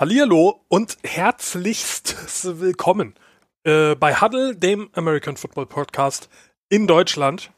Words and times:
Hallihallo 0.00 0.64
und 0.68 0.96
herzlichst 1.04 2.60
willkommen 2.60 3.14
äh, 3.64 3.94
bei 3.94 4.20
Huddle, 4.20 4.56
dem 4.56 4.88
American 4.94 5.36
Football 5.36 5.66
Podcast 5.66 6.30
in 6.70 6.86
Deutschland. 6.86 7.52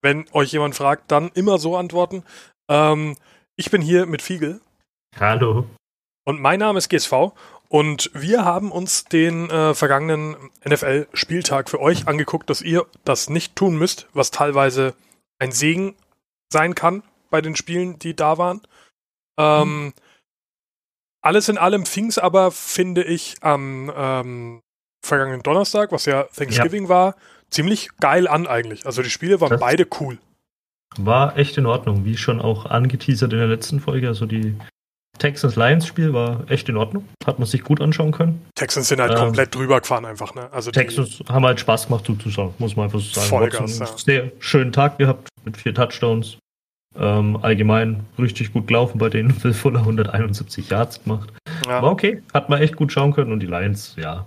Wenn 0.00 0.24
euch 0.32 0.52
jemand 0.52 0.74
fragt, 0.74 1.12
dann 1.12 1.28
immer 1.34 1.58
so 1.58 1.76
antworten. 1.76 2.24
Ähm, 2.68 3.14
ich 3.56 3.70
bin 3.70 3.82
hier 3.82 4.06
mit 4.06 4.22
Fiegel. 4.22 4.60
Hallo. 5.20 5.66
Und 6.24 6.40
mein 6.40 6.60
Name 6.60 6.78
ist 6.78 6.88
GSV 6.88 7.32
und 7.68 8.10
wir 8.14 8.44
haben 8.44 8.72
uns 8.72 9.04
den 9.04 9.50
äh, 9.50 9.74
vergangenen 9.74 10.34
NFL-Spieltag 10.64 11.68
für 11.68 11.80
euch 11.80 12.08
angeguckt, 12.08 12.48
dass 12.48 12.62
ihr 12.62 12.86
das 13.04 13.28
nicht 13.28 13.54
tun 13.54 13.76
müsst, 13.76 14.08
was 14.14 14.30
teilweise 14.30 14.94
ein 15.38 15.52
Segen 15.52 15.94
sein 16.50 16.74
kann 16.74 17.02
bei 17.30 17.42
den 17.42 17.54
Spielen, 17.54 17.98
die 17.98 18.16
da 18.16 18.38
waren. 18.38 18.62
Ähm, 19.38 19.84
mhm. 19.84 19.92
Alles 21.26 21.48
in 21.48 21.58
allem 21.58 21.86
fing 21.86 22.06
es 22.06 22.18
aber, 22.18 22.52
finde 22.52 23.02
ich, 23.02 23.34
am 23.40 23.92
ähm, 23.96 24.60
vergangenen 25.04 25.42
Donnerstag, 25.42 25.90
was 25.90 26.06
ja 26.06 26.22
Thanksgiving 26.22 26.84
ja. 26.84 26.88
war, 26.88 27.16
ziemlich 27.50 27.88
geil 27.98 28.28
an 28.28 28.46
eigentlich. 28.46 28.86
Also 28.86 29.02
die 29.02 29.10
Spiele 29.10 29.40
waren 29.40 29.50
das 29.50 29.58
beide 29.58 29.88
cool. 29.98 30.18
War 30.98 31.36
echt 31.36 31.58
in 31.58 31.66
Ordnung, 31.66 32.04
wie 32.04 32.16
schon 32.16 32.40
auch 32.40 32.66
angeteasert 32.66 33.32
in 33.32 33.40
der 33.40 33.48
letzten 33.48 33.80
Folge. 33.80 34.06
Also 34.06 34.26
die 34.26 34.54
Texans-Lions-Spiel 35.18 36.12
war 36.12 36.48
echt 36.48 36.68
in 36.68 36.76
Ordnung. 36.76 37.08
Hat 37.26 37.40
man 37.40 37.48
sich 37.48 37.64
gut 37.64 37.80
anschauen 37.80 38.12
können. 38.12 38.46
Texans 38.54 38.86
sind 38.86 39.00
halt 39.00 39.10
ähm, 39.10 39.18
komplett 39.18 39.52
drüber 39.52 39.80
gefahren 39.80 40.04
einfach. 40.04 40.32
Ne? 40.36 40.48
Also 40.52 40.70
Texans 40.70 41.24
haben 41.28 41.44
halt 41.44 41.58
Spaß 41.58 41.88
gemacht 41.88 42.06
zuzuschauen, 42.06 42.54
muss 42.58 42.76
man 42.76 42.84
einfach 42.84 43.00
so 43.00 43.20
sagen. 43.20 43.28
Vollgas, 43.28 43.80
ja. 43.80 43.86
Sehr 43.96 44.30
schönen 44.38 44.70
Tag 44.70 44.98
gehabt 44.98 45.28
mit 45.44 45.56
vier 45.56 45.74
Touchdowns. 45.74 46.38
Ähm, 46.98 47.38
allgemein 47.42 48.04
richtig 48.18 48.52
gut 48.52 48.66
gelaufen 48.66 48.98
bei 48.98 49.08
denen. 49.08 49.30
Phil 49.40 49.52
Fuller 49.52 49.80
171 49.80 50.68
Yards 50.68 51.02
gemacht. 51.02 51.32
Ja. 51.66 51.78
Aber 51.78 51.90
okay, 51.90 52.22
hat 52.32 52.48
man 52.48 52.60
echt 52.60 52.76
gut 52.76 52.92
schauen 52.92 53.12
können 53.12 53.32
und 53.32 53.40
die 53.40 53.46
Lions, 53.46 53.94
ja. 53.96 54.26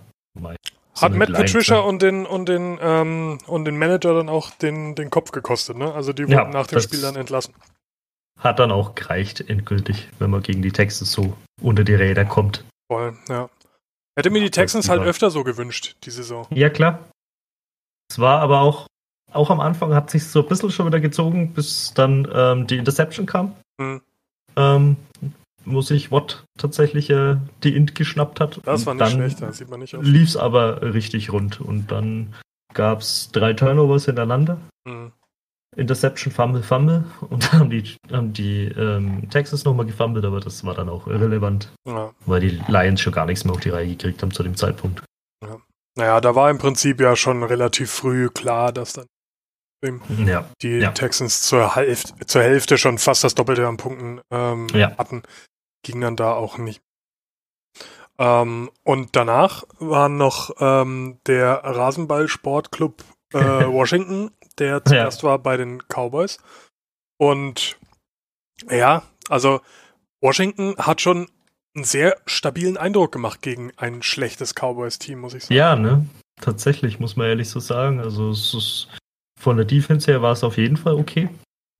Hat 1.01 1.13
Matt 1.13 1.29
Lions, 1.29 1.51
Patricia 1.51 1.77
ja. 1.77 1.81
und 1.81 2.01
den 2.01 2.25
und 2.25 2.49
den 2.49 2.77
ähm, 2.81 3.39
und 3.47 3.65
den 3.65 3.77
Manager 3.77 4.13
dann 4.13 4.29
auch 4.29 4.51
den, 4.51 4.95
den 4.95 5.09
Kopf 5.09 5.31
gekostet, 5.31 5.77
ne? 5.77 5.93
Also 5.93 6.13
die 6.13 6.23
wurden 6.23 6.31
ja, 6.31 6.49
nach 6.49 6.67
dem 6.67 6.79
Spiel 6.79 7.01
dann 7.01 7.15
entlassen. 7.15 7.53
Hat 8.39 8.59
dann 8.59 8.71
auch 8.71 8.95
gereicht, 8.95 9.41
endgültig, 9.49 10.09
wenn 10.19 10.29
man 10.29 10.41
gegen 10.41 10.61
die 10.61 10.71
Texans 10.71 11.11
so 11.11 11.35
unter 11.61 11.83
die 11.83 11.95
Räder 11.95 12.25
kommt. 12.25 12.63
Voll, 12.91 13.17
ja. 13.27 13.49
Hätte 14.17 14.29
mir 14.29 14.41
die 14.41 14.51
Texans 14.51 14.89
halt 14.89 15.01
öfter 15.01 15.29
so 15.29 15.43
gewünscht, 15.43 15.95
die 16.03 16.11
Saison. 16.11 16.45
Ja, 16.51 16.69
klar. 16.69 16.99
Es 18.11 18.19
war 18.19 18.41
aber 18.41 18.61
auch 18.61 18.88
auch 19.31 19.49
am 19.49 19.59
Anfang 19.59 19.93
hat 19.93 20.09
sich 20.09 20.25
so 20.25 20.41
ein 20.41 20.47
bisschen 20.47 20.71
schon 20.71 20.87
wieder 20.87 20.99
gezogen, 20.99 21.53
bis 21.53 21.93
dann 21.93 22.27
ähm, 22.33 22.67
die 22.67 22.77
Interception 22.77 23.25
kam. 23.25 23.55
Mhm. 23.77 24.01
Ähm, 24.55 24.97
wo 25.65 25.81
sich 25.81 26.11
Watt 26.11 26.45
tatsächlich 26.57 27.09
äh, 27.09 27.37
die 27.63 27.75
Int 27.75 27.95
geschnappt 27.95 28.39
hat. 28.39 28.59
Das 28.65 28.85
war 28.85 28.93
nicht 28.93 29.11
schlecht, 29.11 29.41
das 29.41 29.57
sieht 29.57 29.69
man 29.69 29.79
nicht 29.79 29.95
aus. 29.95 30.05
Lief 30.05 30.29
es 30.29 30.37
aber 30.37 30.81
richtig 30.81 31.31
rund 31.31 31.61
und 31.61 31.91
dann 31.91 32.33
gab 32.73 33.01
es 33.01 33.29
drei 33.31 33.53
Turnovers 33.53 34.05
hintereinander. 34.05 34.57
Mhm. 34.85 35.11
Interception, 35.75 36.33
Fumble, 36.33 36.63
Fumble 36.63 37.05
und 37.29 37.45
dann 37.45 37.59
haben 37.59 37.69
die, 37.69 37.95
haben 38.11 38.33
die 38.33 38.65
ähm, 38.65 39.29
Texas 39.29 39.65
nochmal 39.65 39.85
gefummelt, 39.85 40.25
aber 40.25 40.39
das 40.39 40.63
war 40.65 40.73
dann 40.73 40.89
auch 40.89 41.07
irrelevant, 41.07 41.71
ja. 41.85 42.11
weil 42.25 42.41
die 42.41 42.61
Lions 42.67 43.01
schon 43.01 43.13
gar 43.13 43.25
nichts 43.25 43.45
mehr 43.45 43.53
auf 43.53 43.59
die 43.59 43.69
Reihe 43.69 43.87
gekriegt 43.87 44.21
haben 44.21 44.31
zu 44.31 44.43
dem 44.43 44.55
Zeitpunkt. 44.55 45.03
Ja. 45.43 45.57
Naja, 45.95 46.21
da 46.21 46.33
war 46.33 46.49
im 46.49 46.57
Prinzip 46.57 46.99
ja 46.99 47.15
schon 47.15 47.43
relativ 47.43 47.91
früh 47.91 48.29
klar, 48.29 48.71
dass 48.71 48.93
dann 48.93 49.05
ja. 50.25 50.49
die 50.61 50.79
ja. 50.79 50.91
Texans 50.91 51.43
zur 51.43 51.75
Hälfte, 51.75 52.25
zur 52.25 52.41
Hälfte 52.41 52.77
schon 52.77 52.97
fast 52.97 53.23
das 53.23 53.35
Doppelte 53.35 53.67
an 53.67 53.77
Punkten 53.77 54.21
ähm, 54.31 54.67
ja. 54.73 54.97
hatten, 54.97 55.23
ging 55.83 56.01
dann 56.01 56.15
da 56.15 56.33
auch 56.33 56.57
nicht. 56.57 56.81
Ähm, 58.17 58.69
und 58.83 59.15
danach 59.15 59.63
war 59.79 60.09
noch 60.09 60.51
ähm, 60.59 61.19
der 61.25 61.61
Rasenball-Sportclub 61.63 63.03
äh, 63.33 63.39
Washington, 63.65 64.31
der 64.57 64.83
zuerst 64.83 65.23
war 65.23 65.39
bei 65.39 65.55
den 65.55 65.81
Cowboys. 65.87 66.37
Und 67.17 67.77
ja, 68.69 69.03
also 69.29 69.61
Washington 70.21 70.75
hat 70.77 70.99
schon 70.99 71.29
einen 71.75 71.85
sehr 71.85 72.17
stabilen 72.25 72.77
Eindruck 72.77 73.13
gemacht 73.13 73.41
gegen 73.41 73.71
ein 73.77 74.01
schlechtes 74.01 74.53
Cowboys-Team, 74.53 75.19
muss 75.19 75.33
ich 75.33 75.45
sagen. 75.45 75.55
Ja, 75.55 75.75
ne? 75.75 76.05
Tatsächlich, 76.41 76.99
muss 76.99 77.15
man 77.15 77.27
ehrlich 77.27 77.49
so 77.49 77.59
sagen. 77.59 77.99
Also 77.99 78.31
es 78.31 78.53
ist 78.53 78.87
von 79.39 79.55
der 79.55 79.65
Defense 79.65 80.11
her 80.11 80.21
war 80.21 80.33
es 80.33 80.43
auf 80.43 80.57
jeden 80.57 80.77
Fall 80.77 80.93
okay. 80.93 81.29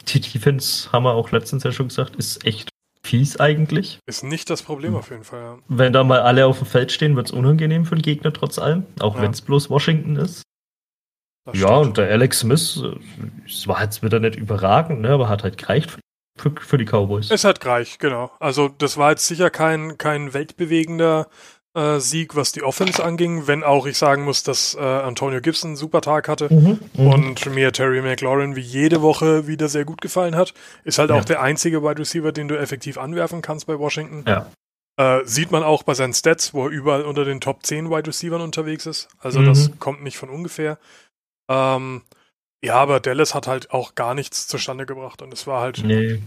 Die 0.07 0.21
Defense, 0.21 0.91
haben 0.91 1.03
wir 1.03 1.13
auch 1.13 1.31
letztens 1.31 1.63
ja 1.63 1.71
schon 1.71 1.89
gesagt, 1.89 2.15
ist 2.15 2.45
echt 2.45 2.69
fies 3.05 3.37
eigentlich. 3.37 3.99
Ist 4.07 4.23
nicht 4.23 4.49
das 4.49 4.63
Problem 4.63 4.95
auf 4.95 5.09
jeden 5.09 5.25
Fall, 5.25 5.41
ja. 5.41 5.57
Wenn 5.67 5.93
da 5.93 6.03
mal 6.03 6.21
alle 6.21 6.45
auf 6.45 6.59
dem 6.59 6.67
Feld 6.67 6.91
stehen, 6.91 7.15
wird 7.15 7.27
es 7.27 7.33
unangenehm 7.33 7.85
für 7.85 7.95
den 7.95 8.01
Gegner 8.01 8.31
trotz 8.31 8.57
allem, 8.57 8.85
auch 8.99 9.15
ja. 9.15 9.21
wenn 9.21 9.31
es 9.31 9.41
bloß 9.41 9.69
Washington 9.69 10.15
ist. 10.15 10.43
Das 11.45 11.59
ja, 11.59 11.67
stimmt. 11.67 11.87
und 11.87 11.97
der 11.97 12.09
Alex 12.09 12.39
Smith, 12.39 12.81
es 13.45 13.67
war 13.67 13.83
jetzt 13.83 14.03
wieder 14.03 14.19
nicht 14.19 14.35
überragend, 14.35 15.01
ne, 15.01 15.09
aber 15.09 15.27
hat 15.27 15.43
halt 15.43 15.57
gereicht 15.57 15.97
für, 16.37 16.53
für 16.59 16.77
die 16.77 16.85
Cowboys. 16.85 17.29
Es 17.29 17.43
hat 17.43 17.59
gereicht, 17.59 17.99
genau. 17.99 18.31
Also 18.39 18.69
das 18.69 18.97
war 18.97 19.11
jetzt 19.11 19.27
sicher 19.27 19.49
kein, 19.49 19.97
kein 19.97 20.33
weltbewegender 20.33 21.27
äh, 21.79 21.99
Sieg, 21.99 22.35
was 22.35 22.51
die 22.51 22.63
Offense 22.63 23.03
anging, 23.03 23.47
wenn 23.47 23.63
auch 23.63 23.85
ich 23.85 23.97
sagen 23.97 24.23
muss, 24.23 24.43
dass 24.43 24.75
äh, 24.75 24.79
Antonio 24.79 25.39
Gibson 25.39 25.69
einen 25.69 25.77
super 25.77 26.01
Tag 26.01 26.27
hatte 26.27 26.53
mhm, 26.53 26.79
mhm, 26.93 27.07
und 27.07 27.45
mir 27.53 27.71
Terry 27.71 28.01
McLaurin 28.01 28.55
wie 28.55 28.61
jede 28.61 29.01
Woche 29.01 29.47
wieder 29.47 29.69
sehr 29.69 29.85
gut 29.85 30.01
gefallen 30.01 30.35
hat. 30.35 30.53
Ist 30.83 30.99
halt 30.99 31.09
ja. 31.09 31.15
auch 31.15 31.25
der 31.25 31.41
einzige 31.41 31.81
Wide 31.81 31.99
Receiver, 31.99 32.31
den 32.31 32.47
du 32.47 32.59
effektiv 32.59 32.97
anwerfen 32.97 33.41
kannst 33.41 33.67
bei 33.67 33.79
Washington. 33.79 34.25
Ja. 34.27 34.51
Äh, 34.97 35.25
sieht 35.25 35.51
man 35.51 35.63
auch 35.63 35.83
bei 35.83 35.93
seinen 35.93 36.13
Stats, 36.13 36.53
wo 36.53 36.65
er 36.65 36.71
überall 36.71 37.03
unter 37.03 37.23
den 37.23 37.39
Top 37.39 37.65
10 37.65 37.89
Wide 37.89 38.07
Receivers 38.07 38.41
unterwegs 38.41 38.85
ist. 38.85 39.07
Also 39.19 39.39
mhm. 39.39 39.45
das 39.45 39.71
kommt 39.79 40.03
nicht 40.03 40.17
von 40.17 40.29
ungefähr. 40.29 40.77
Ähm, 41.49 42.01
ja, 42.61 42.75
aber 42.75 42.99
Dallas 42.99 43.33
hat 43.33 43.47
halt 43.47 43.71
auch 43.71 43.95
gar 43.95 44.13
nichts 44.13 44.47
zustande 44.47 44.85
gebracht 44.85 45.21
und 45.21 45.33
es 45.33 45.47
war 45.47 45.61
halt 45.61 45.81
nee. 45.83 46.21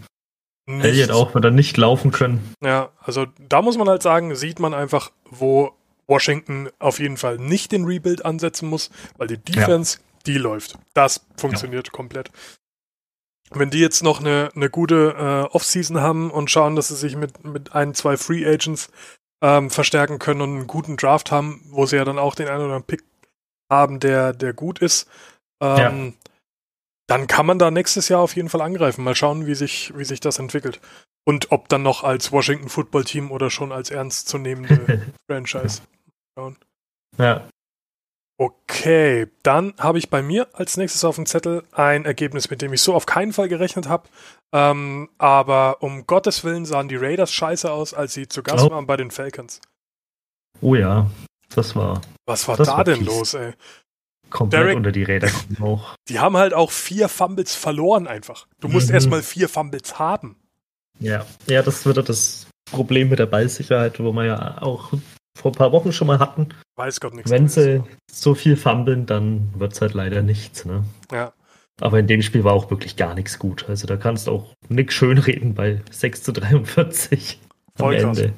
Nicht. 0.67 0.85
Elliot 0.85 1.11
auch 1.11 1.35
wieder 1.35 1.51
nicht 1.51 1.77
laufen 1.77 2.13
können. 2.13 2.55
Ja, 2.63 2.91
also 3.01 3.27
da 3.49 3.63
muss 3.63 3.77
man 3.77 3.89
halt 3.89 4.03
sagen, 4.03 4.35
sieht 4.37 4.61
man 4.61 4.75
einfach, 4.75 5.11
wo 5.29 5.73
Washington 6.07 6.69
auf 6.79 7.01
jeden 7.01 7.17
Fall 7.17 7.39
nicht 7.39 7.73
den 7.73 7.85
Rebuild 7.85 8.25
ansetzen 8.25 8.69
muss, 8.69 8.91
weil 9.17 9.27
die 9.27 9.39
Defense, 9.39 9.99
ja. 9.99 10.05
die 10.27 10.39
läuft. 10.39 10.79
Das 10.95 11.27
funktioniert 11.37 11.89
ja. 11.89 11.93
komplett. 11.93 12.31
Wenn 13.51 13.71
die 13.71 13.81
jetzt 13.81 14.03
noch 14.03 14.21
eine, 14.21 14.51
eine 14.55 14.71
gute 14.71 15.15
äh, 15.19 15.55
Offseason 15.55 16.01
haben 16.01 16.31
und 16.31 16.51
schauen, 16.51 16.77
dass 16.77 16.89
sie 16.89 16.97
sich 16.97 17.17
mit, 17.17 17.45
mit 17.45 17.75
ein, 17.75 17.95
zwei 17.95 18.17
Free 18.17 18.47
Agents 18.47 18.91
ähm, 19.43 19.69
verstärken 19.69 20.19
können 20.19 20.41
und 20.41 20.57
einen 20.57 20.67
guten 20.69 20.97
Draft 20.97 21.33
haben, 21.33 21.61
wo 21.71 21.87
sie 21.87 21.97
ja 21.97 22.05
dann 22.05 22.19
auch 22.19 22.35
den 22.35 22.47
einen 22.47 22.59
oder 22.59 22.65
anderen 22.67 22.85
Pick 22.85 23.03
haben, 23.69 24.01
der, 24.01 24.33
der 24.33 24.53
gut 24.53 24.79
ist, 24.79 25.09
ähm, 25.61 25.77
ja 25.77 26.13
dann 27.07 27.27
kann 27.27 27.47
man 27.47 27.59
da 27.59 27.71
nächstes 27.71 28.09
Jahr 28.09 28.21
auf 28.21 28.37
jeden 28.37 28.49
Fall 28.49 28.61
angreifen. 28.61 29.05
Mal 29.05 29.15
schauen, 29.15 29.47
wie 29.47 29.55
sich, 29.55 29.93
wie 29.97 30.05
sich 30.05 30.21
das 30.21 30.39
entwickelt. 30.39 30.81
Und 31.25 31.53
ob 31.53 31.69
dann 31.69 31.83
noch 31.83 32.05
als 32.05 32.33
Washington 32.33 32.69
Football 32.69 33.05
Team 33.05 33.31
oder 33.31 33.51
schon 33.51 33.73
als 33.73 33.91
ernstzunehmende 33.91 35.03
Franchise. 35.31 35.83
Schauen. 36.37 36.57
Ja. 37.19 37.49
Okay, 38.39 39.29
dann 39.45 39.75
habe 39.79 39.99
ich 39.99 40.11
bei 40.11 40.21
mir 40.21 40.49
als 40.53 40.77
nächstes 40.77 41.05
auf 41.05 41.15
dem 41.15 41.27
Zettel 41.27 41.63
ein 41.71 42.05
Ergebnis, 42.05 42.51
mit 42.51 42.61
dem 42.61 42.73
ich 42.73 42.83
so 42.83 42.95
auf 42.95 43.07
keinen 43.07 43.33
Fall 43.33 43.49
gerechnet 43.49 43.89
habe. 43.89 44.09
Ähm, 44.53 45.11
aber 45.19 45.81
um 45.81 46.07
Gottes 46.07 46.43
Willen 46.43 46.65
sahen 46.65 46.89
die 46.89 46.97
Raiders 46.97 47.33
scheiße 47.33 47.71
aus, 47.71 47.95
als 47.95 48.15
sie 48.15 48.27
zu 48.27 48.43
Gast 48.43 48.65
oh. 48.65 48.71
waren 48.71 48.87
bei 48.87 48.97
den 48.97 49.13
Falcons. 49.13 49.61
Oh 50.61 50.75
ja, 50.75 51.09
das 51.55 51.77
war. 51.77 52.01
Was 52.27 52.49
war 52.49 52.57
da 52.57 52.67
war 52.67 52.85
denn 52.85 52.99
fies. 52.99 53.07
los, 53.07 53.35
ey? 53.35 53.53
Komplett 54.33 54.63
Derek, 54.63 54.77
unter 54.77 54.93
die 54.93 55.03
Räder 55.03 55.29
kommen 55.29 55.63
auch. 55.63 55.95
Die 56.09 56.19
haben 56.19 56.37
halt 56.37 56.55
auch 56.55 56.71
vier 56.71 57.09
Fumbles 57.09 57.55
verloren 57.55 58.07
einfach. 58.07 58.47
Du 58.61 58.69
musst 58.69 58.89
mhm. 58.89 58.95
erstmal 58.95 59.23
vier 59.23 59.49
Fumbles 59.49 59.99
haben. 59.99 60.37
Ja, 60.99 61.27
ja, 61.47 61.63
das 61.63 61.85
wird 61.87 62.09
das 62.09 62.47
Problem 62.71 63.09
mit 63.09 63.19
der 63.19 63.27
Ballsicherheit, 63.27 64.01
wo 64.01 64.13
wir 64.13 64.25
ja 64.25 64.63
auch 64.63 64.93
vor 65.37 65.53
ein 65.53 65.57
paar 65.57 65.73
Wochen 65.73 65.93
schon 65.93 66.07
mal 66.07 66.19
hatten. 66.19 66.49
Weiß 66.77 67.01
Gott 67.01 67.15
nichts. 67.15 67.31
Wenn 67.31 67.49
sie 67.49 67.83
so 68.11 68.35
viel 68.35 68.57
fummeln, 68.57 69.07
dann 69.07 69.53
wird 69.57 69.73
es 69.73 69.81
halt 69.81 69.95
leider 69.95 70.23
nichts. 70.23 70.65
Ne? 70.65 70.85
Ja. 71.11 71.33
Aber 71.81 71.99
in 71.99 72.07
dem 72.07 72.23
Spiel 72.23 72.45
war 72.45 72.53
auch 72.53 72.71
wirklich 72.71 72.97
gar 72.97 73.15
nichts 73.15 73.39
gut. 73.39 73.67
Also 73.69 73.87
da 73.87 73.97
kannst 73.97 74.27
du 74.27 74.33
auch 74.33 74.55
nichts 74.69 74.95
schönreden 74.95 75.55
bei 75.55 75.83
6 75.91 76.23
zu 76.23 76.33
43 76.33 77.41
Voll 77.77 77.97
am 77.97 78.11
Ende. 78.11 78.33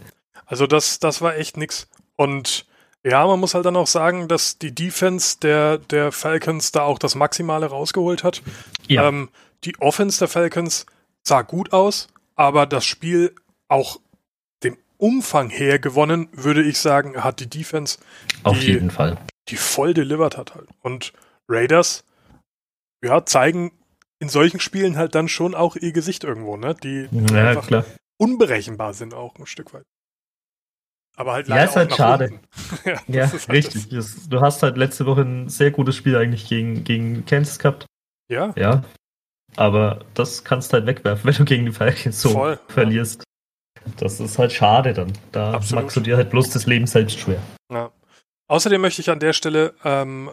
Also 0.46 0.66
das, 0.66 0.98
das 0.98 1.20
war 1.20 1.36
echt 1.36 1.56
nix. 1.56 1.88
Und 2.16 2.66
ja, 3.06 3.26
man 3.26 3.38
muss 3.38 3.54
halt 3.54 3.66
dann 3.66 3.76
auch 3.76 3.86
sagen, 3.86 4.28
dass 4.28 4.58
die 4.58 4.74
Defense 4.74 5.38
der, 5.40 5.78
der 5.78 6.10
Falcons 6.10 6.72
da 6.72 6.82
auch 6.82 6.98
das 6.98 7.14
Maximale 7.14 7.66
rausgeholt 7.66 8.24
hat. 8.24 8.42
Ja. 8.88 9.08
Ähm, 9.08 9.28
die 9.64 9.78
Offense 9.78 10.18
der 10.18 10.28
Falcons 10.28 10.86
sah 11.22 11.42
gut 11.42 11.72
aus, 11.72 12.08
aber 12.34 12.66
das 12.66 12.84
Spiel 12.84 13.34
auch 13.68 14.00
dem 14.62 14.78
Umfang 14.96 15.50
her 15.50 15.78
gewonnen, 15.78 16.28
würde 16.32 16.62
ich 16.62 16.78
sagen, 16.78 17.22
hat 17.22 17.40
die 17.40 17.48
Defense, 17.48 17.98
Auf 18.42 18.58
die, 18.58 18.66
jeden 18.72 18.90
Fall. 18.90 19.18
die 19.48 19.56
voll 19.56 19.92
delivered 19.92 20.38
hat 20.38 20.54
halt. 20.54 20.68
Und 20.80 21.12
Raiders, 21.48 22.04
ja, 23.04 23.26
zeigen 23.26 23.72
in 24.18 24.30
solchen 24.30 24.60
Spielen 24.60 24.96
halt 24.96 25.14
dann 25.14 25.28
schon 25.28 25.54
auch 25.54 25.76
ihr 25.76 25.92
Gesicht 25.92 26.24
irgendwo, 26.24 26.56
ne? 26.56 26.74
Die, 26.82 27.08
ja, 27.10 27.48
einfach 27.48 27.66
klar. 27.66 27.84
unberechenbar 28.16 28.94
sind 28.94 29.12
auch 29.12 29.36
ein 29.38 29.46
Stück 29.46 29.74
weit. 29.74 29.84
Aber 31.16 31.32
halt 31.32 31.48
leider 31.48 31.60
ja, 31.62 31.68
ist 31.68 31.76
halt 31.76 31.94
schade. 31.94 32.40
ja, 32.84 32.98
ja 33.06 33.30
halt 33.30 33.48
richtig. 33.48 33.88
Das. 33.90 34.28
Du 34.28 34.40
hast 34.40 34.62
halt 34.62 34.76
letzte 34.76 35.06
Woche 35.06 35.22
ein 35.22 35.48
sehr 35.48 35.70
gutes 35.70 35.96
Spiel 35.96 36.16
eigentlich 36.16 36.48
gegen, 36.48 36.84
gegen 36.84 37.24
Kansas 37.26 37.58
gehabt. 37.58 37.86
Ja. 38.28 38.52
Ja. 38.56 38.82
Aber 39.56 40.00
das 40.14 40.44
kannst 40.44 40.72
du 40.72 40.74
halt 40.74 40.86
wegwerfen, 40.86 41.24
wenn 41.30 41.34
du 41.34 41.44
gegen 41.44 41.66
die 41.66 41.72
Falcons 41.72 42.20
so 42.20 42.30
Voll, 42.30 42.58
verlierst. 42.68 43.22
Ja. 43.22 43.92
Das 43.98 44.18
ist 44.18 44.38
halt 44.38 44.52
schade 44.52 44.94
dann. 44.94 45.12
Da 45.32 45.52
Absolut. 45.52 45.84
machst 45.84 45.96
du 45.96 46.00
dir 46.00 46.16
halt 46.16 46.30
bloß 46.30 46.50
das 46.50 46.66
Leben 46.66 46.86
selbst 46.86 47.18
schwer. 47.18 47.40
Ja. 47.70 47.92
Außerdem 48.48 48.80
möchte 48.80 49.00
ich 49.00 49.10
an 49.10 49.20
der 49.20 49.32
Stelle 49.32 49.74
ähm, 49.84 50.30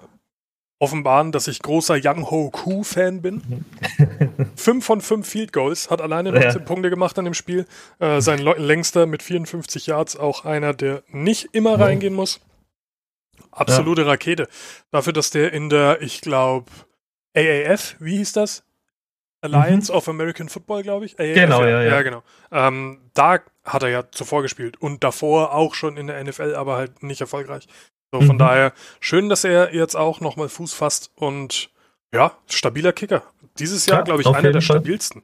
offenbaren, 0.81 1.31
dass 1.31 1.47
ich 1.47 1.61
großer 1.61 1.99
Young 2.03 2.29
Ho 2.31 2.49
Koo 2.49 2.83
Fan 2.83 3.21
bin. 3.21 3.65
fünf 4.55 4.83
von 4.83 4.99
fünf 4.99 5.29
Field 5.29 5.53
Goals, 5.53 5.91
hat 5.91 6.01
alleine 6.01 6.31
19 6.31 6.51
ja. 6.51 6.59
Punkte 6.59 6.89
gemacht 6.89 7.19
an 7.19 7.25
dem 7.25 7.35
Spiel. 7.35 7.67
Äh, 7.99 8.19
sein 8.19 8.39
längster 8.39 9.05
mit 9.05 9.21
54 9.21 9.85
Yards, 9.85 10.17
auch 10.17 10.43
einer, 10.43 10.73
der 10.73 11.03
nicht 11.09 11.49
immer 11.53 11.79
reingehen 11.79 12.15
muss. 12.15 12.41
Absolute 13.51 14.01
ja. 14.01 14.07
Rakete. 14.07 14.47
Dafür, 14.89 15.13
dass 15.13 15.29
der 15.29 15.53
in 15.53 15.69
der, 15.69 16.01
ich 16.01 16.21
glaube, 16.21 16.71
AAF, 17.37 17.95
wie 17.99 18.17
hieß 18.17 18.33
das? 18.33 18.63
Alliance 19.41 19.91
mhm. 19.91 19.97
of 19.97 20.09
American 20.09 20.49
Football, 20.49 20.81
glaube 20.81 21.05
ich. 21.05 21.19
AAF, 21.19 21.35
genau, 21.35 21.61
ja, 21.61 21.83
ja. 21.83 21.83
ja 21.83 22.01
genau. 22.01 22.23
Ähm, 22.51 23.01
da 23.13 23.39
hat 23.63 23.83
er 23.83 23.89
ja 23.89 24.11
zuvor 24.11 24.41
gespielt 24.41 24.81
und 24.81 25.03
davor 25.03 25.53
auch 25.53 25.75
schon 25.75 25.95
in 25.97 26.07
der 26.07 26.23
NFL, 26.23 26.55
aber 26.55 26.77
halt 26.77 27.03
nicht 27.03 27.21
erfolgreich. 27.21 27.67
So, 28.13 28.21
von 28.21 28.35
mhm. 28.35 28.39
daher 28.39 28.73
schön, 28.99 29.29
dass 29.29 29.43
er 29.43 29.73
jetzt 29.73 29.95
auch 29.95 30.19
nochmal 30.19 30.49
Fuß 30.49 30.73
fasst 30.73 31.11
und 31.15 31.69
ja, 32.13 32.33
stabiler 32.47 32.91
Kicker. 32.91 33.23
Dieses 33.57 33.85
Jahr, 33.85 33.99
ja, 33.99 34.03
glaube 34.03 34.21
ich, 34.21 34.27
einer 34.27 34.51
der 34.51 34.53
Fall. 34.53 34.77
stabilsten. 34.77 35.23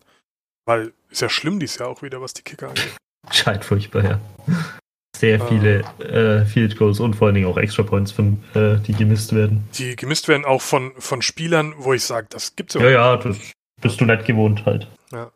Weil 0.65 0.93
ist 1.09 1.21
ja 1.21 1.29
schlimm 1.29 1.59
dieses 1.59 1.77
Jahr 1.77 1.89
auch 1.89 2.01
wieder, 2.01 2.21
was 2.21 2.33
die 2.33 2.43
Kicker 2.43 2.69
angeht. 2.69 2.95
Scheint 3.31 3.65
furchtbar, 3.65 4.03
ja. 4.03 4.21
Sehr 5.17 5.39
viele 5.47 5.79
äh, 5.99 6.45
Field 6.45 6.77
Goals 6.77 6.99
und 6.99 7.15
vor 7.15 7.27
allen 7.27 7.35
Dingen 7.35 7.47
auch 7.47 7.57
Extra 7.57 7.83
Points, 7.83 8.11
von, 8.11 8.43
äh, 8.53 8.77
die 8.77 8.93
gemisst 8.93 9.33
werden. 9.33 9.67
Die 9.73 9.95
gemisst 9.95 10.27
werden 10.27 10.45
auch 10.45 10.61
von, 10.61 10.93
von 10.99 11.21
Spielern, 11.21 11.73
wo 11.77 11.93
ich 11.93 12.03
sage, 12.03 12.27
das 12.29 12.55
gibt's 12.55 12.75
ja. 12.75 12.81
Ja, 12.81 12.89
ja, 12.89 13.17
das 13.17 13.37
bist 13.81 13.99
du 13.99 14.05
nicht 14.05 14.25
gewohnt 14.25 14.65
halt. 14.65 14.87
Ja. 15.11 15.31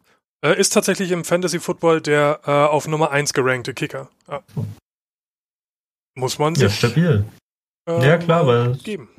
Äh, 0.45 0.59
ist 0.59 0.69
tatsächlich 0.71 1.12
im 1.12 1.25
Fantasy 1.25 1.59
Football 1.59 2.01
der 2.01 2.42
äh, 2.45 2.51
auf 2.51 2.88
Nummer 2.88 3.12
1 3.12 3.33
gerankte 3.33 3.74
Kicker. 3.74 4.09
Ja. 4.30 4.44
Muss 6.15 6.38
man 6.38 6.56
sich. 6.56 6.63
Ja, 6.63 6.69
stabil 6.69 7.25
äh, 7.88 8.07
ja, 8.07 8.18
klar, 8.18 8.48
weil 8.48 8.75
geben. 8.78 9.10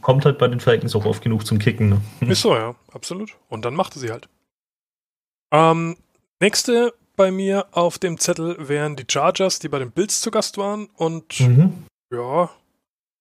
kommt 0.00 0.24
halt 0.24 0.38
bei 0.38 0.48
den 0.48 0.60
Falcons 0.60 0.94
auch 0.94 1.04
oft 1.04 1.22
genug 1.22 1.46
zum 1.46 1.58
Kicken. 1.58 1.88
Ne? 1.88 2.00
Ist 2.30 2.42
so, 2.42 2.54
ja, 2.54 2.74
absolut. 2.92 3.36
Und 3.48 3.64
dann 3.64 3.74
machte 3.74 3.98
sie 3.98 4.10
halt. 4.10 4.28
Ähm, 5.52 5.96
nächste 6.40 6.94
bei 7.16 7.30
mir 7.30 7.66
auf 7.70 7.98
dem 7.98 8.18
Zettel 8.18 8.68
wären 8.68 8.96
die 8.96 9.06
Chargers, 9.08 9.58
die 9.58 9.68
bei 9.68 9.78
den 9.78 9.92
Bills 9.92 10.20
zu 10.20 10.30
Gast 10.30 10.58
waren. 10.58 10.86
Und 10.96 11.40
mhm. 11.40 11.84
ja. 12.12 12.50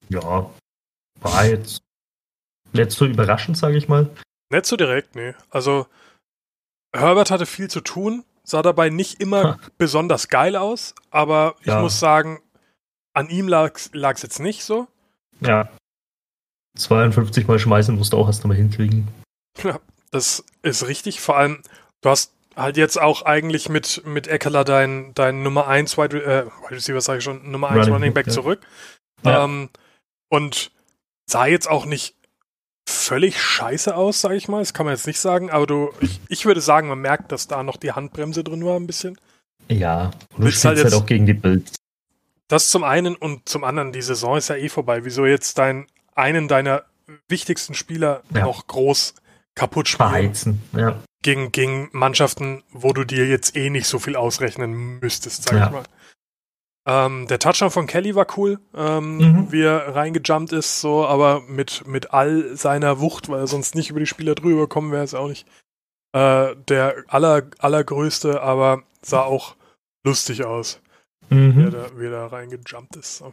Ja, 0.10 0.50
war 1.22 1.46
jetzt 1.46 1.82
nicht 2.74 2.92
so 2.92 3.06
überraschend, 3.06 3.58
sage 3.58 3.78
ich 3.78 3.88
mal. 3.88 4.10
Nicht 4.50 4.66
so 4.66 4.76
direkt, 4.76 5.16
nee. 5.16 5.34
Also 5.50 5.88
Herbert 6.94 7.32
hatte 7.32 7.46
viel 7.46 7.70
zu 7.70 7.82
tun, 7.82 8.26
sah 8.44 8.62
dabei 8.62 8.90
nicht 8.90 9.22
immer 9.22 9.60
besonders 9.78 10.28
geil 10.28 10.56
aus, 10.56 10.94
aber 11.10 11.56
ich 11.62 11.68
ja. 11.68 11.82
muss 11.82 12.00
sagen, 12.00 12.42
an 13.14 13.30
ihm 13.30 13.48
lag 13.48 13.76
es 13.76 14.22
jetzt 14.22 14.40
nicht 14.40 14.64
so. 14.64 14.88
Ja. 15.42 15.70
52 16.78 17.48
Mal 17.48 17.60
schmeißen 17.60 17.96
musst 17.96 18.14
du 18.14 18.18
auch 18.18 18.28
erst 18.28 18.44
einmal 18.44 18.58
hinkriegen. 18.58 19.08
Ja, 19.64 19.80
das 20.12 20.44
ist 20.64 20.88
richtig. 20.88 21.22
Vor 21.22 21.38
allem, 21.38 21.62
du 22.02 22.10
hast 22.10 22.34
halt 22.56 22.78
jetzt 22.78 23.00
auch 23.00 23.24
eigentlich 23.24 23.70
mit, 23.70 24.04
mit 24.06 24.28
Eckler 24.28 24.64
dein, 24.64 25.14
dein 25.14 25.44
Nummer 25.44 25.68
1 25.68 25.98
Wide, 25.98 26.24
äh, 26.24 26.46
Wide 26.46 26.76
Receiver, 26.76 27.02
sage 27.02 27.20
ich 27.20 27.24
schon, 27.24 27.52
Nummer 27.52 27.70
1 27.70 27.78
Running, 27.78 27.94
Running 27.94 28.14
Back 28.14 28.28
ja. 28.28 28.34
zurück. 28.34 28.62
Ja. 29.24 29.44
Ähm, 29.44 29.70
und 30.30 30.72
sah 31.30 31.46
jetzt 31.46 31.70
auch 31.70 31.86
nicht 31.86 32.16
völlig 32.90 33.42
scheiße 33.42 33.96
aus, 33.96 34.22
sage 34.22 34.36
ich 34.36 34.48
mal. 34.48 34.60
Das 34.60 34.74
kann 34.74 34.86
man 34.86 34.96
jetzt 34.96 35.08
nicht 35.08 35.20
sagen, 35.20 35.52
aber 35.52 35.68
du, 35.68 35.92
ich, 36.02 36.20
ich 36.28 36.46
würde 36.46 36.62
sagen, 36.62 36.90
man 36.90 37.00
merkt, 37.00 37.32
dass 37.32 37.48
da 37.48 37.64
noch 37.64 37.78
die 37.78 37.92
Handbremse 37.92 38.44
drin 38.44 38.66
war 38.66 38.80
ein 38.80 38.88
bisschen. 38.88 39.18
Ja, 39.70 40.12
und 40.36 40.46
du 40.46 40.48
spielst 40.48 40.66
halt, 40.66 40.84
halt 40.84 40.94
auch 40.94 41.06
gegen 41.06 41.26
die 41.26 41.34
Bills. 41.34 41.76
Das 42.48 42.70
zum 42.70 42.84
einen 42.84 43.16
und 43.16 43.48
zum 43.48 43.64
anderen, 43.64 43.92
die 43.92 44.02
Saison 44.02 44.38
ist 44.38 44.50
ja 44.50 44.56
eh 44.56 44.70
vorbei. 44.70 45.06
Wieso 45.06 45.26
jetzt 45.26 45.58
dein, 45.58 45.88
einen 46.16 46.48
deiner 46.48 46.84
wichtigsten 47.28 47.74
Spieler 47.74 48.24
ja. 48.34 48.46
noch 48.46 48.68
groß 48.68 49.16
kaputt 49.56 49.88
spielen? 49.88 50.10
Verheizen, 50.10 50.64
ja. 50.74 51.02
Gegen, 51.22 51.52
gegen 51.52 51.90
Mannschaften, 51.94 52.64
wo 52.72 52.92
du 52.92 53.06
dir 53.06 53.28
jetzt 53.28 53.56
eh 53.56 53.70
nicht 53.70 53.88
so 53.88 53.98
viel 53.98 54.16
ausrechnen 54.16 55.00
müsstest, 55.00 55.44
sag 55.44 55.58
ja. 55.58 55.66
ich 55.68 55.72
mal. 55.72 55.84
Ähm, 56.86 57.28
der 57.28 57.40
Touchdown 57.40 57.72
von 57.72 57.88
Kelly 57.88 58.14
war 58.14 58.28
cool, 58.36 58.60
ähm, 58.76 59.18
mhm. 59.18 59.52
wie 59.54 59.62
er 59.62 59.96
reingejumpt 59.96 60.52
ist, 60.52 60.82
so, 60.82 61.06
aber 61.06 61.40
mit, 61.42 61.88
mit 61.88 62.12
all 62.14 62.58
seiner 62.58 63.00
Wucht, 63.00 63.30
weil 63.30 63.40
er 63.40 63.48
sonst 63.48 63.74
nicht 63.74 63.90
über 63.90 64.02
die 64.02 64.06
Spieler 64.06 64.36
drüber 64.36 64.68
kommen 64.68 64.92
wäre, 64.92 65.06
ist 65.06 65.14
auch 65.14 65.30
nicht 65.30 65.48
äh, 66.12 66.56
der 66.68 67.06
aller, 67.08 67.44
allergrößte, 67.60 68.42
aber 68.42 68.84
sah 69.02 69.22
auch 69.22 69.56
lustig 70.04 70.44
aus 70.44 70.82
mhm. 71.30 71.58
wie, 71.58 71.64
er 71.64 71.72
da, 71.72 72.00
wie 72.00 72.06
er 72.06 72.12
da 72.12 72.28
reingejumpt 72.28 72.96
ist. 72.96 73.24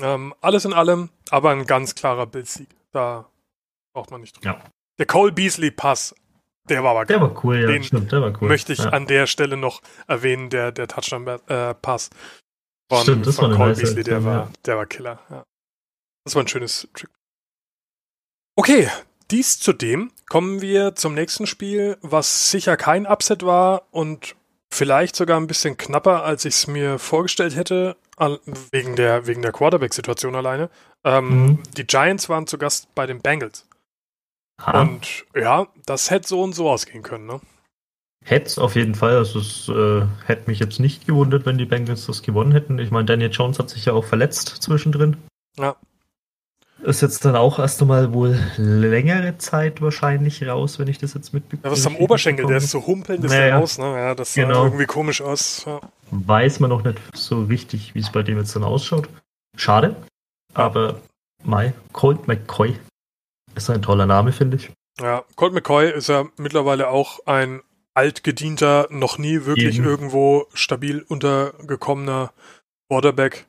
Ähm, 0.00 0.34
alles 0.40 0.64
in 0.64 0.72
allem, 0.72 1.10
aber 1.30 1.50
ein 1.50 1.66
ganz 1.66 1.94
klarer 1.94 2.26
Bildsieg. 2.26 2.68
Da 2.92 3.28
braucht 3.94 4.10
man 4.10 4.20
nicht 4.20 4.36
drüber. 4.36 4.58
Ja. 4.58 4.64
Der 4.98 5.06
Cole 5.06 5.32
Beasley 5.32 5.70
Pass, 5.70 6.14
der 6.68 6.82
war 6.82 6.92
aber 6.92 7.06
geil. 7.06 7.18
Der 7.18 7.28
war 7.28 7.44
cool, 7.44 7.60
ja. 7.60 7.66
Den 7.66 7.84
stimmt, 7.84 8.12
der 8.12 8.22
war 8.22 8.32
cool. 8.40 8.48
Möchte 8.48 8.72
ich 8.72 8.80
ja. 8.80 8.90
an 8.90 9.06
der 9.06 9.26
Stelle 9.26 9.56
noch 9.56 9.82
erwähnen, 10.06 10.50
der, 10.50 10.72
der 10.72 10.88
Touchdown-Pass 10.88 12.08
äh, 12.08 12.14
von, 12.88 13.02
stimmt, 13.02 13.26
das 13.26 13.36
von 13.36 13.50
war 13.50 13.56
Cole 13.56 13.74
Beasley, 13.74 14.04
der, 14.04 14.24
war, 14.24 14.50
der 14.64 14.76
war 14.76 14.86
Killer. 14.86 15.20
Ja. 15.30 15.44
Das 16.24 16.34
war 16.34 16.42
ein 16.42 16.48
schönes 16.48 16.88
Trick. 16.94 17.10
Okay, 18.54 18.88
dies 19.30 19.58
zudem 19.58 20.12
kommen 20.28 20.60
wir 20.60 20.94
zum 20.94 21.14
nächsten 21.14 21.46
Spiel, 21.46 21.96
was 22.02 22.50
sicher 22.50 22.76
kein 22.76 23.06
Upset 23.06 23.44
war 23.44 23.88
und 23.90 24.36
Vielleicht 24.72 25.16
sogar 25.16 25.38
ein 25.38 25.46
bisschen 25.46 25.76
knapper, 25.76 26.24
als 26.24 26.46
ich 26.46 26.54
es 26.54 26.66
mir 26.66 26.98
vorgestellt 26.98 27.54
hätte, 27.54 27.94
wegen 28.70 28.96
der, 28.96 29.26
wegen 29.26 29.42
der 29.42 29.52
Quarterback-Situation 29.52 30.34
alleine. 30.34 30.70
Ähm, 31.04 31.28
mhm. 31.28 31.62
Die 31.76 31.86
Giants 31.86 32.30
waren 32.30 32.46
zu 32.46 32.56
Gast 32.56 32.94
bei 32.94 33.06
den 33.06 33.20
Bengals. 33.20 33.68
Ah. 34.56 34.80
Und 34.80 35.26
ja, 35.36 35.66
das 35.84 36.10
hätte 36.10 36.26
so 36.26 36.40
und 36.40 36.54
so 36.54 36.70
ausgehen 36.70 37.02
können, 37.02 37.26
ne? 37.26 37.40
Hätte 38.24 38.46
es 38.46 38.58
auf 38.58 38.74
jeden 38.74 38.94
Fall. 38.94 39.16
Also 39.18 39.40
es 39.40 39.68
äh, 39.68 40.06
hätte 40.26 40.48
mich 40.48 40.58
jetzt 40.58 40.80
nicht 40.80 41.06
gewundert, 41.06 41.44
wenn 41.44 41.58
die 41.58 41.66
Bengals 41.66 42.06
das 42.06 42.22
gewonnen 42.22 42.52
hätten. 42.52 42.78
Ich 42.78 42.90
meine, 42.90 43.04
Daniel 43.04 43.30
Jones 43.30 43.58
hat 43.58 43.68
sich 43.68 43.84
ja 43.84 43.92
auch 43.92 44.06
verletzt 44.06 44.48
zwischendrin. 44.62 45.18
Ja. 45.58 45.76
Ist 46.82 47.00
jetzt 47.00 47.24
dann 47.24 47.36
auch 47.36 47.60
erst 47.60 47.80
einmal 47.80 48.12
wohl 48.12 48.38
längere 48.56 49.38
Zeit 49.38 49.80
wahrscheinlich 49.80 50.44
raus, 50.46 50.80
wenn 50.80 50.88
ich 50.88 50.98
das 50.98 51.14
jetzt 51.14 51.32
mitbekomme. 51.32 51.68
Ja, 51.68 51.70
was 51.70 51.86
am 51.86 51.96
Oberschenkel, 51.96 52.46
der 52.46 52.56
ist 52.56 52.70
so 52.70 52.84
humpelnd, 52.84 53.24
ist 53.24 53.30
naja, 53.30 53.58
raus, 53.58 53.78
ne? 53.78 53.84
Ja, 53.84 54.14
das 54.16 54.34
sah 54.34 54.42
genau. 54.42 54.64
irgendwie 54.64 54.86
komisch 54.86 55.22
aus. 55.22 55.64
Ja. 55.64 55.80
Weiß 56.10 56.58
man 56.58 56.70
noch 56.70 56.82
nicht 56.82 56.98
so 57.14 57.44
richtig, 57.44 57.94
wie 57.94 58.00
es 58.00 58.10
bei 58.10 58.22
dem 58.24 58.36
jetzt 58.36 58.56
dann 58.56 58.64
ausschaut. 58.64 59.08
Schade. 59.56 59.94
Aber 60.54 61.00
Mai, 61.44 61.72
Colt 61.92 62.26
McCoy 62.26 62.76
ist 63.54 63.70
ein 63.70 63.82
toller 63.82 64.06
Name, 64.06 64.32
finde 64.32 64.56
ich. 64.56 64.70
Ja, 65.00 65.24
Colt 65.36 65.52
McCoy 65.52 65.90
ist 65.90 66.08
ja 66.08 66.24
mittlerweile 66.36 66.88
auch 66.88 67.20
ein 67.26 67.60
altgedienter, 67.94 68.88
noch 68.90 69.18
nie 69.18 69.44
wirklich 69.44 69.78
Eben. 69.78 69.86
irgendwo 69.86 70.46
stabil 70.54 71.04
untergekommener 71.06 72.32
Quarterback. 72.88 73.46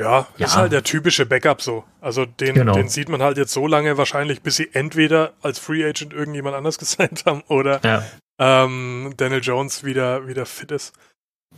Ja, 0.00 0.26
ja, 0.36 0.46
ist 0.46 0.56
halt 0.56 0.72
der 0.72 0.82
typische 0.82 1.26
Backup 1.26 1.62
so. 1.62 1.84
Also 2.00 2.24
den, 2.24 2.54
genau. 2.54 2.72
den 2.72 2.88
sieht 2.88 3.08
man 3.08 3.22
halt 3.22 3.36
jetzt 3.36 3.52
so 3.52 3.66
lange 3.66 3.98
wahrscheinlich, 3.98 4.42
bis 4.42 4.56
sie 4.56 4.70
entweder 4.72 5.34
als 5.42 5.58
Free 5.58 5.84
Agent 5.84 6.12
irgendjemand 6.12 6.56
anders 6.56 6.78
gesigned 6.80 7.24
haben 7.26 7.42
oder 7.48 7.80
ja. 7.84 8.04
ähm, 8.38 9.12
Daniel 9.16 9.40
Jones 9.42 9.84
wieder, 9.84 10.26
wieder 10.26 10.46
fit 10.46 10.72
ist. 10.72 10.94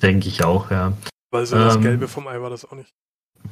Denke 0.03 0.29
ich 0.29 0.45
auch, 0.45 0.71
ja. 0.71 0.93
Weil 1.31 1.47
so 1.47 1.57
ähm, 1.57 1.63
das 1.63 1.81
Gelbe 1.81 2.09
vom 2.09 2.27
Ei 2.27 2.41
war 2.41 2.51
das 2.51 2.65
auch 2.65 2.73
nicht. 2.75 2.93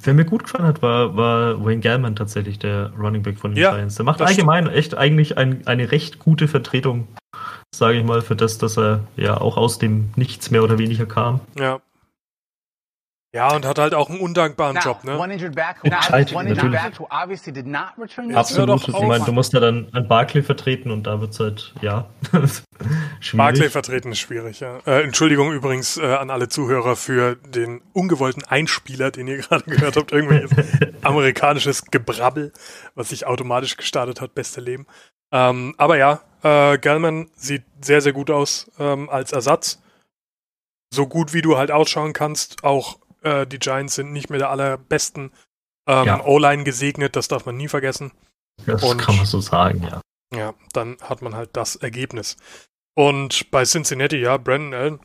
Wer 0.01 0.15
mir 0.15 0.25
gut 0.25 0.45
gefallen 0.45 0.65
hat, 0.65 0.83
war, 0.83 1.17
war 1.17 1.65
Wayne 1.65 1.81
Gallman 1.81 2.17
tatsächlich, 2.17 2.59
der 2.59 2.93
Running 2.99 3.23
Back 3.23 3.39
von 3.39 3.53
den 3.53 3.63
ja, 3.63 3.73
Giants. 3.73 3.97
Der 3.97 4.05
macht 4.05 4.23
allgemein 4.23 4.65
stimmt. 4.65 4.79
echt 4.79 4.95
eigentlich 4.95 5.37
ein, 5.37 5.67
eine 5.67 5.93
recht 5.93 6.19
gute 6.19 6.49
Vertretung, 6.49 7.09
sage 7.75 7.99
ich 7.99 8.05
mal, 8.05 8.23
für 8.23 8.35
das, 8.35 8.59
dass 8.59 8.79
er 8.79 9.05
ja 9.17 9.39
auch 9.39 9.57
aus 9.57 9.79
dem 9.79 10.11
Nichts 10.17 10.51
mehr 10.51 10.63
oder 10.63 10.79
weniger 10.79 11.05
kam. 11.07 11.41
Ja. 11.59 11.81
Ja, 13.35 13.55
und 13.55 13.65
hat 13.65 13.79
halt 13.79 13.95
auch 13.95 14.11
einen 14.11 14.21
undankbaren 14.21 14.75
Now, 14.75 14.83
Job, 14.83 15.05
ne? 15.05 15.17
Entscheidend, 15.85 16.33
natürlich. 16.51 16.81
Absolut. 18.37 18.69
Ich 18.89 19.09
meine, 19.09 19.25
du 19.25 19.33
musst 19.33 19.55
ja 19.55 19.61
dann 19.61 19.89
ein 19.95 20.07
Barclay 20.07 20.43
vertreten 20.43 20.91
und 20.91 21.07
da 21.07 21.19
wird's 21.19 21.41
halt, 21.41 21.73
ja, 21.81 22.11
schwierig. 23.21 23.37
Barclay 23.39 23.71
vertreten 23.71 24.13
ist 24.13 24.19
schwierig, 24.19 24.61
ja. 24.61 24.81
Äh, 24.87 25.05
Entschuldigung 25.05 25.51
übrigens 25.53 25.97
äh, 25.97 26.03
an 26.03 26.29
alle 26.29 26.51
Zuhörer 26.51 26.95
für 26.95 27.37
den 27.37 27.81
ungewollten 27.95 28.45
Einspieler, 28.45 29.11
den 29.11 29.27
ihr 29.27 29.39
gerade 29.43 29.65
gehört 29.65 29.97
habt. 29.97 30.13
Irgendwelches 30.13 30.53
amerikanisches 31.03 31.87
Gebrabbel, 31.87 32.53
was 32.95 33.09
sich 33.09 33.27
automatisch 33.27 33.79
gestartet 33.79 34.21
hat. 34.21 34.35
Beste 34.35 34.61
Leben. 34.61 34.87
Ähm, 35.33 35.75
aber 35.79 35.97
ja, 35.97 36.21
äh, 36.43 36.77
Gellman 36.77 37.31
sieht 37.35 37.65
sehr, 37.81 38.03
sehr 38.03 38.13
gut 38.13 38.31
aus 38.31 38.71
ähm, 38.79 39.09
als 39.09 39.33
Ersatz. 39.33 39.81
So 40.93 41.07
gut 41.07 41.33
wie 41.33 41.41
du 41.41 41.57
halt 41.57 41.71
ausschauen 41.71 42.13
kannst, 42.13 42.63
auch 42.65 42.99
äh, 43.23 43.47
die 43.47 43.59
Giants 43.59 43.95
sind 43.95 44.13
nicht 44.13 44.31
mit 44.31 44.41
der 44.41 44.51
allerbesten 44.51 45.33
ähm, 45.87 46.07
ja. 46.07 46.25
O-Line 46.25 46.65
gesegnet, 46.65 47.17
das 47.17 47.29
darf 47.29 47.47
man 47.47 47.57
nie 47.57 47.69
vergessen. 47.69 48.13
Das 48.67 48.83
und, 48.83 48.99
kann 48.99 49.17
man 49.17 49.27
so 49.27 49.41
sagen, 49.41 49.83
ja. 49.83 50.01
Ja, 50.35 50.55
dann 50.73 50.97
hat 51.03 51.23
man 51.23 51.35
halt 51.35 51.51
das 51.57 51.77
Ergebnis. 51.77 52.37
Und 52.95 53.51
bei 53.51 53.65
Cincinnati, 53.65 54.17
ja, 54.17 54.37
Brandon 54.37 54.75
Allen. 54.75 55.01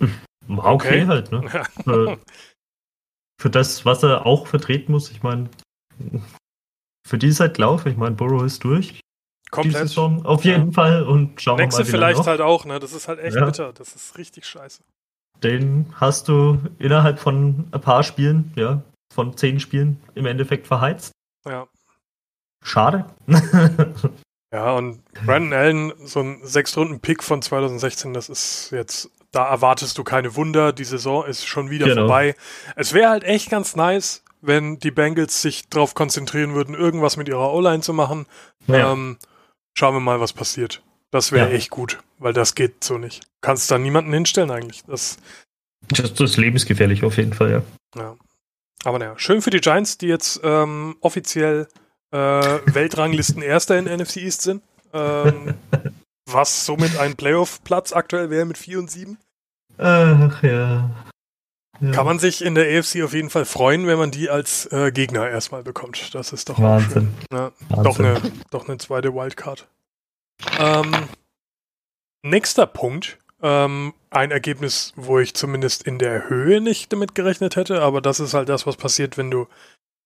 War 0.46 0.74
okay, 0.74 1.02
okay 1.02 1.06
halt, 1.06 1.32
ne? 1.32 1.44
Ja. 1.86 2.16
für 3.40 3.50
das, 3.50 3.84
was 3.84 4.02
er 4.02 4.26
auch 4.26 4.46
vertreten 4.46 4.92
muss, 4.92 5.10
ich 5.10 5.22
meine, 5.22 5.50
für 7.06 7.18
die 7.18 7.30
Zeit 7.30 7.58
laufe, 7.58 7.90
ich 7.90 7.96
meine, 7.96 8.16
Burrow 8.16 8.42
ist 8.42 8.64
durch. 8.64 9.00
Komplett. 9.50 9.74
Die 9.74 9.88
Saison 9.88 10.24
auf 10.24 10.44
jeden 10.44 10.68
ja. 10.68 10.72
Fall 10.72 11.02
und 11.04 11.40
schauen 11.40 11.58
wir 11.58 11.66
mal. 11.66 11.84
vielleicht 11.84 12.18
noch. 12.20 12.26
halt 12.26 12.40
auch, 12.40 12.64
ne? 12.64 12.80
Das 12.80 12.92
ist 12.92 13.06
halt 13.06 13.20
echt 13.20 13.36
ja. 13.36 13.44
bitter. 13.44 13.72
Das 13.74 13.94
ist 13.94 14.16
richtig 14.16 14.46
scheiße. 14.46 14.82
Den 15.42 15.86
hast 15.94 16.28
du 16.28 16.58
innerhalb 16.78 17.18
von 17.18 17.64
ein 17.72 17.80
paar 17.80 18.02
Spielen, 18.02 18.52
ja, 18.56 18.82
von 19.12 19.36
zehn 19.36 19.60
Spielen 19.60 20.00
im 20.14 20.26
Endeffekt 20.26 20.66
verheizt. 20.66 21.12
Ja. 21.46 21.66
Schade. 22.64 23.06
ja, 24.52 24.72
und 24.72 25.02
Brandon 25.26 25.52
Allen, 25.52 25.92
so 26.04 26.20
ein 26.20 26.40
Sechstrunden-Pick 26.42 27.22
von 27.22 27.42
2016, 27.42 28.14
das 28.14 28.28
ist 28.28 28.70
jetzt, 28.70 29.10
da 29.32 29.48
erwartest 29.48 29.98
du 29.98 30.04
keine 30.04 30.36
Wunder. 30.36 30.72
Die 30.72 30.84
Saison 30.84 31.26
ist 31.26 31.46
schon 31.46 31.70
wieder 31.70 31.86
genau. 31.86 32.02
vorbei. 32.02 32.36
Es 32.76 32.92
wäre 32.92 33.10
halt 33.10 33.24
echt 33.24 33.50
ganz 33.50 33.74
nice, 33.74 34.22
wenn 34.40 34.78
die 34.78 34.90
Bengals 34.90 35.42
sich 35.42 35.68
darauf 35.68 35.94
konzentrieren 35.94 36.54
würden, 36.54 36.74
irgendwas 36.74 37.16
mit 37.16 37.28
ihrer 37.28 37.52
O-Line 37.52 37.80
zu 37.80 37.92
machen. 37.92 38.26
Ja. 38.68 38.92
Ähm, 38.92 39.18
schauen 39.74 39.94
wir 39.94 40.00
mal, 40.00 40.20
was 40.20 40.32
passiert. 40.32 40.82
Das 41.10 41.32
wäre 41.32 41.50
ja. 41.50 41.54
echt 41.54 41.70
gut, 41.70 41.98
weil 42.22 42.32
das 42.32 42.54
geht 42.54 42.84
so 42.84 42.98
nicht. 42.98 43.26
Kannst 43.40 43.70
da 43.70 43.78
niemanden 43.78 44.12
hinstellen 44.12 44.50
eigentlich. 44.50 44.82
Das, 44.86 45.18
das, 45.88 46.10
ist 46.20 46.36
lebensgefährlich 46.36 47.04
auf 47.04 47.16
jeden 47.16 47.32
Fall, 47.32 47.50
ja. 47.50 47.62
Ja. 47.96 48.16
Aber 48.84 48.98
naja, 48.98 49.14
schön 49.16 49.42
für 49.42 49.50
die 49.50 49.60
Giants, 49.60 49.98
die 49.98 50.06
jetzt 50.06 50.40
ähm, 50.42 50.96
offiziell 51.00 51.68
äh, 52.10 52.16
Weltranglisten 52.66 53.42
Erster 53.42 53.78
in 53.78 53.84
NFC 53.84 54.18
East 54.18 54.42
sind. 54.42 54.62
Ähm, 54.92 55.54
was 56.30 56.66
somit 56.66 56.96
ein 56.98 57.16
Playoff-Platz 57.16 57.92
aktuell 57.92 58.30
wäre 58.30 58.44
mit 58.44 58.58
4 58.58 58.78
und 58.78 58.90
7. 58.90 59.18
Ach 59.78 60.42
ja. 60.42 60.90
ja. 61.80 61.90
Kann 61.92 62.06
man 62.06 62.18
sich 62.18 62.44
in 62.44 62.54
der 62.54 62.78
AFC 62.78 63.02
auf 63.02 63.14
jeden 63.14 63.30
Fall 63.30 63.44
freuen, 63.44 63.86
wenn 63.86 63.98
man 63.98 64.10
die 64.10 64.30
als 64.30 64.66
äh, 64.66 64.92
Gegner 64.92 65.28
erstmal 65.28 65.62
bekommt. 65.62 66.14
Das 66.14 66.32
ist 66.32 66.48
doch 66.48 66.60
Wahnsinn. 66.60 67.14
Ja, 67.32 67.52
Wahnsinn. 67.68 67.84
Doch, 67.84 67.98
eine, 67.98 68.32
doch 68.50 68.68
eine 68.68 68.78
zweite 68.78 69.14
Wildcard. 69.14 69.66
Ähm, 70.58 70.92
nächster 72.22 72.66
Punkt. 72.66 73.18
Ähm, 73.42 73.92
ein 74.10 74.30
Ergebnis, 74.30 74.92
wo 74.94 75.18
ich 75.18 75.34
zumindest 75.34 75.82
in 75.82 75.98
der 75.98 76.28
Höhe 76.28 76.60
nicht 76.60 76.92
damit 76.92 77.14
gerechnet 77.14 77.56
hätte, 77.56 77.82
aber 77.82 78.00
das 78.00 78.20
ist 78.20 78.34
halt 78.34 78.48
das, 78.48 78.66
was 78.66 78.76
passiert, 78.76 79.18
wenn 79.18 79.30
du 79.30 79.48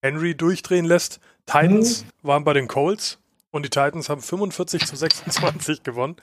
Henry 0.02 0.34
durchdrehen 0.34 0.86
lässt. 0.86 1.20
Titans 1.44 2.04
mhm. 2.04 2.08
waren 2.22 2.44
bei 2.44 2.54
den 2.54 2.68
Colts 2.68 3.18
und 3.50 3.64
die 3.64 3.70
Titans 3.70 4.08
haben 4.08 4.22
45 4.22 4.86
zu 4.86 4.96
26 4.96 5.82
gewonnen. 5.82 6.16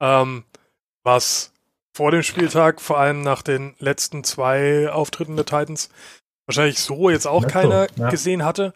Ähm, 0.00 0.44
was 1.04 1.52
vor 1.94 2.10
dem 2.10 2.22
Spieltag, 2.22 2.80
vor 2.80 2.98
allem 2.98 3.22
nach 3.22 3.42
den 3.42 3.74
letzten 3.78 4.24
zwei 4.24 4.90
Auftritten 4.90 5.36
der 5.36 5.46
Titans, 5.46 5.88
wahrscheinlich 6.46 6.80
so 6.80 7.10
jetzt 7.10 7.26
auch 7.26 7.46
keiner 7.46 7.88
ja. 7.96 8.10
gesehen 8.10 8.44
hatte. 8.44 8.74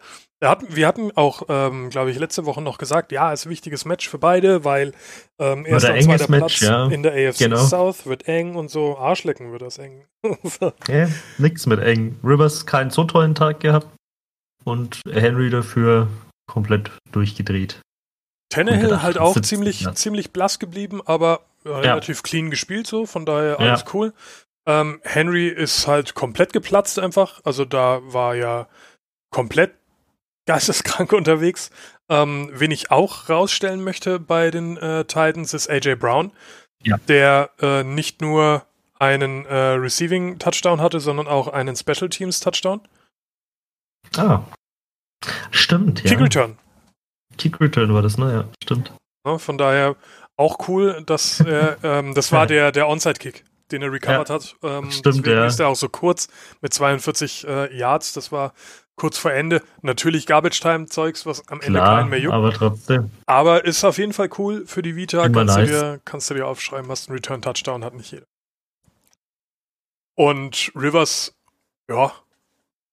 Hatten, 0.49 0.75
wir 0.75 0.87
hatten 0.87 1.11
auch, 1.15 1.43
ähm, 1.49 1.89
glaube 1.89 2.11
ich, 2.11 2.19
letzte 2.19 2.45
Woche 2.45 2.61
noch 2.61 2.77
gesagt, 2.77 3.11
ja, 3.11 3.31
ist 3.31 3.45
ein 3.45 3.49
wichtiges 3.49 3.85
Match 3.85 4.09
für 4.09 4.17
beide, 4.17 4.63
weil 4.63 4.93
ähm, 5.39 5.65
erster 5.65 5.93
und 5.93 6.03
zweiter 6.03 6.29
Match, 6.29 6.59
Platz 6.59 6.61
ja. 6.61 6.87
in 6.87 7.03
der 7.03 7.13
AFC 7.13 7.39
genau. 7.39 7.57
South 7.57 8.05
wird 8.05 8.27
eng 8.27 8.55
und 8.55 8.69
so 8.69 8.97
Arschlecken 8.97 9.51
wird 9.51 9.61
das 9.61 9.77
eng. 9.77 10.05
ja, 10.87 11.07
nix 11.37 11.65
mit 11.65 11.79
eng. 11.79 12.19
Rivers 12.23 12.65
keinen 12.65 12.89
so 12.89 13.03
tollen 13.03 13.35
Tag 13.35 13.59
gehabt 13.59 13.87
und 14.63 15.01
Henry 15.09 15.49
dafür 15.49 16.07
komplett 16.47 16.91
durchgedreht. 17.11 17.81
Tannehill 18.49 19.01
halt 19.01 19.17
auch 19.17 19.39
ziemlich, 19.41 19.81
ja. 19.81 19.95
ziemlich 19.95 20.31
blass 20.31 20.59
geblieben, 20.59 21.01
aber 21.05 21.41
relativ 21.65 22.17
ja. 22.17 22.23
clean 22.23 22.49
gespielt 22.49 22.87
so, 22.87 23.05
von 23.05 23.25
daher 23.25 23.59
alles 23.59 23.85
cool. 23.93 24.13
Ähm, 24.65 25.01
Henry 25.03 25.47
ist 25.47 25.87
halt 25.87 26.13
komplett 26.13 26.53
geplatzt 26.53 26.99
einfach, 26.99 27.41
also 27.43 27.65
da 27.65 28.01
war 28.03 28.35
ja 28.35 28.67
komplett 29.31 29.73
geisteskrank 30.45 31.11
unterwegs. 31.13 31.69
Ähm, 32.09 32.49
wen 32.53 32.71
ich 32.71 32.91
auch 32.91 33.29
rausstellen 33.29 33.83
möchte 33.83 34.19
bei 34.19 34.51
den 34.51 34.77
äh, 34.77 35.05
Titans 35.05 35.53
ist 35.53 35.69
AJ 35.69 35.95
Brown, 35.95 36.31
ja. 36.83 36.97
der 37.07 37.51
äh, 37.61 37.83
nicht 37.83 38.21
nur 38.21 38.65
einen 38.99 39.45
äh, 39.45 39.55
Receiving 39.55 40.39
Touchdown 40.39 40.81
hatte, 40.81 40.99
sondern 40.99 41.27
auch 41.27 41.47
einen 41.47 41.75
Special 41.75 42.09
Teams 42.09 42.39
Touchdown. 42.39 42.81
Ah. 44.17 44.43
Stimmt, 45.51 46.03
ja. 46.03 46.09
Kick 46.09 46.19
Return. 46.19 46.57
Kick 47.37 47.59
Return 47.59 47.93
war 47.93 48.01
das, 48.01 48.17
ne? 48.17 48.31
Ja, 48.31 48.45
stimmt. 48.61 48.93
Ja, 49.25 49.37
von 49.37 49.57
daher 49.57 49.95
auch 50.37 50.67
cool, 50.67 51.03
dass 51.05 51.39
er, 51.45 51.77
ähm, 51.83 52.13
das 52.13 52.31
war 52.31 52.47
der, 52.47 52.71
der 52.71 52.87
Onside-Kick, 52.87 53.45
den 53.71 53.81
er 53.81 53.91
recovered 53.91 54.29
ja, 54.29 54.35
hat. 54.35 54.55
Ähm, 54.63 54.91
stimmt, 54.91 55.25
ja. 55.25 55.45
ist 55.45 55.59
er 55.59 55.67
auch 55.67 55.75
so 55.75 55.89
kurz 55.89 56.27
mit 56.61 56.73
42 56.73 57.47
äh, 57.47 57.77
Yards. 57.77 58.13
Das 58.13 58.31
war 58.31 58.53
kurz 58.95 59.17
vor 59.17 59.31
Ende. 59.31 59.61
Natürlich 59.81 60.25
Garbage-Time-Zeugs, 60.25 61.25
was 61.25 61.47
am 61.47 61.61
Ende 61.61 61.79
Klar, 61.79 61.99
keinen 61.99 62.09
mehr 62.09 62.19
juckt. 62.19 62.33
aber 62.33 62.53
trotzdem. 62.53 63.11
Aber 63.25 63.65
ist 63.65 63.83
auf 63.83 63.97
jeden 63.97 64.13
Fall 64.13 64.29
cool 64.37 64.65
für 64.65 64.81
die 64.81 64.95
Vita. 64.95 65.29
kannst, 65.29 65.55
nice. 65.55 65.69
du 65.69 65.73
dir, 65.73 66.01
kannst 66.05 66.29
du 66.29 66.33
dir 66.35 66.47
aufschreiben, 66.47 66.89
hast 66.89 67.09
einen 67.09 67.17
Return-Touchdown, 67.17 67.83
hat 67.83 67.93
nicht 67.93 68.11
jeder. 68.11 68.25
Und 70.15 70.71
Rivers, 70.75 71.35
ja, 71.89 72.13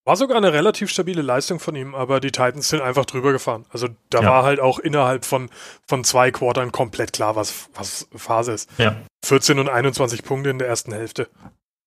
war 0.04 0.16
sogar 0.16 0.38
eine 0.38 0.52
relativ 0.52 0.90
stabile 0.90 1.22
Leistung 1.22 1.60
von 1.60 1.76
ihm, 1.76 1.94
aber 1.94 2.20
die 2.20 2.32
Titans 2.32 2.68
sind 2.68 2.80
einfach 2.80 3.04
drüber 3.04 3.32
gefahren. 3.32 3.66
Also 3.70 3.88
da 4.08 4.22
ja. 4.22 4.30
war 4.30 4.42
halt 4.44 4.58
auch 4.58 4.78
innerhalb 4.78 5.24
von, 5.24 5.50
von 5.86 6.04
zwei 6.04 6.30
Quartern 6.30 6.72
komplett 6.72 7.12
klar, 7.12 7.36
was, 7.36 7.68
was 7.74 8.08
Phase 8.16 8.52
ist. 8.52 8.70
Ja. 8.78 8.96
14 9.24 9.58
und 9.58 9.68
21 9.68 10.24
Punkte 10.24 10.50
in 10.50 10.58
der 10.58 10.68
ersten 10.68 10.92
Hälfte. 10.92 11.28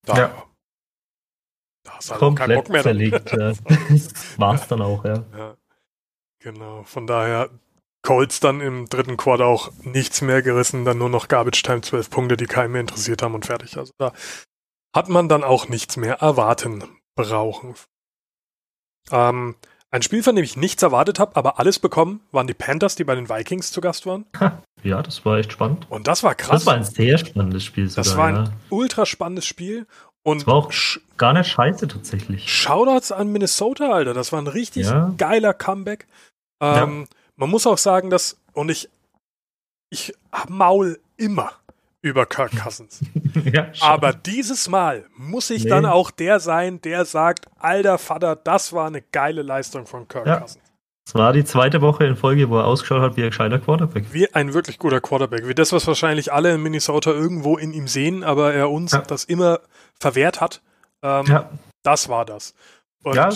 Da, 0.05 0.17
ja. 0.17 0.43
Da 1.83 1.93
hast 1.93 2.09
du 2.09 2.19
halt 2.19 2.35
keinen 2.37 2.55
Bock 2.55 2.69
mehr. 2.69 2.83
Verlegt, 2.83 3.31
ja. 3.31 3.53
War's 4.37 4.67
dann 4.67 4.81
auch, 4.81 5.05
ja. 5.05 5.25
ja. 5.37 5.57
Genau, 6.39 6.83
von 6.83 7.07
daher 7.07 7.49
Colts 8.01 8.41
dann 8.41 8.59
im 8.59 8.89
dritten 8.89 9.15
Quarter 9.17 9.45
auch 9.45 9.71
nichts 9.83 10.21
mehr 10.21 10.41
gerissen, 10.41 10.83
dann 10.83 10.97
nur 10.97 11.09
noch 11.09 11.29
Garbage 11.29 11.63
Time 11.63 11.81
12 11.81 12.09
Punkte, 12.09 12.37
die 12.37 12.45
keinen 12.45 12.73
mehr 12.73 12.81
interessiert 12.81 13.21
haben 13.21 13.33
und 13.33 13.45
fertig. 13.45 13.77
Also 13.77 13.93
da 13.97 14.11
hat 14.93 15.09
man 15.09 15.29
dann 15.29 15.43
auch 15.43 15.69
nichts 15.69 15.95
mehr 15.97 16.15
erwarten 16.15 16.83
brauchen. 17.15 17.75
Ähm, 19.11 19.55
ein 19.89 20.01
Spiel, 20.01 20.23
von 20.23 20.35
dem 20.35 20.43
ich 20.43 20.57
nichts 20.57 20.81
erwartet 20.83 21.19
habe, 21.19 21.35
aber 21.35 21.59
alles 21.59 21.79
bekommen, 21.79 22.21
waren 22.31 22.47
die 22.47 22.53
Panthers, 22.53 22.95
die 22.95 23.03
bei 23.03 23.15
den 23.15 23.29
Vikings 23.29 23.71
zu 23.71 23.79
Gast 23.79 24.05
waren. 24.05 24.25
Ja, 24.81 25.01
das 25.01 25.23
war 25.23 25.37
echt 25.37 25.53
spannend. 25.53 25.85
Und 25.89 26.07
das 26.07 26.23
war 26.23 26.35
krass. 26.35 26.49
Das 26.49 26.65
war 26.65 26.73
ein 26.73 26.83
sehr 26.83 27.17
spannendes 27.17 27.63
Spiel. 27.63 27.87
Sogar, 27.87 28.03
das 28.03 28.17
war 28.17 28.27
ein 28.27 28.35
ja. 28.35 28.53
ultra 28.69 29.05
spannendes 29.05 29.45
Spiel. 29.45 29.85
Und 30.23 30.41
das 30.41 30.47
war 30.47 30.55
auch 30.55 30.71
gar 31.17 31.33
nicht 31.33 31.47
scheiße 31.51 31.87
tatsächlich. 31.87 32.51
Shoutouts 32.51 33.11
an 33.11 33.31
Minnesota, 33.31 33.91
Alter. 33.91 34.13
Das 34.13 34.31
war 34.31 34.41
ein 34.41 34.47
richtig 34.47 34.87
ja. 34.87 35.13
geiler 35.17 35.53
Comeback. 35.53 36.07
Ähm, 36.61 37.01
ja. 37.01 37.17
Man 37.35 37.49
muss 37.49 37.67
auch 37.67 37.77
sagen, 37.77 38.09
dass, 38.09 38.37
und 38.53 38.69
ich, 38.69 38.89
ich 39.89 40.13
maul 40.47 40.99
immer 41.17 41.51
über 42.01 42.25
Kirk 42.25 42.51
Cousins. 42.63 43.01
ja, 43.45 43.71
Aber 43.81 44.13
dieses 44.13 44.69
Mal 44.69 45.05
muss 45.15 45.49
ich 45.49 45.65
nee. 45.65 45.69
dann 45.69 45.85
auch 45.85 46.11
der 46.11 46.39
sein, 46.39 46.81
der 46.81 47.05
sagt, 47.05 47.47
alter 47.57 47.97
Vater, 47.97 48.35
das 48.35 48.71
war 48.71 48.87
eine 48.87 49.01
geile 49.01 49.41
Leistung 49.41 49.85
von 49.85 50.07
Kirk. 50.07 50.25
Cousins. 50.25 50.62
Es 51.05 51.15
war 51.15 51.33
die 51.33 51.43
zweite 51.43 51.81
Woche 51.81 52.05
in 52.05 52.15
Folge, 52.15 52.49
wo 52.49 52.57
er 52.57 52.65
ausgeschaut 52.65 53.01
hat 53.01 53.17
wie 53.17 53.23
ein 53.23 53.29
gescheiter 53.29 53.59
Quarterback. 53.59 54.05
Wie 54.13 54.33
ein 54.33 54.53
wirklich 54.53 54.79
guter 54.79 55.01
Quarterback. 55.01 55.47
Wie 55.47 55.53
das, 55.53 55.73
was 55.73 55.85
wahrscheinlich 55.85 56.31
alle 56.31 56.53
in 56.53 56.63
Minnesota 56.63 57.11
irgendwo 57.11 57.57
in 57.57 57.73
ihm 57.73 57.87
sehen, 57.87 58.23
aber 58.23 58.53
er 58.53 58.71
uns 58.71 58.93
ja. 58.93 59.01
das 59.01 59.25
immer 59.25 59.59
verwehrt 59.99 60.39
hat. 60.39 60.61
Ähm, 61.01 61.25
ja. 61.27 61.49
Das 61.83 62.07
war 62.07 62.23
das. 62.25 62.53
Und 63.03 63.15
ja, 63.15 63.29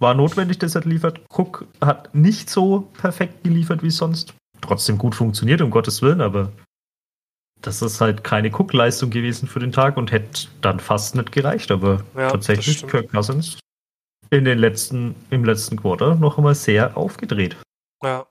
war 0.00 0.14
notwendig, 0.14 0.58
dass 0.58 0.74
er 0.74 0.80
liefert. 0.82 1.20
Cook 1.28 1.66
hat 1.80 2.14
nicht 2.14 2.50
so 2.50 2.88
perfekt 2.98 3.44
geliefert 3.44 3.82
wie 3.82 3.90
sonst. 3.90 4.34
Trotzdem 4.60 4.98
gut 4.98 5.14
funktioniert, 5.14 5.60
um 5.60 5.70
Gottes 5.70 6.02
Willen, 6.02 6.20
aber 6.20 6.50
das 7.62 7.82
ist 7.82 8.00
halt 8.00 8.24
keine 8.24 8.48
Cook-Leistung 8.48 9.10
gewesen 9.10 9.46
für 9.46 9.60
den 9.60 9.72
Tag 9.72 9.96
und 9.96 10.10
hätte 10.10 10.48
dann 10.62 10.80
fast 10.80 11.14
nicht 11.14 11.32
gereicht. 11.32 11.70
Aber 11.70 12.02
ja, 12.16 12.30
tatsächlich 12.30 12.86
Kirk 12.86 13.10
Cousins 13.12 13.58
in 14.30 14.44
den 14.44 14.58
letzten, 14.58 15.16
im 15.30 15.44
letzten 15.44 15.76
Quarter 15.76 16.14
noch 16.14 16.38
einmal 16.38 16.54
sehr 16.54 16.96
aufgedreht. 16.96 17.56
Ja. 18.02 18.26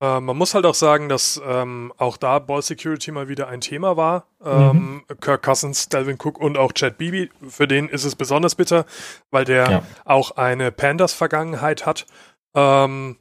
Äh, 0.00 0.20
man 0.20 0.36
muss 0.36 0.54
halt 0.54 0.64
auch 0.64 0.74
sagen, 0.74 1.08
dass 1.08 1.40
ähm, 1.44 1.92
auch 1.96 2.16
da 2.16 2.38
Ball 2.38 2.62
Security 2.62 3.10
mal 3.10 3.28
wieder 3.28 3.48
ein 3.48 3.60
Thema 3.60 3.96
war. 3.96 4.26
Ähm, 4.44 5.02
mhm. 5.08 5.16
Kirk 5.20 5.42
Cousins, 5.42 5.88
Delvin 5.88 6.18
Cook 6.22 6.38
und 6.38 6.56
auch 6.56 6.72
Chad 6.72 6.98
Beebe. 6.98 7.30
Für 7.48 7.66
den 7.66 7.88
ist 7.88 8.04
es 8.04 8.14
besonders 8.14 8.54
bitter, 8.54 8.86
weil 9.30 9.44
der 9.44 9.70
ja. 9.70 9.82
auch 10.04 10.32
eine 10.32 10.70
Pandas-Vergangenheit 10.70 11.84
hat. 11.84 12.06
Ähm, 12.54 13.16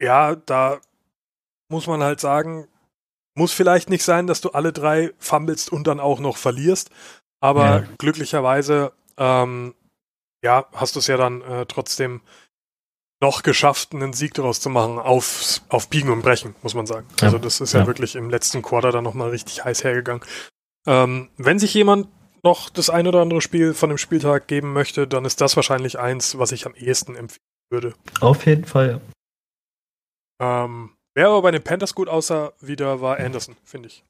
ja, 0.00 0.34
da 0.34 0.78
muss 1.68 1.86
man 1.86 2.02
halt 2.02 2.20
sagen, 2.20 2.66
muss 3.36 3.52
vielleicht 3.52 3.88
nicht 3.90 4.02
sein, 4.02 4.26
dass 4.26 4.40
du 4.40 4.50
alle 4.50 4.72
drei 4.72 5.12
fummelst 5.18 5.70
und 5.70 5.86
dann 5.86 6.00
auch 6.00 6.18
noch 6.18 6.36
verlierst. 6.36 6.90
Aber 7.40 7.64
ja. 7.64 7.84
glücklicherweise 7.98 8.92
ähm, 9.18 9.74
ja, 10.46 10.66
hast 10.72 10.94
du 10.94 11.00
es 11.00 11.08
ja 11.08 11.16
dann 11.16 11.42
äh, 11.42 11.66
trotzdem 11.66 12.20
noch 13.20 13.42
geschafft, 13.42 13.94
einen 13.94 14.12
Sieg 14.12 14.34
daraus 14.34 14.60
zu 14.60 14.70
machen, 14.70 14.98
auf, 14.98 15.60
auf 15.68 15.88
Biegen 15.88 16.10
und 16.10 16.22
Brechen, 16.22 16.54
muss 16.62 16.74
man 16.74 16.86
sagen. 16.86 17.08
Ja. 17.20 17.26
Also 17.26 17.38
das 17.38 17.60
ist 17.60 17.72
ja, 17.72 17.80
ja, 17.80 17.86
wirklich 17.88 18.14
im 18.14 18.30
letzten 18.30 18.62
Quarter 18.62 18.92
dann 18.92 19.02
nochmal 19.02 19.30
richtig 19.30 19.64
heiß 19.64 19.82
hergegangen. 19.82 20.22
Ähm, 20.86 21.30
wenn 21.36 21.58
sich 21.58 21.74
jemand 21.74 22.08
noch 22.44 22.70
das 22.70 22.90
ein 22.90 23.08
oder 23.08 23.22
andere 23.22 23.40
Spiel 23.40 23.74
von 23.74 23.88
dem 23.88 23.98
Spieltag 23.98 24.46
geben 24.46 24.72
möchte, 24.72 25.08
dann 25.08 25.24
ist 25.24 25.40
das 25.40 25.56
wahrscheinlich 25.56 25.98
eins, 25.98 26.38
was 26.38 26.52
ich 26.52 26.64
am 26.64 26.74
ehesten 26.76 27.16
empfehlen 27.16 27.42
würde. 27.70 27.94
Auf 28.20 28.46
jeden 28.46 28.66
Fall, 28.66 29.00
ja. 30.38 30.64
Ähm, 30.64 30.90
wer 31.14 31.28
aber 31.28 31.42
bei 31.42 31.50
den 31.50 31.64
Panthers 31.64 31.94
gut 31.94 32.08
aussah, 32.08 32.52
wieder 32.60 33.00
war 33.00 33.18
Anderson, 33.18 33.56
finde 33.64 33.88
ich. 33.88 34.04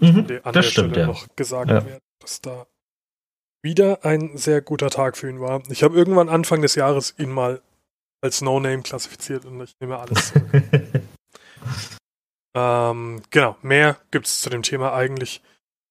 Mhm, 0.00 0.26
das 0.26 0.66
stimmt, 0.66 0.92
Stelle 0.92 1.00
ja. 1.00 1.06
noch 1.06 1.26
gesagt 1.34 1.70
ja. 1.70 1.86
werden, 1.86 2.02
dass 2.20 2.42
da 2.42 2.66
wieder 3.62 4.04
ein 4.04 4.36
sehr 4.36 4.60
guter 4.60 4.90
Tag 4.90 5.16
für 5.16 5.28
ihn 5.28 5.40
war. 5.40 5.62
Ich 5.70 5.82
habe 5.82 5.96
irgendwann 5.96 6.28
Anfang 6.28 6.62
des 6.62 6.74
Jahres 6.74 7.14
ihn 7.18 7.30
mal 7.30 7.60
als 8.20 8.40
No-Name 8.40 8.82
klassifiziert 8.82 9.44
und 9.44 9.60
ich 9.60 9.74
nehme 9.80 9.98
alles. 9.98 10.32
ähm, 12.54 13.22
genau, 13.30 13.56
mehr 13.62 13.98
gibt 14.10 14.26
es 14.26 14.40
zu 14.40 14.50
dem 14.50 14.62
Thema 14.62 14.94
eigentlich 14.94 15.42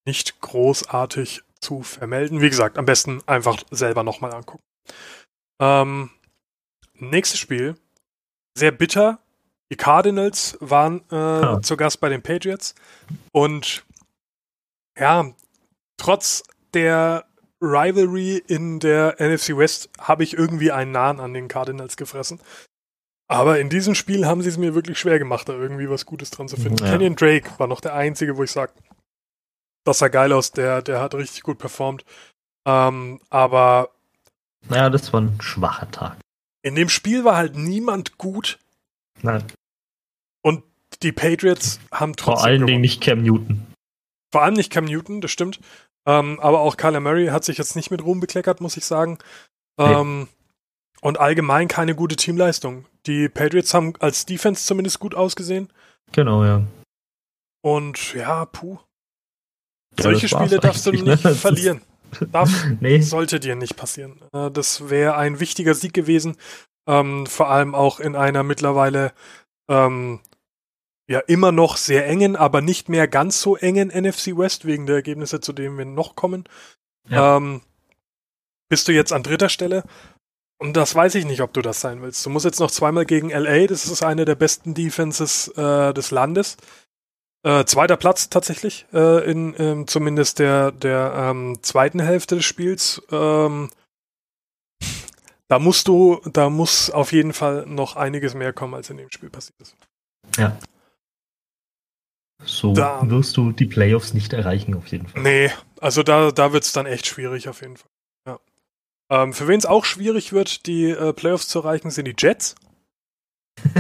nicht 0.06 0.40
großartig 0.42 1.44
zu 1.60 1.84
vermelden. 1.84 2.42
Wie 2.42 2.50
gesagt, 2.50 2.78
am 2.78 2.86
besten 2.86 3.22
einfach 3.26 3.64
selber 3.72 4.04
nochmal 4.04 4.34
angucken. 4.34 4.64
Ähm, 5.60 6.12
nächstes 6.94 7.40
Spiel, 7.40 7.76
sehr 8.58 8.72
bitter. 8.72 9.20
Die 9.72 9.76
Cardinals 9.76 10.58
waren 10.62 11.02
äh, 11.12 11.16
ah. 11.16 11.62
zu 11.62 11.76
Gast 11.76 12.00
bei 12.00 12.10
den 12.10 12.22
Patriots 12.22 12.74
und 13.34 13.86
ja, 14.98 15.32
trotz 15.98 16.44
der 16.74 17.27
Rivalry 17.62 18.38
in 18.48 18.80
der 18.80 19.16
NFC 19.20 19.58
West 19.58 19.90
habe 20.00 20.24
ich 20.24 20.38
irgendwie 20.38 20.72
einen 20.72 20.92
Nahen 20.92 21.20
an 21.20 21.34
den 21.34 21.48
Cardinals 21.48 21.98
gefressen. 21.98 22.40
Aber 23.28 23.60
in 23.60 23.70
diesem 23.70 23.94
Spiel 23.96 24.26
haben 24.26 24.42
sie 24.42 24.50
es 24.50 24.58
mir 24.58 24.74
wirklich 24.74 25.00
schwer 25.00 25.20
gemacht, 25.20 25.50
da 25.50 25.54
irgendwie 25.54 25.90
was 25.90 26.06
Gutes 26.06 26.32
dran 26.32 26.48
zu 26.48 26.56
finden. 26.56 26.84
Ja. 26.84 26.92
Kenyon 26.92 27.16
Drake 27.16 27.52
war 27.58 27.68
noch 27.68 27.82
der 27.82 27.94
einzige, 27.94 28.38
wo 28.38 28.44
ich 28.44 28.52
sage, 28.52 28.72
das 29.84 30.00
sah 30.00 30.08
geil 30.08 30.32
aus, 30.32 30.52
der, 30.52 30.82
der 30.82 31.02
hat 31.02 31.16
richtig 31.16 31.44
gut 31.44 31.58
performt. 31.58 32.06
Ähm, 32.66 33.20
aber. 33.30 33.90
Naja, 34.70 34.90
das 34.90 35.12
war 35.12 35.22
ein 35.22 35.40
schwacher 35.42 35.90
Tag. 35.92 36.18
In 36.62 36.76
dem 36.76 36.90
Spiel 36.90 37.24
war 37.24 37.36
halt 37.36 37.56
niemand 37.56 38.18
gut. 38.18 38.60
Nein. 39.22 39.44
Und 40.42 40.64
die 41.02 41.12
Patriots 41.12 41.80
haben 41.92 42.16
trotzdem. 42.16 42.40
Vor 42.40 42.46
allen 42.46 42.68
Dingen 42.68 42.82
nicht 42.82 43.02
Cam 43.02 43.24
Newton. 43.24 43.66
Vor 44.32 44.44
allem 44.44 44.56
nicht 44.56 44.72
Cam 44.72 44.86
Newton, 44.86 45.22
das 45.22 45.32
stimmt. 45.32 45.60
Ähm, 46.08 46.40
aber 46.40 46.62
auch 46.62 46.78
Kyler 46.78 47.02
Murray 47.02 47.28
hat 47.28 47.44
sich 47.44 47.58
jetzt 47.58 47.76
nicht 47.76 47.92
mit 47.92 48.04
Ruhm 48.04 48.22
bekleckert, 48.22 48.62
muss 48.62 48.78
ich 48.78 48.86
sagen. 48.86 49.18
Ähm, 49.78 50.22
nee. 50.22 50.28
Und 51.02 51.20
allgemein 51.20 51.68
keine 51.68 51.94
gute 51.96 52.16
Teamleistung. 52.16 52.86
Die 53.06 53.30
Patriots 53.30 53.74
haben 53.74 53.94
als 54.00 54.26
Defense 54.26 54.66
zumindest 54.66 55.00
gut 55.00 55.14
ausgesehen. 55.14 55.72
Genau, 56.14 56.44
ja. 56.44 56.64
Und 57.62 58.14
ja, 58.14 58.46
puh. 58.46 58.80
Ja, 59.98 60.04
Solche 60.04 60.28
Spiele 60.28 60.60
darfst 60.60 60.86
du 60.86 60.92
nicht 60.92 61.06
ne? 61.06 61.18
verlieren. 61.18 61.82
Darf, 62.32 62.66
nee. 62.80 63.02
Sollte 63.02 63.40
dir 63.40 63.56
nicht 63.56 63.76
passieren. 63.76 64.22
Äh, 64.34 64.50
das 64.50 64.90
wäre 64.90 65.16
ein 65.18 65.40
wichtiger 65.40 65.74
Sieg 65.74 65.94
gewesen. 65.94 66.38
Ähm, 66.88 67.26
vor 67.26 67.50
allem 67.50 67.76
auch 67.76 68.00
in 68.00 68.16
einer 68.16 68.44
mittlerweile 68.44 69.12
ähm, 69.70 70.22
ja 71.08 71.20
immer 71.20 71.52
noch 71.52 71.78
sehr 71.78 72.06
engen, 72.06 72.36
aber 72.36 72.62
nicht 72.62 72.90
mehr 72.90 73.08
ganz 73.08 73.42
so 73.42 73.56
engen 73.56 73.88
NFC 73.90 74.38
West 74.38 74.66
wegen 74.66 74.86
der 74.86 74.98
Ergebnisse, 74.98 75.40
zu 75.40 75.54
denen 75.54 75.78
wir 75.78 75.86
noch 75.86 76.16
kommen. 76.16 76.44
Ja. 77.10 77.38
Ähm, 77.38 77.62
bist 78.70 78.88
du 78.88 78.92
jetzt 78.92 79.14
an 79.14 79.24
dritter 79.24 79.50
Stelle? 79.50 79.84
Und 80.60 80.76
das 80.76 80.96
weiß 80.96 81.16
ich 81.16 81.26
nicht, 81.26 81.42
ob 81.42 81.54
du 81.54 81.62
das 81.62 81.82
sein 81.82 82.02
willst. 82.02 82.26
Du 82.26 82.30
musst 82.30 82.46
jetzt 82.46 82.60
noch 82.60 82.72
zweimal 82.72 83.06
gegen 83.06 83.30
LA, 83.30 83.68
das 83.68 83.86
ist 83.86 84.04
eine 84.04 84.26
der 84.26 84.36
besten 84.36 84.74
Defenses 84.74 85.50
äh, 85.50 85.94
des 85.94 86.12
Landes. 86.12 86.58
Äh, 87.44 87.66
zweiter 87.66 87.96
Platz 87.96 88.30
tatsächlich, 88.30 88.88
äh, 88.92 89.30
in 89.30 89.56
ähm, 89.60 89.88
zumindest 89.88 90.40
der, 90.40 90.72
der 90.72 91.14
ähm, 91.16 91.60
zweiten 91.62 92.00
Hälfte 92.00 92.36
des 92.36 92.46
Spiels. 92.46 93.02
Ähm, 93.12 93.70
da 95.48 95.60
musst 95.60 95.88
du, 95.88 96.20
da 96.26 96.50
muss 96.50 96.90
auf 96.90 97.14
jeden 97.14 97.34
Fall 97.34 97.66
noch 97.68 97.96
einiges 97.96 98.34
mehr 98.34 98.52
kommen, 98.52 98.74
als 98.74 98.90
in 98.90 98.98
dem 98.98 99.12
Spiel 99.12 99.30
passiert 99.30 99.62
ist. 99.62 99.76
Ja. 100.38 100.58
So 102.44 102.74
da, 102.74 103.02
wirst 103.10 103.36
du 103.38 103.52
die 103.52 103.66
Playoffs 103.66 104.14
nicht 104.14 104.34
erreichen, 104.34 104.76
auf 104.76 104.88
jeden 104.88 105.08
Fall. 105.08 105.22
Nee, 105.22 105.52
also 105.82 106.04
da, 106.04 106.32
da 106.32 106.54
wird 106.54 106.64
es 106.64 106.72
dann 106.72 106.86
echt 106.86 107.08
schwierig, 107.08 107.50
auf 107.50 107.62
jeden 107.62 107.78
Fall. 107.78 107.90
Ja. 108.28 108.40
Ähm, 109.10 109.34
für 109.34 109.48
wen 109.48 109.58
es 109.58 109.66
auch 109.66 109.86
schwierig 109.86 110.34
wird, 110.34 110.66
die 110.68 110.92
äh, 110.92 111.14
Playoffs 111.14 111.48
zu 111.48 111.60
erreichen, 111.60 111.90
sind 111.90 112.06
die 112.06 112.16
Jets. 112.18 112.56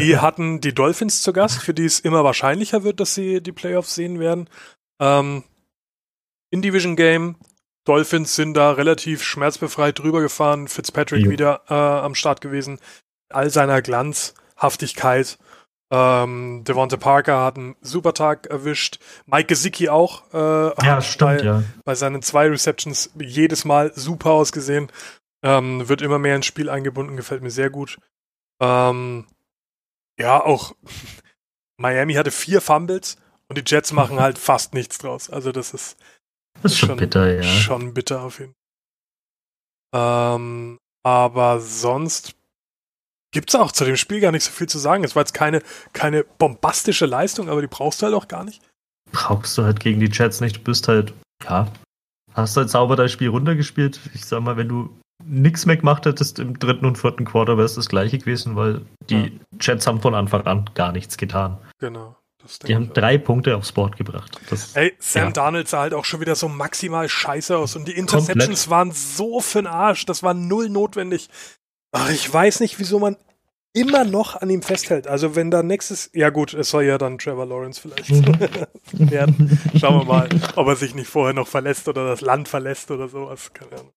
die 0.00 0.18
hatten 0.18 0.60
die 0.60 0.74
Dolphins 0.74 1.22
zu 1.22 1.32
Gast, 1.32 1.62
für 1.62 1.74
die 1.74 1.84
es 1.84 2.00
immer 2.00 2.24
wahrscheinlicher 2.24 2.82
wird, 2.82 3.00
dass 3.00 3.14
sie 3.14 3.40
die 3.40 3.52
Playoffs 3.52 3.94
sehen 3.94 4.18
werden. 4.18 4.48
Ähm, 5.00 5.44
in 6.50 6.62
Division 6.62 6.96
Game, 6.96 7.36
Dolphins 7.84 8.34
sind 8.34 8.54
da 8.54 8.72
relativ 8.72 9.22
schmerzbefreit 9.22 9.98
drüber 9.98 10.20
gefahren. 10.20 10.68
Fitzpatrick 10.68 11.24
jo. 11.24 11.30
wieder 11.30 11.62
äh, 11.68 11.74
am 11.74 12.14
Start 12.14 12.40
gewesen. 12.40 12.78
All 13.30 13.50
seiner 13.50 13.80
Glanzhaftigkeit. 13.80 15.38
Ähm, 15.92 16.62
Devonta 16.64 16.96
Parker 16.96 17.42
hat 17.42 17.56
einen 17.56 17.74
super 17.80 18.14
Tag 18.14 18.46
erwischt. 18.46 19.00
Mike 19.26 19.48
Gesicki 19.48 19.88
auch. 19.88 20.22
Äh, 20.32 20.86
ja, 20.86 21.02
stimmt, 21.02 21.38
bei, 21.38 21.42
ja. 21.42 21.62
Bei 21.84 21.94
seinen 21.94 22.22
zwei 22.22 22.48
Receptions 22.48 23.10
jedes 23.18 23.64
Mal 23.64 23.92
super 23.94 24.30
ausgesehen. 24.30 24.90
Ähm, 25.42 25.88
wird 25.88 26.02
immer 26.02 26.18
mehr 26.18 26.36
ins 26.36 26.46
Spiel 26.46 26.68
eingebunden, 26.70 27.16
gefällt 27.16 27.42
mir 27.42 27.50
sehr 27.50 27.70
gut. 27.70 27.98
Ähm, 28.60 29.26
ja, 30.18 30.44
auch 30.44 30.74
Miami 31.76 32.14
hatte 32.14 32.30
vier 32.30 32.60
Fumbles 32.60 33.16
und 33.48 33.58
die 33.58 33.64
Jets 33.66 33.92
machen 33.92 34.20
halt 34.20 34.38
fast 34.38 34.74
nichts 34.74 34.98
draus. 34.98 35.28
Also 35.28 35.50
das 35.50 35.74
ist, 35.74 35.96
das 36.62 36.72
ist 36.72 36.78
schon, 36.78 36.98
bitter, 36.98 37.34
ja. 37.34 37.42
Schon 37.42 37.94
bitter 37.94 38.22
auf 38.22 38.38
jeden 38.38 38.52
Fall. 39.92 40.36
Ähm, 40.36 40.78
aber 41.02 41.60
sonst 41.60 42.36
Gibt's 43.32 43.54
auch 43.54 43.70
zu 43.72 43.84
dem 43.84 43.96
Spiel 43.96 44.20
gar 44.20 44.32
nicht 44.32 44.44
so 44.44 44.50
viel 44.50 44.68
zu 44.68 44.78
sagen. 44.78 45.04
Es 45.04 45.14
war 45.14 45.22
jetzt 45.22 45.34
keine, 45.34 45.62
keine 45.92 46.24
bombastische 46.24 47.06
Leistung, 47.06 47.48
aber 47.48 47.60
die 47.60 47.68
brauchst 47.68 48.02
du 48.02 48.06
halt 48.06 48.14
auch 48.14 48.28
gar 48.28 48.44
nicht. 48.44 48.60
Brauchst 49.12 49.56
du 49.56 49.62
halt 49.62 49.80
gegen 49.80 50.00
die 50.00 50.10
Chats 50.10 50.40
nicht. 50.40 50.56
Du 50.56 50.60
bist 50.60 50.88
halt, 50.88 51.12
ja, 51.44 51.68
hast 52.34 52.56
halt 52.56 52.70
sauber 52.70 52.96
dein 52.96 53.08
Spiel 53.08 53.28
runtergespielt. 53.28 54.00
Ich 54.14 54.24
sag 54.24 54.42
mal, 54.42 54.56
wenn 54.56 54.68
du 54.68 54.90
nichts 55.24 55.66
mehr 55.66 55.76
gemacht 55.76 56.06
hättest 56.06 56.38
im 56.38 56.58
dritten 56.58 56.86
und 56.86 56.98
vierten 56.98 57.24
Quarter, 57.24 57.56
wäre 57.56 57.66
es 57.66 57.74
das 57.74 57.88
gleiche 57.88 58.18
gewesen, 58.18 58.56
weil 58.56 58.82
die 59.08 59.24
ja. 59.24 59.58
Chats 59.58 59.86
haben 59.86 60.00
von 60.00 60.14
Anfang 60.14 60.46
an 60.46 60.70
gar 60.74 60.92
nichts 60.92 61.16
getan. 61.16 61.58
Genau. 61.78 62.16
Die 62.66 62.74
haben 62.74 62.92
drei 62.94 63.18
Punkte 63.18 63.54
aufs 63.54 63.72
Board 63.72 63.96
gebracht. 63.98 64.40
Das, 64.48 64.74
Ey, 64.74 64.94
Sam 64.98 65.24
ja. 65.24 65.30
Darnold 65.30 65.68
sah 65.68 65.80
halt 65.80 65.92
auch 65.92 66.06
schon 66.06 66.20
wieder 66.20 66.34
so 66.34 66.48
maximal 66.48 67.06
scheiße 67.06 67.56
aus 67.56 67.76
und 67.76 67.86
die 67.86 67.92
Interceptions 67.92 68.64
Komplett. 68.64 68.70
waren 68.70 68.92
so 68.92 69.40
für'n 69.40 69.66
Arsch. 69.68 70.06
Das 70.06 70.22
war 70.22 70.32
null 70.32 70.70
notwendig. 70.70 71.28
Ach, 71.92 72.10
ich 72.10 72.32
weiß 72.32 72.60
nicht, 72.60 72.78
wieso 72.78 72.98
man 72.98 73.16
immer 73.72 74.04
noch 74.04 74.36
an 74.36 74.50
ihm 74.50 74.62
festhält. 74.62 75.06
Also 75.06 75.36
wenn 75.36 75.50
da 75.50 75.62
nächstes, 75.62 76.10
ja 76.12 76.30
gut, 76.30 76.54
es 76.54 76.70
soll 76.70 76.84
ja 76.84 76.98
dann 76.98 77.18
Trevor 77.18 77.46
Lawrence 77.46 77.80
vielleicht 77.80 78.10
mhm. 78.10 78.38
werden. 79.10 79.60
Schauen 79.78 80.00
wir 80.00 80.04
mal, 80.04 80.28
ob 80.56 80.66
er 80.66 80.76
sich 80.76 80.94
nicht 80.94 81.08
vorher 81.08 81.34
noch 81.34 81.48
verlässt 81.48 81.88
oder 81.88 82.06
das 82.06 82.20
Land 82.20 82.48
verlässt 82.48 82.90
oder 82.90 83.08
sowas. 83.08 83.52
Keine 83.52 83.72
Ahnung. 83.72 83.92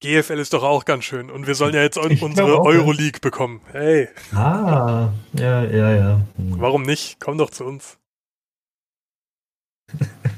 GFL 0.00 0.40
ist 0.40 0.52
doch 0.52 0.64
auch 0.64 0.84
ganz 0.84 1.04
schön 1.04 1.30
und 1.30 1.46
wir 1.46 1.54
sollen 1.54 1.74
ja 1.74 1.82
jetzt 1.82 1.96
ich 1.96 2.22
unsere 2.22 2.60
Euroleague 2.60 3.20
bekommen. 3.20 3.60
Hey. 3.70 4.08
Ah, 4.34 5.12
ja, 5.34 5.62
ja, 5.62 5.94
ja. 5.94 6.20
Warum 6.36 6.82
nicht? 6.82 7.20
Komm 7.20 7.38
doch 7.38 7.50
zu 7.50 7.64
uns. 7.64 7.98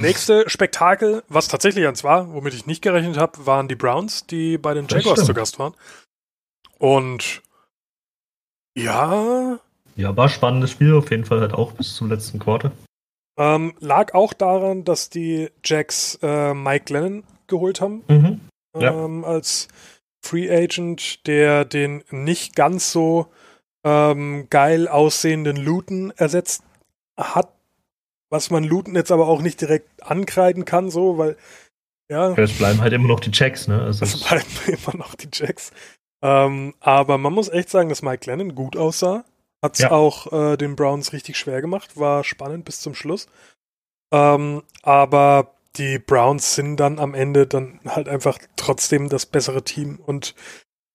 Nächste 0.00 0.48
Spektakel, 0.48 1.22
was 1.28 1.48
tatsächlich 1.48 1.86
eins 1.86 2.04
war, 2.04 2.32
womit 2.32 2.54
ich 2.54 2.66
nicht 2.66 2.82
gerechnet 2.82 3.16
habe, 3.16 3.46
waren 3.46 3.68
die 3.68 3.74
Browns, 3.74 4.26
die 4.26 4.58
bei 4.58 4.74
den 4.74 4.86
Jaguars 4.88 5.24
zu 5.24 5.34
Gast 5.34 5.58
waren. 5.58 5.74
Und 6.78 7.42
ja. 8.76 9.58
Ja, 9.96 10.16
war 10.16 10.28
spannendes 10.28 10.70
Spiel 10.70 10.94
auf 10.94 11.10
jeden 11.10 11.24
Fall 11.24 11.40
halt 11.40 11.52
auch 11.52 11.72
bis 11.72 11.96
zum 11.96 12.08
letzten 12.08 12.38
Quarter. 12.38 12.70
Ähm, 13.36 13.74
lag 13.80 14.14
auch 14.14 14.32
daran, 14.32 14.84
dass 14.84 15.10
die 15.10 15.50
Jacks 15.64 16.18
äh, 16.22 16.54
Mike 16.54 16.92
Lennon 16.92 17.24
geholt 17.46 17.80
haben. 17.80 18.04
Mhm. 18.08 18.40
Ja. 18.78 18.92
Ähm, 18.92 19.24
als 19.24 19.68
Free 20.24 20.50
Agent, 20.50 21.26
der 21.26 21.64
den 21.64 22.04
nicht 22.10 22.56
ganz 22.56 22.92
so 22.92 23.26
ähm, 23.84 24.48
geil 24.50 24.88
aussehenden 24.88 25.56
Luton 25.56 26.12
ersetzt 26.16 26.62
hat 27.16 27.52
was 28.30 28.50
man 28.50 28.64
Luton 28.64 28.94
jetzt 28.94 29.10
aber 29.10 29.28
auch 29.28 29.40
nicht 29.40 29.60
direkt 29.60 30.02
ankreiden 30.02 30.64
kann, 30.64 30.90
so, 30.90 31.18
weil, 31.18 31.36
ja. 32.10 32.32
Es 32.34 32.56
bleiben 32.56 32.80
halt 32.80 32.92
immer 32.92 33.08
noch 33.08 33.20
die 33.20 33.30
Checks, 33.30 33.68
ne? 33.68 33.82
Also 33.82 34.04
es 34.04 34.22
bleiben 34.24 34.46
immer 34.66 34.96
noch 34.96 35.14
die 35.14 35.30
Checks. 35.30 35.72
Ähm, 36.22 36.74
aber 36.80 37.18
man 37.18 37.32
muss 37.32 37.48
echt 37.48 37.70
sagen, 37.70 37.88
dass 37.88 38.02
Mike 38.02 38.28
Lennon 38.30 38.54
gut 38.54 38.76
aussah. 38.76 39.24
Hat 39.62 39.74
es 39.74 39.80
ja. 39.80 39.90
auch 39.90 40.32
äh, 40.32 40.56
den 40.56 40.76
Browns 40.76 41.12
richtig 41.12 41.36
schwer 41.36 41.60
gemacht, 41.60 41.98
war 41.98 42.22
spannend 42.22 42.64
bis 42.64 42.80
zum 42.80 42.94
Schluss. 42.94 43.26
Ähm, 44.12 44.62
aber 44.82 45.54
die 45.76 45.98
Browns 45.98 46.54
sind 46.54 46.76
dann 46.78 46.98
am 46.98 47.14
Ende 47.14 47.46
dann 47.46 47.80
halt 47.84 48.08
einfach 48.08 48.38
trotzdem 48.56 49.08
das 49.08 49.26
bessere 49.26 49.62
Team 49.62 49.98
und 50.04 50.34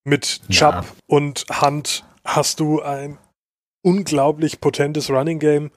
mit 0.05 0.41
Chubb 0.49 0.73
ja. 0.73 0.85
und 1.07 1.45
Hunt 1.61 2.05
hast 2.25 2.59
du 2.59 2.81
ein 2.81 3.17
unglaublich 3.83 4.61
potentes 4.61 5.09
Running 5.09 5.39
Game. 5.39 5.71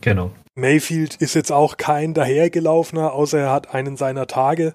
Genau. 0.00 0.32
Mayfield 0.58 1.14
ist 1.16 1.34
jetzt 1.34 1.52
auch 1.52 1.76
kein 1.76 2.14
dahergelaufener, 2.14 3.12
außer 3.12 3.38
er 3.38 3.52
hat 3.52 3.74
einen 3.74 3.96
seiner 3.96 4.26
Tage, 4.26 4.74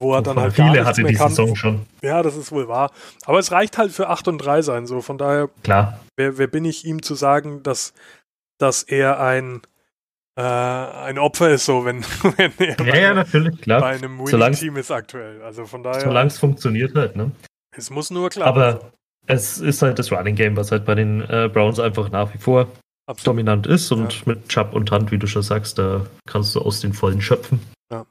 wo 0.00 0.14
er 0.14 0.22
dann 0.22 0.38
halt 0.38 0.54
viele 0.54 0.72
gar 0.72 0.86
hatte 0.86 1.04
die 1.04 1.14
kann. 1.14 1.28
Saison 1.28 1.54
schon. 1.54 1.86
Ja, 2.02 2.22
das 2.22 2.36
ist 2.36 2.50
wohl 2.50 2.68
wahr. 2.68 2.90
Aber 3.24 3.38
es 3.38 3.52
reicht 3.52 3.78
halt 3.78 3.92
für 3.92 4.08
8 4.08 4.28
und 4.28 4.38
3 4.38 4.62
sein, 4.62 4.86
so 4.86 5.00
von 5.00 5.16
daher. 5.16 5.48
Klar. 5.62 6.00
Wer, 6.16 6.38
wer 6.38 6.48
bin 6.48 6.64
ich 6.64 6.84
ihm 6.84 7.02
zu 7.02 7.14
sagen, 7.14 7.62
dass, 7.62 7.94
dass 8.58 8.82
er 8.82 9.20
ein 9.20 9.62
äh, 10.36 10.42
ein 10.42 11.18
Opfer 11.18 11.50
ist, 11.50 11.66
so 11.66 11.84
wenn, 11.84 12.02
wenn 12.36 12.52
er 12.58 12.68
ja, 12.68 12.74
bei, 12.76 13.00
ja, 13.00 13.14
natürlich, 13.14 13.60
klar. 13.60 13.80
bei 13.80 13.90
einem 13.90 14.18
Winning-Team 14.18 14.76
ist 14.76 14.90
aktuell. 14.90 15.42
Also 15.42 15.66
von 15.66 15.82
daher. 15.82 16.00
Solange 16.00 16.28
es 16.28 16.38
funktioniert 16.38 16.94
halt, 16.94 17.14
ne? 17.14 17.30
Es 17.76 17.90
muss 17.90 18.10
nur 18.10 18.30
klar. 18.30 18.48
Aber 18.48 18.92
es 19.26 19.58
ist 19.58 19.82
halt 19.82 19.98
das 19.98 20.10
Running 20.10 20.34
Game, 20.34 20.56
was 20.56 20.72
halt 20.72 20.84
bei 20.84 20.94
den 20.94 21.20
äh, 21.22 21.48
Browns 21.52 21.78
einfach 21.78 22.10
nach 22.10 22.32
wie 22.34 22.38
vor 22.38 22.68
Absolut. 23.10 23.26
dominant 23.26 23.66
ist 23.66 23.90
und 23.90 24.14
ja. 24.14 24.22
mit 24.26 24.48
Chubb 24.48 24.72
und 24.72 24.92
Hand, 24.92 25.10
wie 25.10 25.18
du 25.18 25.26
schon 25.26 25.42
sagst, 25.42 25.78
da 25.78 26.06
kannst 26.26 26.54
du 26.54 26.60
aus 26.60 26.78
den 26.78 26.92
Vollen 26.92 27.20
schöpfen. 27.20 27.58
Ja. 27.90 28.06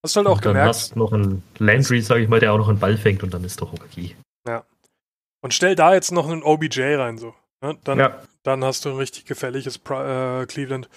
Hast 0.00 0.14
du 0.14 0.18
halt 0.18 0.28
auch 0.28 0.36
und 0.36 0.44
dann 0.44 0.52
gemerkt. 0.52 0.68
hast 0.68 0.96
noch 0.96 1.12
einen 1.12 1.42
Landry, 1.58 2.00
sag 2.00 2.18
ich 2.18 2.28
mal, 2.28 2.38
der 2.38 2.52
auch 2.52 2.58
noch 2.58 2.68
einen 2.68 2.78
Ball 2.78 2.96
fängt 2.96 3.24
und 3.24 3.34
dann 3.34 3.42
ist 3.42 3.60
doch 3.60 3.72
okay. 3.72 4.14
Ja. 4.46 4.64
Und 5.40 5.54
stell 5.54 5.74
da 5.74 5.92
jetzt 5.92 6.12
noch 6.12 6.28
einen 6.28 6.44
OBJ 6.44 6.82
rein, 6.94 7.18
so. 7.18 7.34
Ne? 7.62 7.76
Dann, 7.82 7.98
ja. 7.98 8.22
dann 8.44 8.64
hast 8.64 8.84
du 8.84 8.90
ein 8.90 8.96
richtig 8.96 9.24
gefährliches 9.24 9.78
äh, 9.78 10.46
Cleveland. 10.46 10.88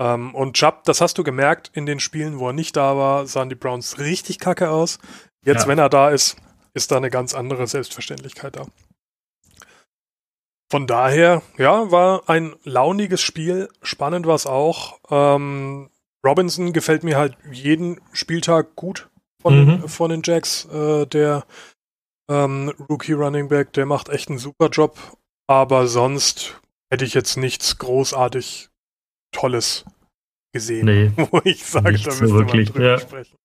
Ähm, 0.00 0.34
und 0.34 0.56
Chubb, 0.56 0.82
das 0.82 1.00
hast 1.00 1.16
du 1.16 1.22
gemerkt 1.22 1.70
in 1.72 1.86
den 1.86 2.00
Spielen, 2.00 2.40
wo 2.40 2.48
er 2.48 2.52
nicht 2.52 2.74
da 2.76 2.96
war, 2.96 3.28
sahen 3.28 3.48
die 3.48 3.54
Browns 3.54 4.00
richtig 4.00 4.40
kacke 4.40 4.70
aus. 4.70 4.98
Jetzt, 5.44 5.62
ja. 5.62 5.68
wenn 5.68 5.78
er 5.78 5.88
da 5.88 6.10
ist, 6.10 6.36
ist 6.72 6.90
da 6.90 6.96
eine 6.96 7.10
ganz 7.10 7.32
andere 7.32 7.68
Selbstverständlichkeit 7.68 8.56
da. 8.56 8.66
Von 10.74 10.88
daher, 10.88 11.40
ja, 11.56 11.92
war 11.92 12.28
ein 12.28 12.56
launiges 12.64 13.20
Spiel. 13.20 13.68
Spannend 13.80 14.26
war 14.26 14.34
es 14.34 14.44
auch. 14.44 14.98
Ähm, 15.08 15.88
Robinson 16.26 16.72
gefällt 16.72 17.04
mir 17.04 17.16
halt 17.16 17.38
jeden 17.52 18.00
Spieltag 18.12 18.74
gut 18.74 19.08
von, 19.40 19.66
mhm. 19.66 19.88
von 19.88 20.10
den 20.10 20.22
Jacks. 20.24 20.64
Äh, 20.64 21.06
der 21.06 21.46
ähm, 22.28 22.74
Rookie 22.90 23.12
Running 23.12 23.46
Back, 23.46 23.72
der 23.74 23.86
macht 23.86 24.08
echt 24.08 24.30
einen 24.30 24.40
super 24.40 24.68
Job. 24.68 24.98
Aber 25.46 25.86
sonst 25.86 26.60
hätte 26.90 27.04
ich 27.04 27.14
jetzt 27.14 27.36
nichts 27.36 27.78
großartig 27.78 28.68
Tolles 29.30 29.84
gesehen, 30.52 30.86
nee, 30.86 31.12
wo 31.30 31.40
ich 31.44 31.64
sage, 31.64 31.92
da 31.92 32.10
müsste 32.10 32.30
wirklich, 32.30 32.70
man 32.70 32.74
drüber 32.74 32.90
ja. 32.90 32.98
sprechen. 32.98 33.38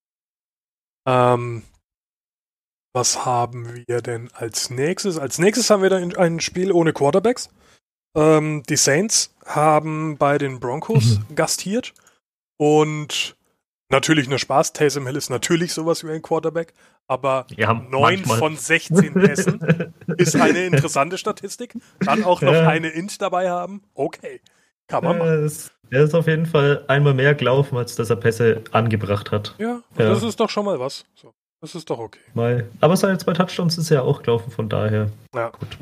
Ähm, 1.07 1.61
was 2.99 3.23
haben 3.23 3.85
wir 3.88 4.01
denn 4.01 4.29
als 4.33 4.69
nächstes? 4.69 5.17
Als 5.17 5.39
nächstes 5.39 5.69
haben 5.69 5.81
wir 5.81 5.89
dann 5.89 6.13
ein 6.17 6.41
Spiel 6.41 6.73
ohne 6.73 6.91
Quarterbacks. 6.91 7.49
Ähm, 8.13 8.62
die 8.67 8.75
Saints 8.75 9.33
haben 9.45 10.17
bei 10.17 10.38
den 10.38 10.59
Broncos 10.59 11.19
mhm. 11.19 11.35
gastiert 11.35 11.93
und 12.57 13.38
natürlich 13.88 14.27
nur 14.27 14.38
Spaß. 14.38 14.73
Taysom 14.73 15.07
Hill 15.07 15.15
ist 15.15 15.29
natürlich 15.29 15.73
sowas 15.73 16.03
wie 16.03 16.12
ein 16.12 16.21
Quarterback, 16.21 16.73
aber 17.07 17.47
ja, 17.55 17.73
9 17.73 18.25
von 18.25 18.57
16 18.57 19.13
Pässen 19.13 19.93
ist 20.17 20.35
eine 20.35 20.65
interessante 20.65 21.17
Statistik. 21.17 21.75
Dann 22.01 22.25
auch 22.25 22.41
noch 22.41 22.51
ja. 22.51 22.67
eine 22.67 22.89
Int 22.89 23.21
dabei 23.21 23.49
haben. 23.49 23.81
Okay, 23.93 24.41
kann 24.88 25.05
man 25.05 25.19
machen. 25.19 25.51
Er 25.89 26.03
ist 26.03 26.13
auf 26.13 26.27
jeden 26.27 26.47
Fall 26.47 26.83
einmal 26.89 27.13
mehr 27.13 27.33
gelaufen, 27.33 27.77
als 27.77 27.95
dass 27.95 28.09
er 28.09 28.17
Pässe 28.17 28.62
angebracht 28.71 29.31
hat. 29.31 29.55
Ja, 29.57 29.81
ja. 29.97 30.09
das 30.09 30.21
ist 30.21 30.41
doch 30.41 30.49
schon 30.49 30.65
mal 30.65 30.81
was. 30.81 31.05
So. 31.15 31.33
Das 31.61 31.75
ist 31.75 31.89
doch 31.89 31.99
okay. 31.99 32.19
Mal. 32.33 32.69
Aber 32.79 32.95
seine 32.95 33.17
zwei 33.17 33.33
Touchdowns 33.33 33.77
ist 33.77 33.89
ja 33.89 34.01
auch 34.01 34.21
gelaufen, 34.21 34.49
von 34.49 34.69
daher. 34.69 35.09
Ja. 35.35 35.49
Gut. 35.49 35.77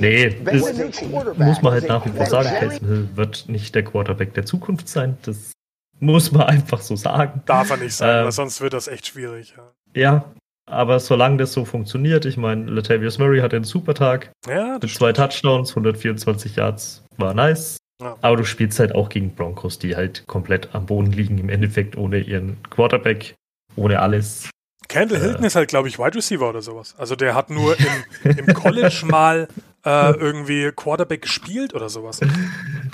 Nee, 0.00 0.26
ist, 0.26 1.02
muss 1.38 1.62
man 1.62 1.72
halt 1.72 1.88
nach 1.88 2.04
wie 2.04 2.10
vor 2.10 2.26
sagen, 2.26 2.48
Taysom 2.48 2.88
Hill 2.88 3.08
wird 3.14 3.48
nicht 3.48 3.74
der 3.74 3.84
Quarterback 3.84 4.34
der 4.34 4.44
Zukunft 4.44 4.88
sein. 4.88 5.16
Das 5.22 5.52
muss 6.00 6.32
man 6.32 6.42
einfach 6.42 6.80
so 6.80 6.96
sagen. 6.96 7.42
Darf 7.46 7.70
er 7.70 7.76
nicht 7.76 7.94
sein, 7.94 8.18
ähm, 8.18 8.24
weil 8.24 8.32
sonst 8.32 8.60
wird 8.60 8.72
das 8.72 8.88
echt 8.88 9.06
schwierig. 9.06 9.54
Ja, 9.56 10.00
ja 10.00 10.34
aber 10.66 10.98
solange 10.98 11.36
das 11.38 11.52
so 11.52 11.64
funktioniert, 11.64 12.24
ich 12.24 12.36
meine, 12.36 12.70
Latavius 12.70 13.18
Murray 13.18 13.40
hatte 13.40 13.56
einen 13.56 13.64
super 13.64 13.94
Tag. 13.94 14.32
Ja, 14.48 14.78
mit 14.80 14.90
zwei 14.90 15.12
Touchdowns, 15.12 15.70
124 15.70 16.56
Yards, 16.56 17.04
war 17.16 17.34
nice. 17.34 17.76
Ja. 18.02 18.16
Aber 18.22 18.36
du 18.36 18.44
spielst 18.44 18.78
halt 18.80 18.94
auch 18.94 19.08
gegen 19.08 19.34
Broncos, 19.34 19.78
die 19.78 19.94
halt 19.94 20.26
komplett 20.26 20.74
am 20.74 20.86
Boden 20.86 21.12
liegen, 21.12 21.38
im 21.38 21.48
Endeffekt 21.48 21.96
ohne 21.96 22.18
ihren 22.18 22.62
Quarterback, 22.70 23.34
ohne 23.76 24.00
alles. 24.00 24.50
Kendall 24.88 25.20
Hilton 25.20 25.44
äh, 25.44 25.46
ist 25.46 25.56
halt, 25.56 25.68
glaube 25.68 25.88
ich, 25.88 25.98
Wide 25.98 26.14
Receiver 26.14 26.48
oder 26.48 26.62
sowas. 26.62 26.94
Also 26.98 27.16
der 27.16 27.34
hat 27.34 27.50
nur 27.50 27.76
im, 27.78 28.36
im 28.36 28.46
College 28.54 29.02
mal 29.06 29.48
äh, 29.84 30.10
irgendwie 30.16 30.72
Quarterback 30.72 31.22
gespielt 31.22 31.74
oder 31.74 31.88
sowas. 31.88 32.20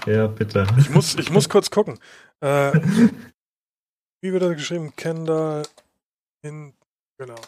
Ja, 0.06 0.26
bitte. 0.26 0.66
Ich 0.78 0.90
muss, 0.90 1.14
ich 1.16 1.30
muss 1.30 1.48
kurz 1.48 1.70
gucken. 1.70 1.98
Äh, 2.40 2.72
wie 4.22 4.32
wird 4.32 4.42
er 4.42 4.54
geschrieben? 4.54 4.92
Kendall 4.96 5.62
in. 6.42 6.74
Genau. 7.18 7.40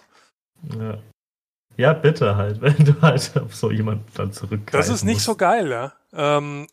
Ja. 0.79 0.99
ja. 1.77 1.93
bitte 1.95 2.37
halt, 2.37 2.61
wenn 2.61 2.85
du 2.85 3.01
halt 3.01 3.33
auf 3.37 3.55
so 3.55 3.71
jemanden 3.71 4.05
dann 4.15 4.33
zurückgreifst. 4.33 4.75
Das 4.75 4.95
ist 4.95 5.05
nicht 5.05 5.17
musst. 5.17 5.27
so 5.27 5.35
geil, 5.37 5.71
ja. 5.71 5.93
Ähm, 6.13 6.67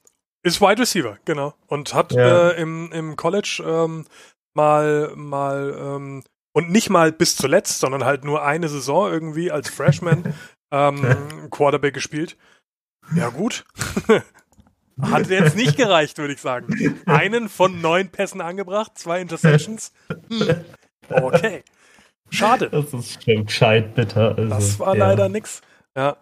ist 0.44 0.62
Wide 0.62 0.82
Receiver, 0.82 1.18
genau. 1.26 1.54
Und 1.68 1.94
hat 1.94 2.14
ja. 2.14 2.50
äh, 2.50 2.62
im, 2.62 2.92
im 2.92 3.16
College 3.16 3.64
ähm, 3.66 4.06
mal, 4.54 5.12
mal 5.16 5.76
ähm, 5.78 6.24
und 6.60 6.72
nicht 6.72 6.90
mal 6.90 7.14
bis 7.14 7.38
zuletzt, 7.38 7.80
sondern 7.80 8.04
halt 8.04 8.26
nur 8.26 8.44
eine 8.44 8.68
Saison 8.68 9.10
irgendwie 9.10 9.50
als 9.50 9.70
Freshman 9.70 10.36
ähm, 10.72 11.50
Quarterback 11.50 11.94
gespielt. 11.94 12.38
Ja, 13.16 13.30
gut. 13.30 13.64
Hat 15.02 15.30
jetzt 15.30 15.56
nicht 15.56 15.78
gereicht, 15.78 16.18
würde 16.18 16.34
ich 16.34 16.42
sagen. 16.42 17.00
Einen 17.06 17.48
von 17.48 17.80
neun 17.80 18.10
Pässen 18.10 18.42
angebracht, 18.42 18.92
zwei 18.96 19.22
Interceptions. 19.22 19.94
Hm. 20.30 20.56
Okay. 21.12 21.64
Schade. 22.30 22.70
Das 22.70 22.94
ist 22.94 23.24
schon 23.24 23.48
gescheit 23.48 23.96
bitter. 23.96 24.38
Also, 24.38 24.50
das 24.50 24.80
war 24.80 24.96
ja. 24.96 25.08
leider 25.08 25.28
nix. 25.28 25.62
Ja. 25.98 26.18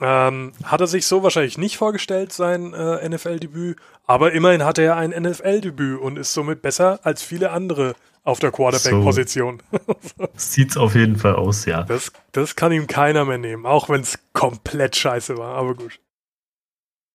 Ähm, 0.00 0.52
hat 0.62 0.80
er 0.80 0.86
sich 0.86 1.04
so 1.08 1.24
wahrscheinlich 1.24 1.58
nicht 1.58 1.78
vorgestellt, 1.78 2.32
sein 2.32 2.72
äh, 2.74 3.08
NFL-Debüt, 3.08 3.76
aber 4.06 4.30
immerhin 4.30 4.64
hatte 4.64 4.82
er 4.82 4.94
ein 4.94 5.10
NFL-Debüt 5.10 6.00
und 6.00 6.16
ist 6.16 6.32
somit 6.32 6.62
besser 6.62 7.00
als 7.02 7.24
viele 7.24 7.50
andere 7.50 7.96
auf 8.24 8.40
der 8.40 8.50
Quarterback-Position. 8.50 9.62
So. 9.70 10.28
Sieht's 10.34 10.76
auf 10.76 10.94
jeden 10.94 11.16
Fall 11.16 11.36
aus, 11.36 11.66
ja. 11.66 11.82
Das, 11.84 12.10
das 12.32 12.56
kann 12.56 12.72
ihm 12.72 12.86
keiner 12.86 13.24
mehr 13.24 13.38
nehmen, 13.38 13.66
auch 13.66 13.88
wenn 13.88 14.00
es 14.00 14.18
komplett 14.32 14.96
scheiße 14.96 15.36
war, 15.36 15.56
aber 15.56 15.74
gut. 15.74 16.00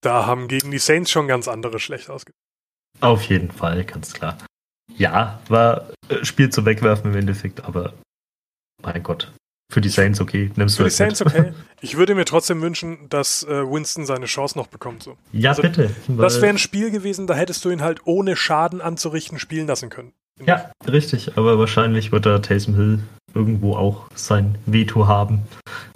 Da 0.02 0.26
haben 0.26 0.48
gegen 0.48 0.72
die 0.72 0.80
Saints 0.80 1.12
schon 1.12 1.28
ganz 1.28 1.48
andere 1.48 1.80
schlecht 1.80 2.10
ausgesehen. 2.10 2.38
Auf 3.02 3.24
jeden 3.24 3.52
Fall, 3.52 3.84
ganz 3.84 4.14
klar. 4.14 4.38
Ja, 4.96 5.40
war 5.50 5.90
äh, 6.10 6.24
Spiel 6.24 6.50
zu 6.50 6.66
wegwerfen 6.66 7.12
im 7.12 7.18
Endeffekt, 7.18 7.64
aber 7.66 7.94
mein 8.82 9.04
Gott. 9.04 9.32
Für 9.72 9.82
die 9.82 9.90
Saints 9.90 10.20
okay, 10.20 10.52
nimmst 10.56 10.80
du 10.80 10.84
Für 10.84 10.90
die 10.90 10.96
Saints 10.96 11.20
mit. 11.24 11.28
okay. 11.28 11.54
Ich 11.82 11.96
würde 11.96 12.16
mir 12.16 12.26
trotzdem 12.26 12.62
wünschen, 12.62 13.08
dass 13.10 13.44
äh, 13.44 13.50
Winston 13.50 14.06
seine 14.06 14.26
Chance 14.26 14.58
noch 14.58 14.68
bekommt. 14.68 15.04
So. 15.04 15.16
Ja, 15.32 15.52
also, 15.52 15.62
bitte. 15.62 15.96
Das 16.08 16.42
wäre 16.42 16.50
ein 16.50 16.58
Spiel 16.58 16.92
gewesen, 16.92 17.28
da 17.28 17.36
hättest 17.36 17.64
du 17.64 17.70
ihn 17.70 17.82
halt 17.82 18.02
ohne 18.06 18.36
Schaden 18.36 18.82
anzurichten 18.82 19.38
spielen 19.38 19.68
lassen 19.68 19.90
können. 19.90 20.12
Ja, 20.46 20.72
richtig, 20.88 21.38
aber 21.38 21.60
wahrscheinlich 21.60 22.12
wird 22.12 22.26
da 22.26 22.40
Taysom 22.40 22.76
Hill 22.76 23.00
irgendwo 23.34 23.76
auch 23.76 24.08
sein 24.16 24.58
Veto 24.66 25.08
haben, 25.08 25.44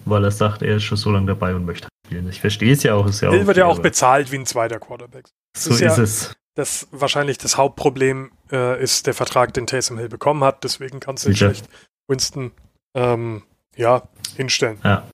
weil 0.06 0.24
er 0.24 0.32
sagt, 0.32 0.62
er 0.62 0.78
ist 0.78 0.84
schon 0.84 0.98
so 0.98 1.12
lange 1.12 1.28
dabei 1.28 1.56
und 1.56 1.66
möchte 1.66 1.88
spielen. 2.06 2.30
Ich 2.30 2.42
verstehe 2.42 2.74
es 2.74 2.84
ja 2.84 2.96
auch. 2.96 3.08
Ist 3.08 3.22
ja 3.22 3.32
Hill 3.32 3.48
wird 3.48 3.58
ja 3.58 3.66
auch 3.66 3.80
bezahlt 3.80 4.32
wie 4.32 4.38
ein 4.38 4.46
zweiter 4.46 4.80
Quarterback. 4.80 5.26
Das 5.54 5.66
so 5.66 5.72
ist, 5.72 5.80
ja 5.82 5.98
es. 5.98 6.34
Das 6.56 6.88
wahrscheinlich 6.92 7.40
das 7.40 7.58
Hauptproblem 7.58 8.32
äh, 8.52 8.82
ist 8.82 9.08
der 9.08 9.16
Vertrag, 9.16 9.54
den 9.54 9.66
Taysom 9.66 9.98
Hill 9.98 10.10
bekommen 10.10 10.44
hat. 10.44 10.64
Deswegen 10.64 11.00
kannst 11.00 11.26
du 11.26 11.30
nicht 11.30 11.40
schlecht 11.40 11.68
Winston 12.08 12.52
ähm, 12.96 13.44
ja, 13.76 14.04
hinstellen. 14.36 14.80
Ja. 14.84 15.08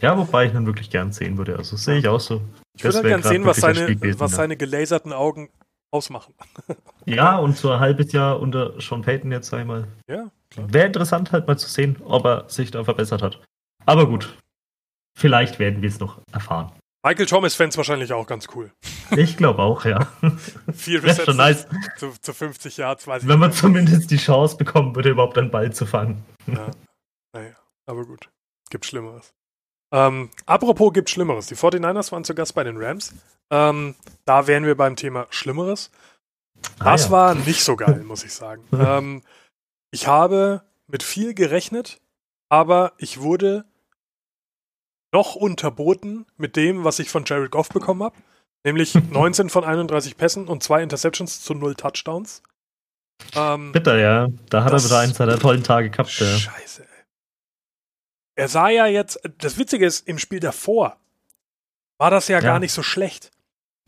Ja, 0.00 0.16
wobei 0.16 0.46
ich 0.46 0.54
ihn 0.54 0.64
wirklich 0.64 0.88
gern 0.88 1.12
sehen 1.12 1.36
würde. 1.36 1.58
Also 1.58 1.76
sehe 1.76 1.98
ich 1.98 2.08
auch 2.08 2.20
so. 2.20 2.40
Ich 2.74 2.84
würde 2.84 3.02
gern 3.02 3.22
sehen, 3.22 3.44
was 3.44 3.58
seine, 3.58 4.00
was 4.18 4.30
seine 4.30 4.56
gelaserten 4.56 5.12
Augen 5.12 5.50
ausmachen. 5.90 6.34
ja, 7.06 7.36
und 7.36 7.56
so 7.56 7.70
ein 7.70 7.80
halbes 7.80 8.12
Jahr 8.12 8.40
unter 8.40 8.80
Sean 8.80 9.02
Payton 9.02 9.32
jetzt, 9.32 9.48
sag 9.48 9.60
ich 9.60 9.66
mal. 9.66 9.88
Ja, 10.08 10.30
Wäre 10.56 10.86
interessant 10.86 11.32
halt 11.32 11.46
mal 11.46 11.58
zu 11.58 11.68
sehen, 11.68 11.96
ob 12.04 12.24
er 12.24 12.48
sich 12.48 12.70
da 12.70 12.82
verbessert 12.82 13.22
hat. 13.22 13.40
Aber 13.86 14.06
gut, 14.06 14.36
vielleicht 15.16 15.58
werden 15.58 15.82
wir 15.82 15.88
es 15.88 16.00
noch 16.00 16.20
erfahren. 16.32 16.72
Michael 17.02 17.26
Thomas 17.26 17.54
fände 17.54 17.70
es 17.70 17.76
wahrscheinlich 17.78 18.12
auch 18.12 18.26
ganz 18.26 18.48
cool. 18.54 18.72
Ich 19.16 19.36
glaube 19.36 19.62
auch, 19.62 19.84
ja. 19.86 20.06
Viel 20.72 20.98
Receptions 20.98 21.24
schon 21.24 21.36
nice. 21.36 21.66
zu, 21.96 22.12
zu 22.20 22.34
50 22.34 22.76
Yards, 22.76 23.06
weiß 23.06 23.22
ich 23.22 23.28
Wenn 23.28 23.38
man 23.38 23.52
zumindest 23.52 24.10
die 24.10 24.18
Chance 24.18 24.56
bekommen 24.56 24.94
würde, 24.94 25.10
überhaupt 25.10 25.38
einen 25.38 25.50
Ball 25.50 25.72
zu 25.72 25.86
fangen. 25.86 26.22
Ja, 26.46 26.70
naja, 27.32 27.54
aber 27.86 28.04
gut. 28.04 28.28
Gibt 28.68 28.84
Schlimmeres. 28.84 29.32
Ähm, 29.92 30.30
apropos 30.46 30.92
gibt 30.92 31.10
Schlimmeres. 31.10 31.46
Die 31.46 31.56
49ers 31.56 32.12
waren 32.12 32.24
zu 32.24 32.34
Gast 32.34 32.54
bei 32.54 32.64
den 32.64 32.76
Rams. 32.76 33.12
Ähm, 33.50 33.94
da 34.24 34.46
wären 34.46 34.64
wir 34.64 34.76
beim 34.76 34.96
Thema 34.96 35.26
Schlimmeres. 35.30 35.90
Ah, 36.78 36.92
das 36.92 37.04
ah, 37.04 37.06
ja. 37.06 37.10
war 37.10 37.34
nicht 37.34 37.64
so 37.64 37.76
geil, 37.76 38.02
muss 38.06 38.24
ich 38.24 38.32
sagen. 38.32 38.62
ähm, 38.72 39.22
ich 39.90 40.06
habe 40.06 40.62
mit 40.86 41.02
viel 41.02 41.34
gerechnet, 41.34 42.00
aber 42.48 42.92
ich 42.98 43.20
wurde 43.20 43.64
noch 45.12 45.34
unterboten 45.34 46.26
mit 46.36 46.54
dem, 46.56 46.84
was 46.84 47.00
ich 47.00 47.10
von 47.10 47.24
Jared 47.24 47.50
Goff 47.50 47.68
bekommen 47.70 48.02
habe. 48.02 48.16
Nämlich 48.64 48.94
19 49.10 49.50
von 49.50 49.64
31 49.64 50.16
Pässen 50.16 50.46
und 50.46 50.62
zwei 50.62 50.82
Interceptions 50.82 51.42
zu 51.42 51.54
null 51.54 51.74
Touchdowns. 51.74 52.42
Ähm, 53.34 53.72
Bitter, 53.72 53.98
ja. 53.98 54.28
Da 54.48 54.64
hat 54.64 54.72
er 54.72 54.82
wieder 54.84 54.98
eins 55.00 55.16
seiner 55.16 55.38
tollen 55.38 55.62
Tage 55.62 55.90
gehabt. 55.90 56.18
Ja. 56.20 56.26
Scheiße. 56.26 56.86
Er 58.36 58.48
sah 58.48 58.68
ja 58.68 58.86
jetzt, 58.86 59.20
das 59.38 59.58
Witzige 59.58 59.86
ist, 59.86 60.06
im 60.08 60.18
Spiel 60.18 60.40
davor 60.40 60.96
war 61.98 62.10
das 62.10 62.28
ja, 62.28 62.38
ja. 62.38 62.40
gar 62.40 62.58
nicht 62.58 62.72
so 62.72 62.82
schlecht. 62.82 63.30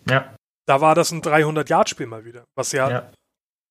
Ja. 0.09 0.35
Da 0.66 0.81
war 0.81 0.94
das 0.94 1.11
ein 1.12 1.22
300-Yard-Spiel 1.22 2.07
mal 2.07 2.24
wieder, 2.24 2.44
was 2.55 2.72
ja, 2.72 2.90
ja. 2.90 3.12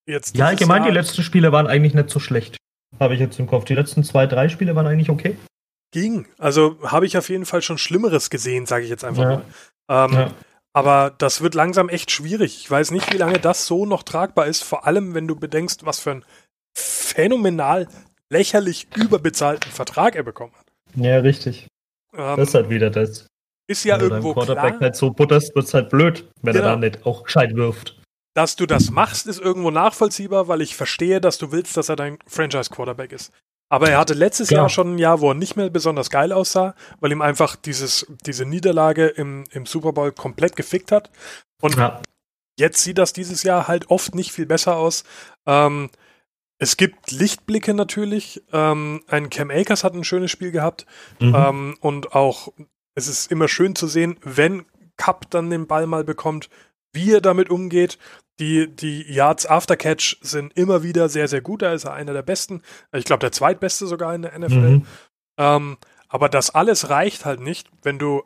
jetzt. 0.08 0.36
Ja, 0.36 0.48
allgemein, 0.48 0.82
Jahr 0.82 0.92
die 0.92 0.98
letzten 0.98 1.24
Spiele 1.24 1.52
waren 1.52 1.68
eigentlich 1.68 1.94
nicht 1.94 2.10
so 2.10 2.20
schlecht. 2.20 2.58
Habe 3.00 3.14
ich 3.14 3.20
jetzt 3.20 3.40
im 3.40 3.48
Kopf. 3.48 3.66
Die 3.66 3.76
letzten 3.76 4.04
zwei, 4.04 4.28
drei 4.28 4.50
Spiele 4.50 4.76
waren 4.76 4.88
eigentlich 4.88 5.10
okay. 5.10 5.38
Ging. 5.92 6.28
Also 6.38 6.78
habe 6.84 7.06
ich 7.06 7.18
auf 7.18 7.30
jeden 7.30 7.46
Fall 7.46 7.62
schon 7.62 7.78
Schlimmeres 7.78 8.30
gesehen, 8.30 8.66
sage 8.66 8.84
ich 8.84 8.90
jetzt 8.90 9.04
einfach 9.04 9.24
ja. 9.24 9.30
mal. 9.30 9.46
Ähm, 9.90 10.14
ja. 10.14 10.32
Aber 10.74 11.14
das 11.18 11.42
wird 11.42 11.54
langsam 11.54 11.90
echt 11.90 12.12
schwierig. 12.12 12.58
Ich 12.62 12.72
weiß 12.72 12.92
nicht, 12.92 13.12
wie 13.14 13.18
lange 13.18 13.40
das 13.40 13.68
so 13.68 13.86
noch 13.86 14.04
tragbar 14.04 14.48
ist, 14.48 14.64
vor 14.64 14.88
allem 14.88 15.14
wenn 15.14 15.28
du 15.28 15.36
bedenkst, 15.36 15.86
was 15.86 16.00
für 16.00 16.12
einen 16.12 16.26
phänomenal 16.74 17.88
lächerlich 18.30 18.88
überbezahlten 18.96 19.72
Vertrag 19.72 20.16
er 20.16 20.24
bekommen 20.24 20.54
hat. 20.58 20.61
Ja, 20.96 21.18
richtig. 21.18 21.68
Ähm, 22.16 22.38
das 22.38 22.50
ist 22.50 22.56
halt 22.56 22.70
wieder 22.70 22.90
das. 22.90 23.28
Ist 23.68 23.84
ja 23.84 23.96
wenn 23.96 24.10
irgendwo 24.10 24.30
du 24.30 24.34
Quarterback 24.36 24.78
klar. 24.78 24.82
halt 24.82 24.96
so 24.96 25.12
butterst, 25.12 25.56
wird 25.56 25.66
es 25.66 25.74
halt 25.74 25.90
blöd, 25.90 26.30
wenn 26.42 26.54
genau. 26.54 26.66
er 26.66 26.72
dann 26.72 26.80
nicht 26.82 27.06
auch 27.06 27.24
gescheit 27.24 27.56
wirft. 27.56 28.02
Dass 28.34 28.56
du 28.56 28.66
das 28.66 28.92
machst, 28.92 29.28
ist 29.28 29.40
irgendwo 29.40 29.72
nachvollziehbar, 29.72 30.48
weil 30.48 30.62
ich 30.62 30.76
verstehe, 30.76 31.22
dass 31.22 31.38
du 31.38 31.52
willst, 31.52 31.76
dass 31.78 31.90
er 31.90 31.96
dein 31.96 32.18
Franchise-Quarterback 32.28 33.12
ist. 33.12 33.32
Aber 33.70 33.90
er 33.90 34.00
hatte 34.00 34.14
letztes 34.14 34.50
ja. 34.50 34.58
Jahr 34.58 34.70
schon 34.70 34.96
ein 34.96 34.98
Jahr, 34.98 35.22
wo 35.22 35.30
er 35.30 35.34
nicht 35.34 35.56
mehr 35.56 35.70
besonders 35.70 36.10
geil 36.10 36.34
aussah, 36.34 36.76
weil 37.00 37.14
ihm 37.14 37.22
einfach 37.22 37.56
dieses, 37.56 38.06
diese 38.26 38.46
Niederlage 38.46 39.08
im, 39.08 39.46
im 39.52 39.66
Super 39.66 39.94
Bowl 39.94 40.12
komplett 40.12 40.58
gefickt 40.58 40.92
hat. 40.92 41.10
Und 41.62 41.78
ja. 41.78 42.02
jetzt 42.60 42.84
sieht 42.84 42.98
das 42.98 43.14
dieses 43.14 43.44
Jahr 43.44 43.70
halt 43.70 43.90
oft 43.90 44.14
nicht 44.14 44.34
viel 44.34 44.46
besser 44.46 44.76
aus. 44.76 45.06
Ähm, 45.46 45.90
es 46.62 46.78
gibt 46.78 47.10
Lichtblicke 47.10 47.74
natürlich. 47.74 48.44
Ähm, 48.54 49.02
ein 49.08 49.32
Cam 49.32 49.50
Akers 49.50 49.84
hat 49.84 49.96
ein 49.96 50.04
schönes 50.04 50.30
Spiel 50.30 50.52
gehabt. 50.52 50.86
Mhm. 51.20 51.36
Ähm, 51.36 51.78
und 51.82 52.14
auch, 52.14 52.54
es 52.94 53.08
ist 53.08 53.32
immer 53.32 53.48
schön 53.48 53.76
zu 53.76 53.88
sehen, 53.88 54.20
wenn 54.22 54.66
Cup 54.96 55.28
dann 55.32 55.50
den 55.50 55.66
Ball 55.66 55.88
mal 55.88 56.04
bekommt, 56.04 56.52
wie 56.94 57.14
er 57.14 57.22
damit 57.22 57.50
umgeht. 57.50 57.98
Die, 58.40 58.68
die 58.68 59.12
Yards 59.12 59.48
After 59.48 59.76
Catch 59.76 60.18
sind 60.22 60.56
immer 60.56 60.84
wieder 60.84 61.10
sehr, 61.10 61.28
sehr 61.28 61.42
gut. 61.42 61.64
Da 61.64 61.74
ist 61.74 61.86
er 61.86 61.94
einer 61.94 62.14
der 62.14 62.22
besten. 62.22 62.62
Ich 62.92 63.06
glaube, 63.06 63.22
der 63.22 63.32
zweitbeste 63.32 63.88
sogar 63.88 64.14
in 64.14 64.22
der 64.22 64.38
NFL. 64.38 64.56
Mhm. 64.56 64.86
Ähm, 65.40 65.78
aber 66.10 66.30
das 66.30 66.52
alles 66.52 66.92
reicht 66.92 67.26
halt 67.26 67.40
nicht, 67.40 67.72
wenn 67.82 67.98
du 67.98 68.22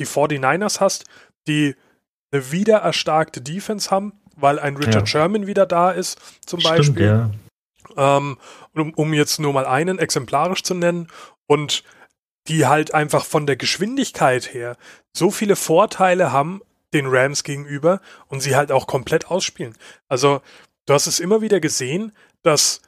die 0.00 0.06
49ers 0.06 0.80
hast, 0.80 1.04
die 1.46 1.76
eine 2.32 2.50
wieder 2.50 2.78
erstarkte 2.78 3.40
Defense 3.42 3.92
haben, 3.92 4.14
weil 4.34 4.58
ein 4.58 4.76
Richard 4.76 5.02
ja. 5.02 5.06
Sherman 5.06 5.46
wieder 5.46 5.66
da 5.66 5.92
ist, 5.92 6.18
zum 6.44 6.58
Stimmt, 6.58 6.76
Beispiel. 6.76 7.06
Ja. 7.06 7.30
Ähm, 7.96 8.38
um, 8.74 8.94
um 8.94 9.14
jetzt 9.14 9.38
nur 9.38 9.52
mal 9.52 9.66
einen 9.66 9.98
exemplarisch 9.98 10.62
zu 10.62 10.74
nennen. 10.74 11.08
Und 11.46 11.84
die 12.48 12.66
halt 12.66 12.94
einfach 12.94 13.24
von 13.24 13.46
der 13.46 13.56
Geschwindigkeit 13.56 14.54
her 14.54 14.76
so 15.12 15.30
viele 15.30 15.56
Vorteile 15.56 16.32
haben 16.32 16.60
den 16.92 17.06
Rams 17.08 17.42
gegenüber 17.42 18.00
und 18.28 18.40
sie 18.40 18.56
halt 18.56 18.70
auch 18.70 18.86
komplett 18.86 19.30
ausspielen. 19.30 19.74
Also, 20.08 20.40
du 20.86 20.94
hast 20.94 21.06
es 21.06 21.20
immer 21.20 21.40
wieder 21.40 21.60
gesehen, 21.60 22.12
dass 22.42 22.80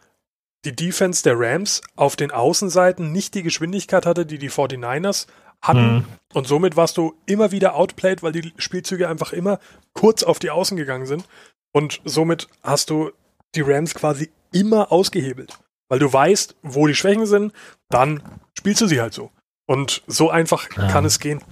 die 0.65 0.75
Defense 0.75 1.23
der 1.23 1.39
Rams 1.39 1.83
auf 1.97 2.17
den 2.17 2.31
Außenseiten 2.31 3.13
nicht 3.13 3.35
die 3.35 3.43
Geschwindigkeit 3.43 4.07
hatte, 4.07 4.27
die 4.27 4.39
die 4.39 4.51
49ers 4.51 5.27
hatten. 5.61 5.95
Mhm. 5.95 6.05
Und 6.35 6.47
somit 6.47 6.77
warst 6.77 6.97
du 6.97 7.15
immer 7.27 7.51
wieder 7.51 7.75
outplayed, 7.75 8.23
weil 8.23 8.33
die 8.33 8.53
Spielzüge 8.57 9.09
einfach 9.09 9.33
immer 9.33 9.59
kurz 9.93 10.23
auf 10.23 10.39
die 10.39 10.51
Außen 10.51 10.77
gegangen 10.77 11.07
sind. 11.07 11.25
Und 11.73 12.01
somit 12.05 12.49
hast 12.63 12.91
du 12.91 13.11
die 13.55 13.63
Rams 13.63 13.95
quasi 13.95 14.31
immer 14.53 14.93
ausgehebelt. 14.93 15.59
Weil 15.89 15.99
du 15.99 16.13
weißt, 16.13 16.57
wo 16.63 16.87
die 16.87 16.95
Schwächen 16.95 17.27
sind, 17.27 17.53
dann 17.89 18.23
spielst 18.57 18.81
du 18.81 18.87
sie 18.87 19.01
halt 19.01 19.15
so. 19.15 19.31
Und 19.67 20.03
so 20.07 20.31
einfach 20.31 20.69
ja. 20.77 20.89
kann 20.89 21.05
es 21.05 21.19
gehen. 21.19 21.43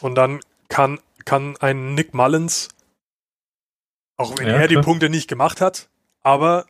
Und 0.00 0.16
dann 0.16 0.40
kann 0.68 0.98
kann 1.24 1.56
ein 1.58 1.94
Nick 1.94 2.14
Mullins, 2.14 2.68
auch 4.16 4.38
wenn 4.38 4.46
ja, 4.46 4.54
er 4.54 4.66
klar. 4.66 4.80
die 4.80 4.84
Punkte 4.84 5.08
nicht 5.08 5.28
gemacht 5.28 5.60
hat, 5.60 5.88
aber 6.22 6.66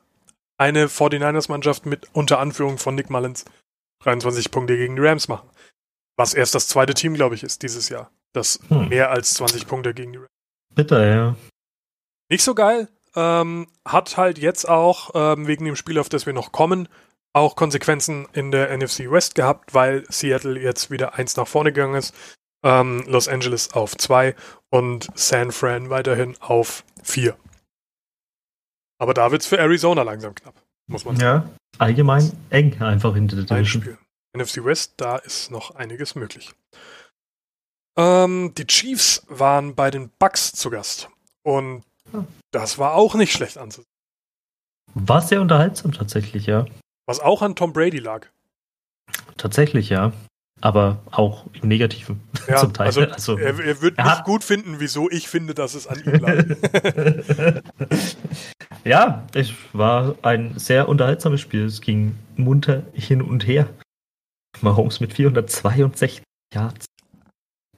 eine 0.58 0.86
49ers-Mannschaft 0.86 1.86
mit 1.86 2.08
unter 2.12 2.38
Anführung 2.38 2.78
von 2.78 2.94
Nick 2.94 3.10
Mullins 3.10 3.44
23 4.00 4.50
Punkte 4.50 4.76
gegen 4.76 4.96
die 4.96 5.02
Rams 5.02 5.28
machen. 5.28 5.48
Was 6.16 6.34
erst 6.34 6.54
das 6.54 6.68
zweite 6.68 6.94
Team, 6.94 7.14
glaube 7.14 7.34
ich, 7.34 7.42
ist 7.42 7.62
dieses 7.62 7.88
Jahr. 7.88 8.10
Das 8.32 8.60
hm. 8.68 8.88
mehr 8.88 9.10
als 9.10 9.34
20 9.34 9.66
Punkte 9.66 9.94
gegen 9.94 10.12
die 10.12 10.18
Rams. 10.18 10.28
Bitter, 10.74 11.06
ja. 11.06 11.36
Nicht 12.28 12.44
so 12.44 12.54
geil. 12.54 12.88
Ähm, 13.14 13.66
hat 13.84 14.16
halt 14.16 14.38
jetzt 14.38 14.68
auch, 14.68 15.10
ähm, 15.14 15.46
wegen 15.46 15.64
dem 15.64 15.76
Spiel, 15.76 15.98
auf 15.98 16.08
das 16.08 16.26
wir 16.26 16.32
noch 16.32 16.52
kommen, 16.52 16.88
auch 17.34 17.56
Konsequenzen 17.56 18.26
in 18.32 18.50
der 18.50 18.76
NFC 18.76 19.10
West 19.10 19.34
gehabt, 19.34 19.74
weil 19.74 20.04
Seattle 20.08 20.58
jetzt 20.58 20.90
wieder 20.90 21.14
eins 21.14 21.36
nach 21.36 21.48
vorne 21.48 21.72
gegangen 21.72 21.94
ist 21.94 22.14
ähm, 22.62 23.04
Los 23.06 23.28
Angeles 23.28 23.72
auf 23.72 23.96
2 23.96 24.34
und 24.70 25.08
San 25.14 25.52
Fran 25.52 25.90
weiterhin 25.90 26.36
auf 26.40 26.84
4. 27.02 27.36
Aber 28.98 29.14
da 29.14 29.32
wird 29.32 29.42
es 29.42 29.48
für 29.48 29.58
Arizona 29.58 30.02
langsam 30.02 30.34
knapp, 30.34 30.54
muss 30.86 31.04
man 31.04 31.16
sagen. 31.16 31.48
Ja, 31.48 31.54
allgemein 31.78 32.32
eng 32.50 32.80
einfach 32.80 33.14
hinter 33.14 33.36
der 33.36 33.44
Division. 33.44 33.82
Spiel. 33.82 33.98
NFC 34.36 34.64
West, 34.64 34.94
da 34.96 35.16
ist 35.16 35.50
noch 35.50 35.74
einiges 35.74 36.14
möglich. 36.14 36.52
Ähm, 37.98 38.54
die 38.56 38.66
Chiefs 38.66 39.26
waren 39.28 39.74
bei 39.74 39.90
den 39.90 40.10
Bucks 40.18 40.52
zu 40.52 40.70
Gast. 40.70 41.10
Und 41.42 41.82
das 42.52 42.78
war 42.78 42.94
auch 42.94 43.14
nicht 43.14 43.32
schlecht 43.32 43.58
anzusehen. 43.58 43.86
War 44.94 45.22
sehr 45.22 45.40
unterhaltsam 45.40 45.92
tatsächlich, 45.92 46.46
ja. 46.46 46.66
Was 47.06 47.20
auch 47.20 47.42
an 47.42 47.56
Tom 47.56 47.72
Brady 47.72 47.98
lag. 47.98 48.28
Tatsächlich, 49.36 49.88
ja 49.88 50.12
aber 50.62 51.02
auch 51.10 51.46
im 51.60 51.68
Negativen 51.68 52.20
ja, 52.48 52.56
zum 52.56 52.72
Teil. 52.72 52.86
Also, 52.86 53.02
also 53.02 53.36
er, 53.36 53.58
er 53.58 53.82
wird 53.82 53.98
nicht 53.98 54.24
gut 54.24 54.44
finden, 54.44 54.76
wieso 54.78 55.10
ich 55.10 55.28
finde, 55.28 55.54
dass 55.54 55.74
es 55.74 55.86
an 55.86 56.02
ihm 56.04 56.14
lag. 56.14 56.44
ja, 58.84 59.26
es 59.34 59.52
war 59.72 60.14
ein 60.22 60.58
sehr 60.58 60.88
unterhaltsames 60.88 61.40
Spiel. 61.40 61.64
Es 61.64 61.80
ging 61.80 62.14
munter 62.36 62.84
hin 62.94 63.20
und 63.20 63.46
her. 63.46 63.68
Mahomes 64.60 65.00
mit 65.00 65.12
462 65.12 66.22
Yards. 66.54 66.86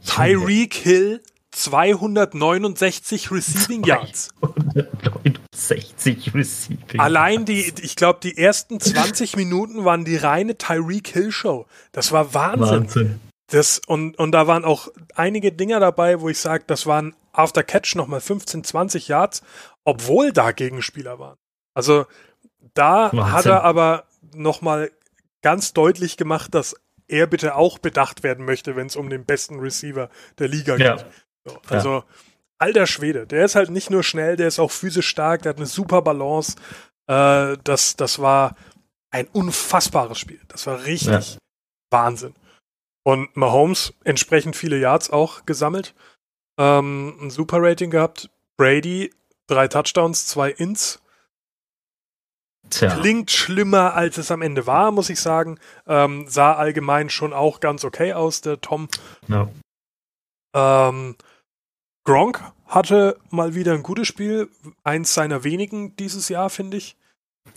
Tyreek 0.04 0.74
Hill 0.74 1.22
269 1.54 3.30
Receiving 3.30 3.84
Yards. 3.84 4.30
269 4.40 6.34
Receiving 6.34 7.00
Allein 7.00 7.44
die, 7.44 7.72
ich 7.80 7.96
glaube, 7.96 8.18
die 8.22 8.36
ersten 8.36 8.80
20 8.80 9.36
Minuten 9.36 9.84
waren 9.84 10.04
die 10.04 10.16
reine 10.16 10.58
Tyreek 10.58 11.08
Hill 11.08 11.32
Show. 11.32 11.66
Das 11.92 12.12
war 12.12 12.34
Wahnsinn. 12.34 12.80
Wahnsinn. 12.82 13.20
Das, 13.48 13.80
und, 13.86 14.18
und 14.18 14.32
da 14.32 14.46
waren 14.46 14.64
auch 14.64 14.88
einige 15.14 15.52
Dinger 15.52 15.78
dabei, 15.78 16.20
wo 16.20 16.28
ich 16.28 16.38
sage, 16.38 16.64
das 16.66 16.86
waren 16.86 17.14
After 17.32 17.62
Catch 17.62 17.94
nochmal 17.94 18.20
15, 18.20 18.64
20 18.64 19.08
Yards, 19.08 19.42
obwohl 19.84 20.32
da 20.32 20.52
Gegenspieler 20.52 21.18
waren. 21.18 21.36
Also 21.74 22.06
da 22.74 23.12
Wahnsinn. 23.12 23.32
hat 23.32 23.46
er 23.46 23.62
aber 23.64 24.04
nochmal 24.34 24.90
ganz 25.42 25.72
deutlich 25.72 26.16
gemacht, 26.16 26.54
dass 26.54 26.74
er 27.06 27.26
bitte 27.26 27.54
auch 27.54 27.78
bedacht 27.78 28.22
werden 28.22 28.44
möchte, 28.44 28.76
wenn 28.76 28.86
es 28.86 28.96
um 28.96 29.10
den 29.10 29.24
besten 29.24 29.60
Receiver 29.60 30.08
der 30.38 30.48
Liga 30.48 30.76
ja. 30.76 30.96
So, 31.44 31.60
also, 31.68 31.90
ja. 31.90 32.04
alter 32.58 32.86
Schwede, 32.86 33.26
der 33.26 33.44
ist 33.44 33.54
halt 33.54 33.70
nicht 33.70 33.90
nur 33.90 34.02
schnell, 34.02 34.36
der 34.36 34.48
ist 34.48 34.58
auch 34.58 34.70
physisch 34.70 35.08
stark, 35.08 35.42
der 35.42 35.50
hat 35.50 35.56
eine 35.56 35.66
super 35.66 36.02
Balance. 36.02 36.56
Äh, 37.06 37.56
das, 37.64 37.96
das 37.96 38.18
war 38.18 38.56
ein 39.10 39.28
unfassbares 39.28 40.18
Spiel. 40.18 40.40
Das 40.48 40.66
war 40.66 40.84
richtig 40.84 41.34
ja. 41.34 41.38
Wahnsinn. 41.90 42.34
Und 43.04 43.36
Mahomes 43.36 43.92
entsprechend 44.02 44.56
viele 44.56 44.78
Yards 44.78 45.10
auch 45.10 45.46
gesammelt. 45.46 45.94
Ähm, 46.58 47.16
ein 47.20 47.30
super 47.30 47.58
Rating 47.60 47.90
gehabt. 47.90 48.30
Brady, 48.56 49.12
drei 49.46 49.68
Touchdowns, 49.68 50.26
zwei 50.26 50.50
Ins. 50.50 51.00
Tja. 52.70 52.96
Klingt 52.96 53.30
schlimmer, 53.30 53.94
als 53.94 54.16
es 54.16 54.30
am 54.30 54.40
Ende 54.40 54.66
war, 54.66 54.90
muss 54.90 55.10
ich 55.10 55.20
sagen. 55.20 55.58
Ähm, 55.86 56.26
sah 56.28 56.54
allgemein 56.54 57.10
schon 57.10 57.32
auch 57.32 57.60
ganz 57.60 57.84
okay 57.84 58.14
aus, 58.14 58.40
der 58.40 58.60
Tom. 58.60 58.88
Ja. 59.28 59.48
Ähm, 60.54 61.16
Gronk 62.04 62.42
hatte 62.66 63.18
mal 63.30 63.54
wieder 63.54 63.72
ein 63.72 63.82
gutes 63.82 64.06
Spiel, 64.06 64.48
eins 64.82 65.14
seiner 65.14 65.44
wenigen 65.44 65.96
dieses 65.96 66.28
Jahr, 66.28 66.50
finde 66.50 66.76
ich. 66.76 66.96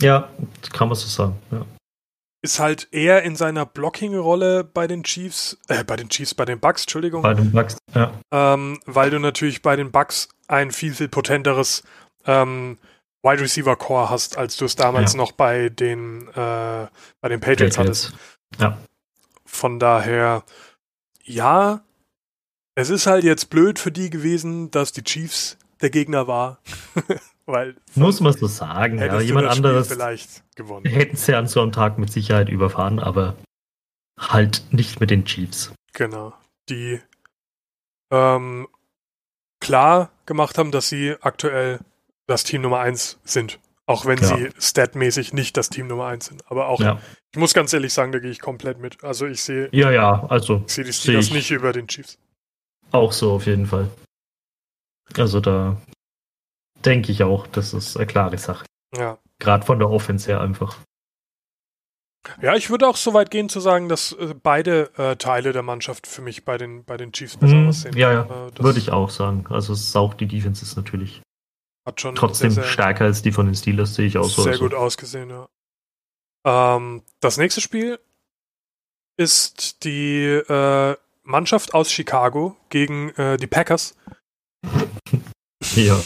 Ja, 0.02 0.30
kann 0.74 0.88
man 0.88 0.96
so 0.96 1.08
sagen. 1.08 1.36
Ja. 1.52 1.66
Ist 2.42 2.60
halt 2.60 2.88
eher 2.92 3.24
in 3.24 3.36
seiner 3.36 3.66
Blocking-Rolle 3.66 4.64
bei 4.64 4.88
den 4.88 5.04
Chiefs, 5.04 5.58
äh, 5.68 5.84
bei 5.84 5.96
den 5.96 6.10
Chiefs, 6.10 6.36
bei 6.36 6.46
den 6.46 6.60
Bucks, 6.60 6.84
Entschuldigung. 6.84 7.24
Bei 7.24 7.34
den 7.34 7.52
Bucks, 7.52 7.78
ja. 7.94 8.14
Ähm, 8.32 8.80
weil 8.86 9.10
du 9.10 9.20
natürlich 9.20 9.62
bei 9.62 9.76
den 9.76 9.92
Bucks 9.92 10.30
ein 10.48 10.72
viel, 10.72 10.94
viel 10.94 11.10
potenteres 11.10 11.84
ähm, 12.26 12.78
Wide 13.24 13.42
Receiver 13.42 13.76
Core 13.76 14.10
hast, 14.10 14.38
als 14.38 14.56
du 14.58 14.66
es 14.66 14.76
damals 14.76 15.14
ja. 15.14 15.18
noch 15.18 15.32
bei 15.32 15.70
den, 15.70 16.28
äh, 16.30 16.88
bei 17.22 17.30
den 17.30 17.40
Patriots, 17.40 17.76
Patriots 17.76 17.78
hattest. 17.78 18.14
Ja. 18.60 18.78
Von 19.46 19.80
daher, 19.80 20.44
ja, 21.24 21.82
es 22.78 22.92
ist 22.92 23.08
halt 23.08 23.24
jetzt 23.24 23.50
blöd 23.50 23.80
für 23.80 23.92
die 23.92 24.12
gewesen, 24.12 24.70
dass 24.70 24.92
die 24.92 25.04
Chiefs 25.04 25.58
der 25.82 25.90
Gegner 25.90 26.28
war. 26.28 26.60
Weil 27.48 27.76
Muss 27.96 28.20
man 28.20 28.34
so 28.34 28.46
sagen, 28.46 29.00
ja. 29.00 29.20
Jemand 29.20 29.48
anderes 29.48 29.88
vielleicht 29.88 30.44
gewonnen. 30.56 30.86
Hätten 30.86 31.16
sie 31.16 31.34
an 31.34 31.48
so 31.48 31.62
einem 31.62 31.72
Tag 31.72 31.98
mit 31.98 32.12
Sicherheit 32.12 32.50
überfahren, 32.50 33.00
aber 33.00 33.36
halt 34.20 34.63
nicht 34.70 35.00
mit 35.00 35.10
den 35.10 35.26
Chiefs. 35.26 35.74
Genau. 35.94 36.34
Die 36.70 37.00
ähm, 38.12 38.68
klar 39.60 40.12
gemacht 40.28 40.60
haben, 40.60 40.72
dass 40.72 40.88
sie 40.88 41.16
aktuell 41.22 41.80
das 42.28 42.44
Team 42.44 42.62
Nummer 42.62 42.80
1 42.80 43.20
sind. 43.24 43.60
Auch 43.88 44.06
wenn 44.06 44.20
ja. 44.20 44.28
sie 44.28 44.50
statmäßig 44.60 45.34
nicht 45.34 45.58
das 45.58 45.70
Team 45.70 45.88
Nummer 45.88 46.08
1 46.08 46.26
sind. 46.26 46.44
Aber 46.52 46.68
auch, 46.68 46.82
ja. 46.82 47.00
ich 47.32 47.40
muss 47.40 47.56
ganz 47.56 47.74
ehrlich 47.74 47.94
sagen, 47.94 48.12
da 48.12 48.20
gehe 48.20 48.30
ich 48.30 48.40
komplett 48.40 48.78
mit. 48.78 49.04
Also 49.04 49.26
ich 49.26 49.42
sehe. 49.42 49.70
Ja, 49.72 49.90
ja, 49.90 50.28
also. 50.30 50.63
Ich 50.68 50.74
sehe 50.74 50.84
die 50.84 50.94
Steelers 50.94 51.32
nicht 51.32 51.50
über 51.50 51.74
den 51.74 51.88
Chiefs. 51.88 52.20
Auch 52.91 53.12
so, 53.12 53.34
auf 53.34 53.45
jeden 53.45 53.65
Fall. 53.65 53.89
Also 55.17 55.39
da 55.39 55.78
denke 56.86 57.12
ich 57.12 57.23
auch, 57.23 57.47
das 57.47 57.73
ist 57.73 57.97
eine 57.97 58.08
klare 58.08 58.38
Sache. 58.38 58.65
Ja. 58.95 59.17
Gerade 59.39 59.65
von 59.65 59.80
der 59.80 59.89
Offense 59.89 60.28
her 60.28 60.41
einfach. 60.41 60.78
Ja, 62.41 62.56
ich 62.56 62.69
würde 62.69 62.88
auch 62.88 62.97
so 62.97 63.13
weit 63.13 63.32
gehen 63.32 63.50
zu 63.50 63.60
sagen, 63.60 63.88
dass 63.88 64.12
äh, 64.13 64.36
beide 64.41 64.91
äh, 64.97 65.15
Teile 65.15 65.54
der 65.54 65.63
Mannschaft 65.63 66.08
für 66.08 66.21
mich 66.21 66.43
bei 66.43 66.58
den, 66.58 66.84
bei 66.84 66.97
den 66.97 67.13
Chiefs 67.13 67.38
besser 67.38 67.56
mhm, 67.56 67.69
aussehen. 67.69 67.95
Ja, 67.95 68.12
ja, 68.12 68.23
äh, 68.23 68.63
würde 68.63 68.80
ich 68.80 68.91
auch 68.91 69.10
sagen. 69.10 69.45
Also 69.50 69.73
es 69.73 69.82
ist 69.82 69.95
auch 69.95 70.13
die 70.13 70.28
Defense 70.28 70.63
ist 70.63 70.76
natürlich 70.76 71.21
trotzdem 71.95 72.52
sehr, 72.52 72.63
sehr 72.63 72.71
stärker 72.71 73.06
als 73.06 73.21
die 73.21 73.32
von 73.32 73.45
den 73.45 73.56
Steelers, 73.56 73.95
sehe 73.95 74.08
ich 74.08 74.17
auch 74.17 74.26
so. 74.26 74.43
Sehr 74.43 74.54
also. 74.54 74.65
gut 74.65 74.73
ausgesehen, 74.73 75.30
ja. 75.30 75.47
Ähm, 76.45 77.04
das 77.21 77.38
nächste 77.38 77.62
Spiel 77.62 78.00
ist 79.15 79.84
die 79.84 80.26
äh, 80.26 80.95
Mannschaft 81.28 81.74
aus 81.74 81.92
Chicago 81.92 82.56
gegen 82.70 83.10
äh, 83.12 83.38
die 83.38 83.48
Packers. 83.48 83.96
ja. 85.76 86.00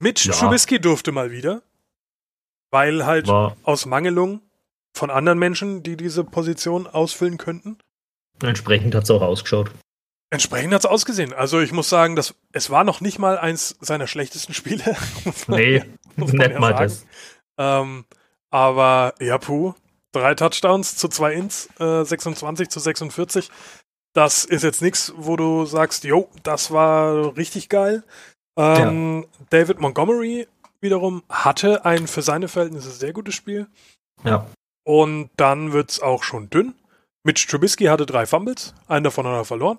Mitch 0.00 0.28
ja. 0.28 0.34
Trubisky 0.34 0.80
durfte 0.80 1.12
mal 1.12 1.30
wieder, 1.30 1.62
weil 2.70 3.04
halt 3.04 3.28
War. 3.28 3.56
aus 3.62 3.84
Mangelung 3.86 4.40
von 4.96 5.10
anderen 5.10 5.38
Menschen, 5.38 5.82
die 5.82 5.96
diese 5.96 6.24
Position 6.24 6.86
ausfüllen 6.86 7.36
könnten. 7.36 7.78
Entsprechend 8.42 8.94
hat 8.94 9.04
es 9.04 9.10
auch 9.10 9.22
ausgeschaut. 9.22 9.70
Entsprechend 10.30 10.72
hat 10.72 10.80
es 10.80 10.86
ausgesehen. 10.86 11.32
Also 11.32 11.60
ich 11.60 11.72
muss 11.72 11.88
sagen, 11.88 12.16
dass 12.16 12.34
es 12.52 12.70
war 12.70 12.84
noch 12.84 13.00
nicht 13.00 13.18
mal 13.18 13.38
eins 13.38 13.76
seiner 13.80 14.06
schlechtesten 14.06 14.54
Spiele. 14.54 14.96
nee, 15.48 15.84
nicht 16.16 16.34
ja 16.34 16.58
mal 16.58 16.74
das. 16.74 17.06
Ähm, 17.58 18.04
aber 18.50 19.14
ja, 19.20 19.38
puh. 19.38 19.74
Drei 20.12 20.34
Touchdowns 20.34 20.96
zu 20.96 21.08
zwei 21.08 21.34
Ins, 21.34 21.68
äh, 21.80 22.02
26 22.02 22.70
zu 22.70 22.80
46. 22.80 23.50
Das 24.14 24.44
ist 24.44 24.64
jetzt 24.64 24.82
nichts, 24.82 25.12
wo 25.16 25.36
du 25.36 25.66
sagst, 25.66 26.04
jo, 26.04 26.28
das 26.42 26.70
war 26.70 27.36
richtig 27.36 27.68
geil. 27.68 28.02
Ähm, 28.58 29.22
ja. 29.22 29.46
David 29.50 29.80
Montgomery 29.80 30.48
wiederum 30.80 31.22
hatte 31.28 31.84
ein 31.84 32.06
für 32.06 32.22
seine 32.22 32.48
Verhältnisse 32.48 32.90
sehr 32.90 33.12
gutes 33.12 33.34
Spiel. 33.34 33.68
Ja. 34.24 34.46
Und 34.84 35.30
dann 35.36 35.72
wird 35.72 35.90
es 35.90 36.00
auch 36.00 36.22
schon 36.22 36.50
dünn. 36.50 36.74
Mitch 37.24 37.46
Trubisky 37.46 37.84
hatte 37.84 38.06
drei 38.06 38.26
Fumbles, 38.26 38.74
einen 38.86 39.04
davon 39.04 39.26
hat 39.26 39.34
er 39.34 39.44
verloren. 39.44 39.78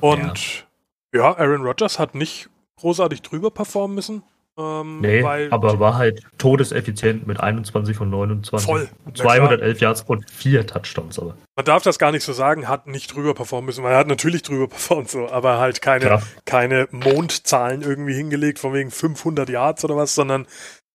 Und 0.00 0.66
ja, 1.12 1.20
ja 1.20 1.36
Aaron 1.36 1.62
Rodgers 1.62 1.98
hat 1.98 2.14
nicht 2.14 2.48
großartig 2.80 3.22
drüber 3.22 3.50
performen 3.50 3.94
müssen. 3.94 4.22
Ähm, 4.58 5.00
nee, 5.00 5.22
aber 5.50 5.78
war 5.78 5.96
halt 5.96 6.22
todeseffizient 6.36 7.28
mit 7.28 7.38
21 7.38 7.96
von 7.96 8.10
29. 8.10 8.66
Voll. 8.66 8.88
211 9.14 9.80
Yards 9.80 10.02
und 10.02 10.28
vier 10.28 10.66
Touchdowns. 10.66 11.18
Aber. 11.20 11.36
Man 11.54 11.64
darf 11.64 11.84
das 11.84 11.98
gar 12.00 12.10
nicht 12.10 12.24
so 12.24 12.32
sagen, 12.32 12.68
hat 12.68 12.88
nicht 12.88 13.14
drüber 13.14 13.34
performen 13.34 13.66
müssen, 13.66 13.84
weil 13.84 13.92
er 13.92 13.98
hat 13.98 14.08
natürlich 14.08 14.42
drüber 14.42 14.66
performt, 14.68 15.10
so, 15.10 15.28
aber 15.30 15.58
halt 15.58 15.80
keine, 15.80 16.20
keine 16.44 16.88
Mondzahlen 16.90 17.82
irgendwie 17.82 18.14
hingelegt, 18.14 18.58
von 18.58 18.74
wegen 18.74 18.90
500 18.90 19.48
Yards 19.48 19.84
oder 19.84 19.96
was, 19.96 20.16
sondern 20.16 20.46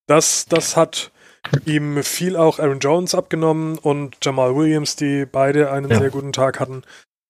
das, 0.08 0.46
das 0.46 0.76
hat 0.76 1.12
ihm 1.66 2.04
viel 2.04 2.36
auch 2.36 2.60
Aaron 2.60 2.80
Jones 2.80 3.16
abgenommen 3.16 3.78
und 3.78 4.18
Jamal 4.22 4.56
Williams, 4.56 4.98
die 4.98 5.26
beide 5.26 5.72
einen 5.72 5.90
ja. 5.90 6.00
sehr 6.00 6.10
guten 6.10 6.34
Tag 6.34 6.60
hatten, 6.60 6.84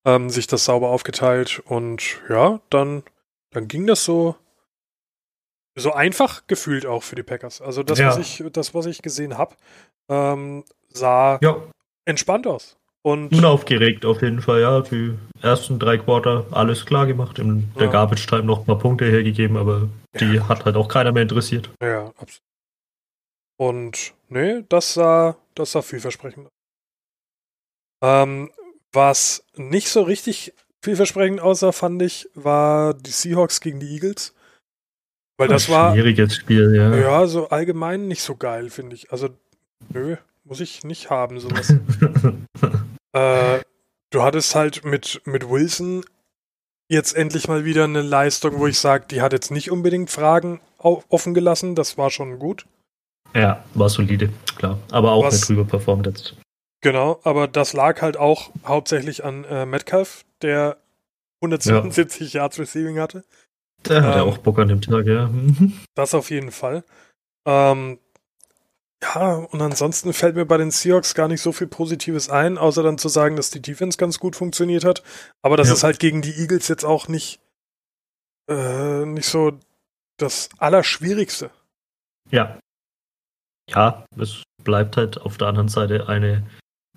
ähm, 0.06 0.32
sich 0.32 0.48
das 0.48 0.66
sauber 0.66 0.90
aufgeteilt 0.90 1.62
und 1.66 2.22
ja, 2.28 2.60
dann, 2.72 3.04
dann 3.52 3.68
ging 3.68 3.86
das 3.86 4.04
so, 4.04 4.36
so 5.76 5.94
einfach 5.94 6.46
gefühlt 6.48 6.86
auch 6.86 7.04
für 7.04 7.16
die 7.16 7.24
Packers. 7.24 7.62
Also 7.62 7.84
das, 7.84 8.00
ja. 8.00 8.08
was 8.08 8.18
ich, 8.18 8.44
das, 8.52 8.74
was 8.74 8.86
ich 8.86 9.02
gesehen 9.02 9.38
habe, 9.38 9.56
ähm, 10.10 10.64
sah 10.90 11.40
ja. 11.42 11.58
entspannt 12.06 12.48
aus. 12.48 12.78
Und 13.06 13.34
Unaufgeregt 13.34 14.06
auf 14.06 14.22
jeden 14.22 14.42
Fall, 14.42 14.62
ja. 14.62 14.80
Die 14.82 15.18
ersten 15.42 15.78
drei 15.78 15.98
Quarter 15.98 16.46
alles 16.52 16.86
klar 16.86 17.06
gemacht. 17.06 17.38
In 17.38 17.70
der 17.76 17.86
ja. 17.86 17.92
Garbage 17.92 18.26
Time 18.28 18.44
noch 18.44 18.60
ein 18.60 18.66
paar 18.66 18.80
Punkte 18.80 19.06
hergegeben, 19.06 19.58
aber 19.58 19.90
die 20.20 20.40
hat 20.40 20.64
halt 20.64 20.78
auch 20.78 20.88
keiner 20.88 21.12
mehr 21.12 21.24
interessiert. 21.24 21.70
Ja, 21.82 22.06
absolut. 22.18 22.40
Und 23.58 24.14
nee, 24.30 24.64
das 24.70 24.94
sah, 24.94 25.36
das 25.54 25.74
sah 25.74 25.82
vielversprechend 25.82 26.48
aus. 26.48 26.52
Ähm, 28.02 28.52
was 28.94 29.44
nicht 29.56 29.90
so 29.90 30.04
richtig 30.04 30.54
vielversprechend 30.82 31.42
aussah, 31.42 31.72
fand 31.72 32.02
ich, 32.02 32.30
war 32.36 32.94
die 32.94 33.12
Seahawks 33.12 33.60
gegen 33.60 33.80
die 33.80 33.94
Eagles. 33.94 34.34
Weil 35.38 35.48
das 35.48 35.70
war. 35.70 35.94
Schwieriges 35.94 36.36
Spiel, 36.36 36.76
ja. 36.76 36.96
Ja, 36.96 37.28
so 37.28 37.50
allgemein 37.50 38.08
nicht 38.08 38.22
so 38.22 38.36
geil, 38.36 38.70
finde 38.70 38.96
ich. 38.96 39.12
Also, 39.12 39.30
nö, 39.90 40.18
muss 40.44 40.60
ich 40.60 40.84
nicht 40.84 41.10
haben, 41.10 41.40
sowas. 41.40 41.70
äh, 43.14 43.60
du 44.12 44.22
hattest 44.22 44.56
halt 44.56 44.86
mit, 44.86 45.22
mit 45.26 45.50
Wilson 45.50 46.04
jetzt 46.88 47.16
endlich 47.16 47.48
mal 47.48 47.66
wieder 47.66 47.86
eine 47.86 48.02
Leistung, 48.02 48.60
wo 48.60 48.68
ich 48.68 48.78
sage, 48.78 49.06
die 49.10 49.22
hat 49.22 49.34
jetzt 49.34 49.52
nicht 49.52 49.72
unbedingt 49.72 50.12
Fragen 50.12 50.62
offen 50.78 51.34
gelassen. 51.34 51.76
Das 51.76 51.98
war 51.98 52.12
schon 52.12 52.40
gut. 52.40 52.66
Ja, 53.34 53.64
war 53.74 53.90
solide, 53.90 54.30
klar. 54.58 54.78
Aber 54.92 55.14
auch 55.14 55.26
Was, 55.26 55.36
nicht 55.36 55.50
drüber 55.50 55.66
performt 55.66 56.06
jetzt. 56.06 56.36
Genau, 56.82 57.20
aber 57.24 57.48
das 57.48 57.74
lag 57.74 58.02
halt 58.02 58.18
auch 58.18 58.52
hauptsächlich 58.66 59.24
an 59.24 59.46
äh, 59.46 59.66
Metcalf, 59.66 60.26
der 60.42 60.78
172 61.42 62.34
ja. 62.34 62.42
Yards 62.42 62.60
Receiving 62.60 63.00
hatte. 63.00 63.24
Der 63.90 63.98
ähm, 63.98 64.04
hat 64.04 64.16
ja 64.16 64.24
auch 64.24 64.38
Bock 64.38 64.60
an 64.60 64.68
dem 64.68 64.82
Tag, 64.82 65.06
ja. 65.06 65.28
Mhm. 65.28 65.80
das 65.96 66.14
auf 66.14 66.30
jeden 66.30 66.52
Fall. 66.52 66.84
Ähm, 67.46 68.00
ja, 69.04 69.36
und 69.36 69.62
ansonsten 69.62 70.14
fällt 70.14 70.36
mir 70.36 70.46
bei 70.46 70.58
den 70.58 70.72
Seahawks 70.72 71.14
gar 71.14 71.28
nicht 71.28 71.42
so 71.42 71.52
viel 71.52 71.68
Positives 71.68 72.30
ein, 72.30 72.58
außer 72.58 72.84
dann 72.84 72.98
zu 72.98 73.10
sagen, 73.10 73.36
dass 73.36 73.50
die 73.50 73.62
Defense 73.62 73.98
ganz 73.98 74.20
gut 74.20 74.36
funktioniert 74.36 74.86
hat. 74.86 75.04
Aber 75.42 75.58
das 75.58 75.68
ja. 75.68 75.74
ist 75.74 75.84
halt 75.84 76.00
gegen 76.00 76.22
die 76.22 76.40
Eagles 76.40 76.68
jetzt 76.70 76.86
auch 76.86 77.08
nicht, 77.08 77.42
äh, 78.50 79.06
nicht 79.06 79.28
so 79.28 79.60
das 80.18 80.50
Allerschwierigste. 80.58 81.52
Ja, 82.32 82.58
ja, 83.70 84.06
es 84.18 84.44
bleibt 84.64 84.98
halt 84.98 85.22
auf 85.22 85.38
der 85.38 85.48
anderen 85.48 85.68
Seite 85.68 86.08
eine 86.08 86.46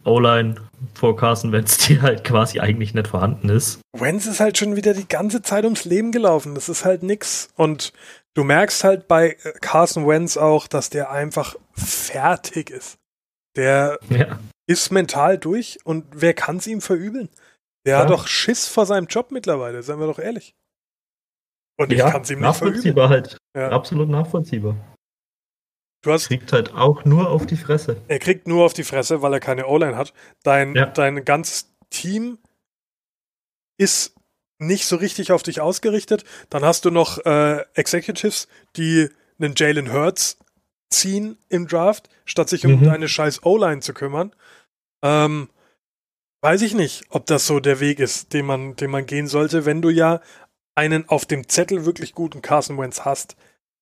O-Line 0.06 0.56
vor 0.94 1.16
Carson 1.16 1.52
Wentz, 1.52 1.78
die 1.86 2.00
halt 2.00 2.24
quasi 2.24 2.60
eigentlich 2.60 2.94
nicht 2.94 3.08
vorhanden 3.08 3.48
ist. 3.48 3.80
Wentz 3.92 4.26
ist 4.26 4.40
halt 4.40 4.58
schon 4.58 4.76
wieder 4.76 4.94
die 4.94 5.08
ganze 5.08 5.42
Zeit 5.42 5.64
ums 5.64 5.84
Leben 5.84 6.12
gelaufen. 6.12 6.54
Das 6.54 6.68
ist 6.68 6.84
halt 6.84 7.02
nix. 7.02 7.48
Und 7.56 7.92
du 8.34 8.44
merkst 8.44 8.84
halt 8.84 9.08
bei 9.08 9.36
äh, 9.42 9.52
Carson 9.60 10.06
Wentz 10.06 10.36
auch, 10.36 10.66
dass 10.66 10.90
der 10.90 11.10
einfach 11.10 11.56
fertig 11.72 12.70
ist. 12.70 12.98
Der 13.56 13.98
ja. 14.10 14.38
ist 14.66 14.92
mental 14.92 15.38
durch 15.38 15.78
und 15.84 16.04
wer 16.12 16.34
kann 16.34 16.58
es 16.58 16.66
ihm 16.66 16.80
verübeln? 16.80 17.30
Der 17.86 17.96
ja. 17.96 18.02
hat 18.02 18.10
doch 18.10 18.26
Schiss 18.26 18.68
vor 18.68 18.84
seinem 18.84 19.06
Job 19.06 19.30
mittlerweile, 19.30 19.82
seien 19.82 19.98
wir 19.98 20.06
doch 20.06 20.18
ehrlich. 20.18 20.54
Und 21.78 21.92
ich 21.92 21.98
ja, 21.98 22.10
kann 22.10 22.22
es 22.22 22.30
ihm 22.30 22.40
nicht 22.40 22.56
verübeln. 22.56 22.74
Nachvollziehbar 22.74 23.08
halt. 23.08 23.38
Ja. 23.56 23.70
Absolut 23.70 24.08
nachvollziehbar. 24.08 24.76
Du 26.06 26.12
hast, 26.12 26.28
kriegt 26.28 26.52
halt 26.52 26.72
auch 26.72 27.04
nur 27.04 27.30
auf 27.30 27.46
die 27.46 27.56
Fresse. 27.56 28.00
Er 28.06 28.20
kriegt 28.20 28.46
nur 28.46 28.64
auf 28.64 28.74
die 28.74 28.84
Fresse, 28.84 29.22
weil 29.22 29.32
er 29.32 29.40
keine 29.40 29.66
O-Line 29.66 29.96
hat. 29.96 30.12
Dein, 30.44 30.76
ja. 30.76 30.86
dein 30.86 31.24
ganzes 31.24 31.74
Team 31.90 32.38
ist 33.76 34.14
nicht 34.58 34.86
so 34.86 34.94
richtig 34.94 35.32
auf 35.32 35.42
dich 35.42 35.60
ausgerichtet. 35.60 36.22
Dann 36.48 36.64
hast 36.64 36.84
du 36.84 36.92
noch 36.92 37.18
äh, 37.26 37.64
Executives, 37.74 38.46
die 38.76 39.08
einen 39.40 39.54
Jalen 39.56 39.92
Hurts 39.92 40.38
ziehen 40.90 41.38
im 41.48 41.66
Draft, 41.66 42.08
statt 42.24 42.50
sich 42.50 42.64
um 42.64 42.78
mhm. 42.78 42.84
deine 42.84 43.08
scheiß 43.08 43.44
O-Line 43.44 43.80
zu 43.80 43.92
kümmern. 43.92 44.32
Ähm, 45.02 45.50
weiß 46.40 46.62
ich 46.62 46.74
nicht, 46.74 47.02
ob 47.08 47.26
das 47.26 47.48
so 47.48 47.58
der 47.58 47.80
Weg 47.80 47.98
ist, 47.98 48.32
den 48.32 48.46
man, 48.46 48.76
den 48.76 48.92
man 48.92 49.06
gehen 49.06 49.26
sollte, 49.26 49.64
wenn 49.66 49.82
du 49.82 49.90
ja 49.90 50.20
einen 50.76 51.08
auf 51.08 51.26
dem 51.26 51.48
Zettel 51.48 51.84
wirklich 51.84 52.14
guten 52.14 52.42
Carson 52.42 52.78
Wentz 52.78 53.00
hast. 53.00 53.34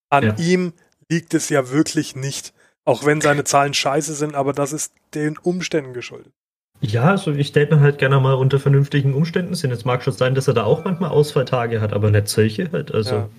An 0.08 0.24
ja. 0.24 0.36
ihm 0.38 0.72
liegt 1.10 1.34
es 1.34 1.48
ja 1.48 1.70
wirklich 1.70 2.16
nicht. 2.16 2.52
Auch 2.84 3.06
wenn 3.06 3.20
seine 3.20 3.44
Zahlen 3.44 3.72
scheiße 3.72 4.14
sind, 4.14 4.34
aber 4.34 4.52
das 4.52 4.72
ist 4.72 4.92
den 5.14 5.38
Umständen 5.38 5.94
geschuldet. 5.94 6.32
Ja, 6.80 7.12
also 7.12 7.32
ich 7.32 7.54
mir 7.54 7.80
halt 7.80 7.98
gerne 7.98 8.20
mal 8.20 8.34
unter 8.34 8.58
vernünftigen 8.58 9.14
Umständen 9.14 9.54
sind. 9.54 9.70
Jetzt 9.70 9.86
mag 9.86 10.02
schon 10.02 10.12
sein, 10.12 10.34
dass 10.34 10.48
er 10.48 10.54
da 10.54 10.64
auch 10.64 10.84
manchmal 10.84 11.10
Ausfalltage 11.10 11.80
hat, 11.80 11.92
aber 11.94 12.10
nicht 12.10 12.28
solche 12.28 12.70
halt. 12.72 12.92
Also. 12.92 13.14
Ja. 13.14 13.30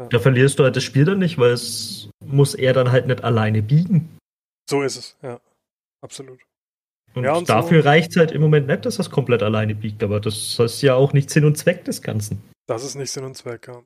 Ja. 0.00 0.06
Da 0.06 0.18
verlierst 0.18 0.58
du 0.58 0.64
halt 0.64 0.76
das 0.76 0.82
Spiel 0.82 1.04
dann 1.04 1.18
nicht, 1.18 1.36
weil 1.36 1.52
es 1.52 2.08
muss 2.24 2.54
er 2.54 2.72
dann 2.72 2.90
halt 2.90 3.06
nicht 3.06 3.22
alleine 3.22 3.62
biegen. 3.62 4.16
So 4.68 4.82
ist 4.82 4.96
es, 4.96 5.16
ja. 5.22 5.40
Absolut. 6.02 6.40
Und, 7.12 7.24
ja, 7.24 7.34
und 7.34 7.48
dafür 7.48 7.82
so, 7.82 7.88
reicht 7.88 8.12
es 8.12 8.16
halt 8.16 8.30
im 8.30 8.40
Moment 8.40 8.66
nicht, 8.66 8.86
dass 8.86 8.96
das 8.96 9.10
komplett 9.10 9.42
alleine 9.42 9.74
biegt, 9.74 10.02
aber 10.02 10.20
das 10.20 10.58
ist 10.58 10.80
ja 10.80 10.94
auch 10.94 11.12
nicht 11.12 11.28
Sinn 11.28 11.44
und 11.44 11.58
Zweck 11.58 11.84
des 11.84 12.00
Ganzen. 12.00 12.42
Das 12.66 12.84
ist 12.84 12.94
nicht 12.94 13.10
Sinn 13.10 13.24
und 13.24 13.36
Zweck, 13.36 13.68
ja. 13.68 13.82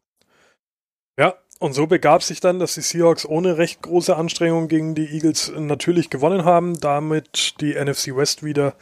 Ja, 1.19 1.35
und 1.61 1.73
so 1.73 1.87
begab 1.87 2.23
sich 2.23 2.41
dann, 2.41 2.59
dass 2.59 2.75
die 2.75 2.81
Seahawks 2.81 3.25
ohne 3.25 3.59
recht 3.59 3.83
große 3.83 4.17
Anstrengungen 4.17 4.69
gegen 4.69 4.95
die 4.95 5.07
Eagles 5.07 5.53
natürlich 5.57 6.11
gewonnen 6.11 6.45
haben, 6.45 6.81
damit 6.81 7.61
die 7.61 7.75
NFC 7.75 8.17
West 8.17 8.43
wieder 8.43 8.75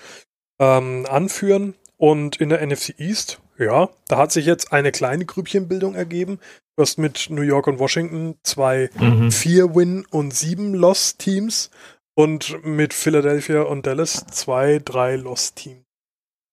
ähm, 0.59 1.07
anführen. 1.09 1.75
Und 1.99 2.37
in 2.37 2.49
der 2.49 2.67
NFC 2.67 2.99
East, 2.99 3.41
ja, 3.59 3.89
da 4.09 4.17
hat 4.17 4.33
sich 4.33 4.45
jetzt 4.47 4.73
eine 4.73 4.91
kleine 4.91 5.25
Grüppchenbildung 5.25 5.95
ergeben. 5.95 6.41
Du 6.77 6.83
hast 6.83 6.99
mit 6.99 7.29
New 7.31 7.43
York 7.43 7.67
und 7.69 7.79
Washington 7.79 8.37
zwei 8.43 8.91
mhm. 8.99 9.31
vier 9.31 9.75
Win- 9.75 10.07
und 10.11 10.35
sieben 10.35 10.75
Loss-Teams 10.75 11.71
und 12.15 12.65
mit 12.65 12.95
Philadelphia 12.95 13.63
und 13.63 13.87
Dallas 13.87 14.27
zwei, 14.27 14.81
drei 14.85 15.17
Loss-Teams. 15.17 15.85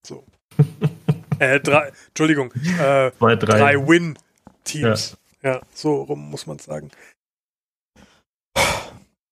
So. 0.05 0.24
äh, 1.39 1.59
drei, 1.59 1.91
Entschuldigung, 2.09 2.51
äh, 2.80 3.11
drei, 3.17 3.36
drei 3.38 3.88
Win-Teams. 3.88 5.11
Ja. 5.11 5.17
Ja. 5.44 5.62
so 5.74 6.04
rum 6.04 6.30
muss 6.30 6.48
man 6.48 6.60
sagen. 6.60 6.92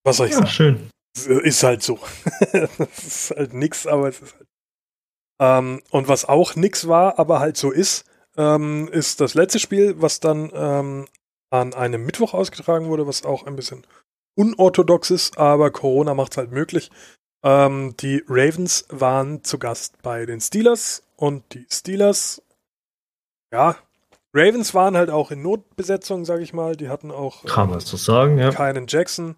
Was 0.03 0.17
soll 0.17 0.27
ich 0.27 0.33
ja, 0.33 0.39
sagen? 0.39 0.49
Schön. 0.49 0.89
Ist 1.43 1.63
halt 1.63 1.81
so. 1.83 1.99
das 2.51 3.03
ist 3.03 3.31
halt 3.35 3.53
nix, 3.53 3.87
aber 3.87 4.09
es 4.09 4.21
ist 4.21 4.35
halt. 4.35 4.47
Ähm, 5.39 5.81
und 5.91 6.07
was 6.07 6.25
auch 6.25 6.55
nix 6.55 6.87
war, 6.87 7.19
aber 7.19 7.39
halt 7.39 7.57
so 7.57 7.71
ist, 7.71 8.05
ähm, 8.37 8.87
ist 8.91 9.21
das 9.21 9.33
letzte 9.33 9.59
Spiel, 9.59 10.01
was 10.01 10.19
dann 10.19 10.51
ähm, 10.53 11.07
an 11.49 11.73
einem 11.73 12.05
Mittwoch 12.05 12.33
ausgetragen 12.33 12.87
wurde, 12.87 13.07
was 13.07 13.25
auch 13.25 13.45
ein 13.45 13.55
bisschen 13.55 13.85
unorthodox 14.35 15.11
ist, 15.11 15.37
aber 15.37 15.71
Corona 15.71 16.13
macht 16.13 16.33
es 16.33 16.37
halt 16.37 16.51
möglich. 16.51 16.91
Ähm, 17.43 17.95
die 17.99 18.23
Ravens 18.27 18.85
waren 18.89 19.43
zu 19.43 19.59
Gast 19.59 20.01
bei 20.01 20.25
den 20.25 20.41
Steelers 20.41 21.03
und 21.15 21.53
die 21.53 21.65
Steelers, 21.71 22.41
ja, 23.51 23.75
Ravens 24.33 24.73
waren 24.73 24.97
halt 24.97 25.09
auch 25.09 25.31
in 25.31 25.41
Notbesetzung, 25.41 26.25
sag 26.25 26.41
ich 26.41 26.53
mal. 26.53 26.75
Die 26.75 26.89
hatten 26.89 27.11
auch 27.11 27.45
Kann 27.45 27.69
man 27.69 27.79
so 27.79 27.97
sagen, 27.97 28.37
ja. 28.37 28.51
keinen 28.51 28.85
Jackson. 28.87 29.35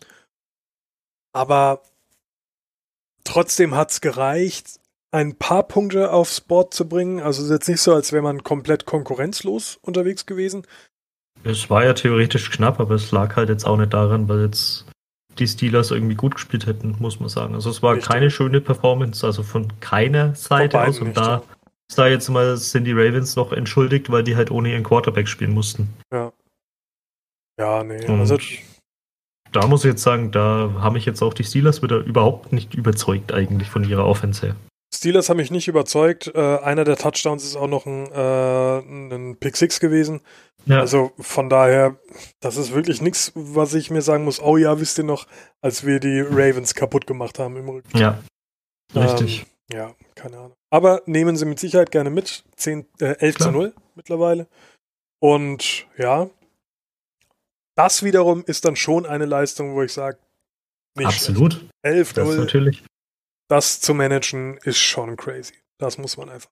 Aber 1.31 1.83
trotzdem 3.23 3.75
hat 3.75 3.91
es 3.91 4.01
gereicht, 4.01 4.79
ein 5.11 5.35
paar 5.35 5.63
Punkte 5.63 6.11
aufs 6.11 6.41
Board 6.41 6.73
zu 6.73 6.87
bringen. 6.87 7.19
Also 7.19 7.41
es 7.41 7.45
ist 7.45 7.51
jetzt 7.51 7.69
nicht 7.69 7.81
so, 7.81 7.93
als 7.93 8.11
wäre 8.11 8.23
man 8.23 8.43
komplett 8.43 8.85
konkurrenzlos 8.85 9.79
unterwegs 9.81 10.25
gewesen. 10.25 10.65
Es 11.43 11.69
war 11.69 11.85
ja 11.85 11.93
theoretisch 11.93 12.49
knapp, 12.51 12.79
aber 12.79 12.95
es 12.95 13.11
lag 13.11 13.35
halt 13.35 13.49
jetzt 13.49 13.65
auch 13.65 13.77
nicht 13.77 13.93
daran, 13.93 14.27
weil 14.27 14.41
jetzt 14.41 14.85
die 15.37 15.47
Steelers 15.47 15.91
irgendwie 15.91 16.15
gut 16.15 16.35
gespielt 16.35 16.65
hätten, 16.65 16.97
muss 16.99 17.19
man 17.19 17.29
sagen. 17.29 17.55
Also 17.55 17.69
es 17.69 17.81
war 17.81 17.93
Richtig. 17.93 18.09
keine 18.09 18.29
schöne 18.29 18.59
Performance, 18.59 19.25
also 19.25 19.43
von 19.43 19.79
keiner 19.79 20.35
Seite 20.35 20.81
aus. 20.81 20.99
Und 20.99 21.07
nicht, 21.07 21.17
da, 21.17 21.35
ja. 21.35 21.43
Da 21.95 22.07
jetzt 22.07 22.29
mal 22.29 22.57
sind 22.57 22.85
die 22.85 22.93
Ravens 22.93 23.35
noch 23.35 23.51
entschuldigt, 23.51 24.11
weil 24.11 24.23
die 24.23 24.35
halt 24.35 24.51
ohne 24.51 24.71
ihren 24.71 24.83
Quarterback 24.83 25.27
spielen 25.27 25.53
mussten. 25.53 25.93
Ja. 26.13 26.31
Ja, 27.59 27.83
nee. 27.83 28.05
Und 28.05 28.19
also 28.19 28.37
da 29.51 29.67
muss 29.67 29.83
ich 29.83 29.91
jetzt 29.91 30.03
sagen, 30.03 30.31
da 30.31 30.71
haben 30.79 30.93
mich 30.93 31.05
jetzt 31.05 31.21
auch 31.21 31.33
die 31.33 31.43
Steelers 31.43 31.81
wieder 31.81 31.97
überhaupt 31.97 32.53
nicht 32.53 32.73
überzeugt 32.73 33.33
eigentlich 33.33 33.69
von 33.69 33.83
ihrer 33.83 34.05
Offense 34.05 34.45
her. 34.45 34.55
Steelers 34.93 35.29
haben 35.29 35.37
mich 35.37 35.51
nicht 35.51 35.67
überzeugt. 35.67 36.31
Äh, 36.33 36.57
einer 36.59 36.83
der 36.83 36.97
Touchdowns 36.97 37.43
ist 37.43 37.55
auch 37.55 37.67
noch 37.67 37.85
ein, 37.85 38.11
äh, 38.11 38.79
ein 38.79 39.37
Pick 39.39 39.55
Six 39.55 39.79
gewesen. 39.79 40.21
Ja. 40.65 40.79
Also 40.79 41.11
von 41.19 41.49
daher, 41.49 41.97
das 42.39 42.57
ist 42.57 42.73
wirklich 42.73 43.01
nichts, 43.01 43.31
was 43.35 43.73
ich 43.73 43.91
mir 43.91 44.01
sagen 44.01 44.23
muss. 44.23 44.41
Oh 44.41 44.57
ja, 44.57 44.79
wisst 44.79 44.97
ihr 44.97 45.03
noch, 45.03 45.27
als 45.61 45.85
wir 45.85 45.99
die 45.99 46.21
Ravens 46.21 46.75
kaputt 46.75 47.07
gemacht 47.07 47.39
haben 47.39 47.55
im 47.57 47.69
Rücken. 47.69 47.97
Ja, 47.97 48.19
richtig. 48.95 49.45
Ähm, 49.71 49.77
ja, 49.77 49.95
keine 50.15 50.37
Ahnung. 50.37 50.59
Aber 50.72 51.01
nehmen 51.05 51.36
sie 51.36 51.45
mit 51.45 51.59
Sicherheit 51.59 51.91
gerne 51.91 52.09
mit. 52.09 52.43
10, 52.55 52.86
äh, 52.99 53.17
11 53.20 53.36
Klar. 53.36 53.49
zu 53.49 53.51
0 53.51 53.74
mittlerweile. 53.95 54.47
Und 55.20 55.88
ja, 55.97 56.30
das 57.76 58.03
wiederum 58.03 58.43
ist 58.45 58.65
dann 58.65 58.76
schon 58.76 59.05
eine 59.05 59.26
Leistung, 59.26 59.74
wo 59.74 59.82
ich 59.82 59.93
sage, 59.93 60.17
Absolut. 60.97 61.70
11 61.82 62.15
0. 62.15 62.26
Das 62.26 62.36
natürlich 62.38 62.84
das 63.49 63.82
zu 63.82 63.93
managen 63.93 64.57
ist 64.63 64.78
schon 64.78 65.17
crazy. 65.17 65.55
Das 65.80 65.97
muss 65.97 66.17
man 66.17 66.30
einfach. 66.30 66.51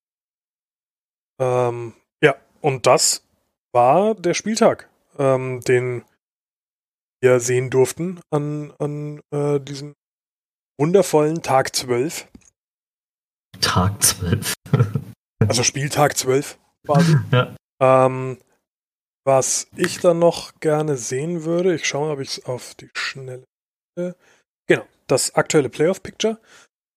Ähm, 1.39 1.93
ja, 2.21 2.35
und 2.61 2.87
das 2.87 3.23
war 3.71 4.15
der 4.15 4.33
Spieltag, 4.33 4.89
ähm, 5.17 5.61
den 5.61 6.03
wir 7.21 7.39
sehen 7.39 7.69
durften 7.69 8.19
an, 8.31 8.73
an 8.79 9.21
äh, 9.31 9.59
diesem 9.59 9.95
wundervollen 10.79 11.41
Tag 11.41 11.75
12. 11.75 12.27
Tag 13.59 14.03
12. 14.03 14.53
also 15.47 15.63
Spieltag 15.63 16.17
12 16.17 16.57
quasi. 16.85 17.17
Ja. 17.31 17.55
Ähm, 17.79 18.37
was 19.25 19.67
ich 19.75 19.99
dann 19.99 20.19
noch 20.19 20.53
gerne 20.61 20.97
sehen 20.97 21.43
würde, 21.43 21.75
ich 21.75 21.85
schaue 21.85 22.07
mal, 22.07 22.13
ob 22.13 22.19
ich 22.21 22.29
es 22.29 22.45
auf 22.45 22.75
die 22.75 22.89
schnelle. 22.95 23.43
Genau, 24.67 24.85
das 25.07 25.35
aktuelle 25.35 25.69
Playoff-Picture 25.69 26.39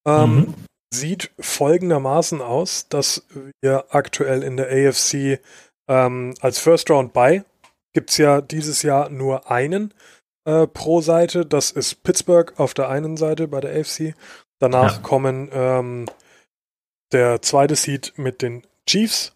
ähm, 0.06 0.36
mhm. 0.36 0.54
sieht 0.94 1.30
folgendermaßen 1.40 2.40
aus, 2.40 2.88
dass 2.88 3.26
wir 3.62 3.86
aktuell 3.90 4.42
in 4.42 4.56
der 4.56 4.68
AFC 4.70 5.40
ähm, 5.88 6.34
als 6.40 6.58
First 6.58 6.90
Round 6.90 7.12
Buy 7.12 7.42
gibt 7.92 8.10
es 8.10 8.16
ja 8.18 8.40
dieses 8.40 8.82
Jahr 8.82 9.10
nur 9.10 9.50
einen 9.50 9.92
äh, 10.46 10.66
pro 10.66 11.00
Seite. 11.00 11.44
Das 11.44 11.70
ist 11.70 12.02
Pittsburgh 12.02 12.52
auf 12.58 12.74
der 12.74 12.88
einen 12.88 13.16
Seite 13.16 13.48
bei 13.48 13.60
der 13.60 13.78
AFC. 13.78 14.14
Danach 14.60 14.96
ja. 14.96 15.02
kommen 15.02 15.48
ähm, 15.52 16.06
der 17.12 17.42
zweite 17.42 17.76
Seed 17.76 18.12
mit 18.16 18.42
den 18.42 18.62
Chiefs, 18.86 19.32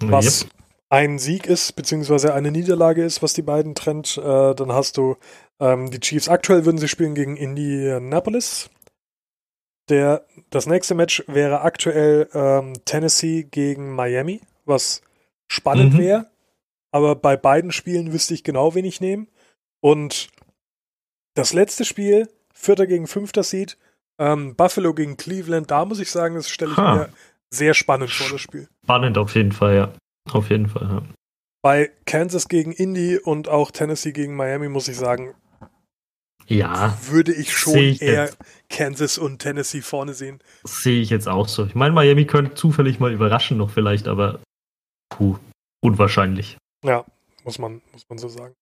was 0.00 0.42
yep. 0.42 0.50
ein 0.88 1.18
Sieg 1.18 1.46
ist, 1.46 1.72
beziehungsweise 1.76 2.34
eine 2.34 2.50
Niederlage 2.50 3.04
ist, 3.04 3.22
was 3.22 3.34
die 3.34 3.42
beiden 3.42 3.74
trennt. 3.74 4.16
Äh, 4.18 4.54
dann 4.54 4.72
hast 4.72 4.96
du 4.96 5.16
ähm, 5.60 5.90
die 5.90 6.00
Chiefs. 6.00 6.28
Aktuell 6.28 6.64
würden 6.64 6.78
sie 6.78 6.88
spielen 6.88 7.14
gegen 7.14 7.36
Indianapolis. 7.36 8.70
Der, 9.88 10.26
das 10.50 10.66
nächste 10.66 10.94
Match 10.94 11.24
wäre 11.26 11.62
aktuell 11.62 12.28
ähm, 12.34 12.74
Tennessee 12.84 13.44
gegen 13.44 13.94
Miami, 13.94 14.40
was 14.64 15.00
spannend 15.46 15.94
mhm. 15.94 15.98
wäre. 15.98 16.30
Aber 16.90 17.16
bei 17.16 17.36
beiden 17.36 17.72
Spielen 17.72 18.12
wüsste 18.12 18.34
ich 18.34 18.44
genau, 18.44 18.74
wen 18.74 18.84
ich 18.84 19.00
nehme. 19.00 19.26
Und 19.80 20.28
das 21.34 21.52
letzte 21.52 21.84
Spiel, 21.84 22.28
Vierter 22.52 22.86
gegen 22.86 23.06
Fünfter 23.06 23.42
Seed, 23.42 23.78
ähm, 24.18 24.54
Buffalo 24.56 24.94
gegen 24.94 25.16
Cleveland, 25.16 25.70
da 25.70 25.84
muss 25.84 26.00
ich 26.00 26.10
sagen, 26.10 26.34
das 26.34 26.48
stelle 26.48 26.72
ich 26.72 26.78
ha. 26.78 26.94
mir 26.94 27.08
sehr 27.50 27.74
spannend 27.74 28.10
vor, 28.10 28.30
das 28.30 28.40
Spiel. 28.40 28.68
Spannend 28.84 29.18
auf 29.18 29.34
jeden 29.34 29.52
Fall, 29.52 29.74
ja. 29.74 29.92
Auf 30.30 30.50
jeden 30.50 30.68
Fall, 30.68 30.82
ja. 30.82 31.02
Bei 31.62 31.90
Kansas 32.06 32.48
gegen 32.48 32.72
Indy 32.72 33.18
und 33.18 33.48
auch 33.48 33.70
Tennessee 33.70 34.12
gegen 34.12 34.36
Miami 34.36 34.68
muss 34.68 34.88
ich 34.88 34.96
sagen, 34.96 35.34
ja, 36.46 36.96
würde 37.10 37.32
ich 37.34 37.54
schon 37.54 37.76
ich 37.76 38.00
eher 38.00 38.26
jetzt. 38.26 38.38
Kansas 38.70 39.18
und 39.18 39.38
Tennessee 39.38 39.82
vorne 39.82 40.14
sehen. 40.14 40.40
Sehe 40.64 41.02
ich 41.02 41.10
jetzt 41.10 41.28
auch 41.28 41.46
so. 41.46 41.66
Ich 41.66 41.74
meine, 41.74 41.92
Miami 41.92 42.24
könnte 42.26 42.54
zufällig 42.54 43.00
mal 43.00 43.12
überraschen 43.12 43.58
noch 43.58 43.70
vielleicht, 43.70 44.08
aber 44.08 44.40
puh, 45.10 45.36
unwahrscheinlich. 45.82 46.56
Ja, 46.84 47.04
muss 47.44 47.58
man, 47.58 47.82
muss 47.92 48.08
man 48.08 48.18
so 48.18 48.28
sagen. 48.28 48.54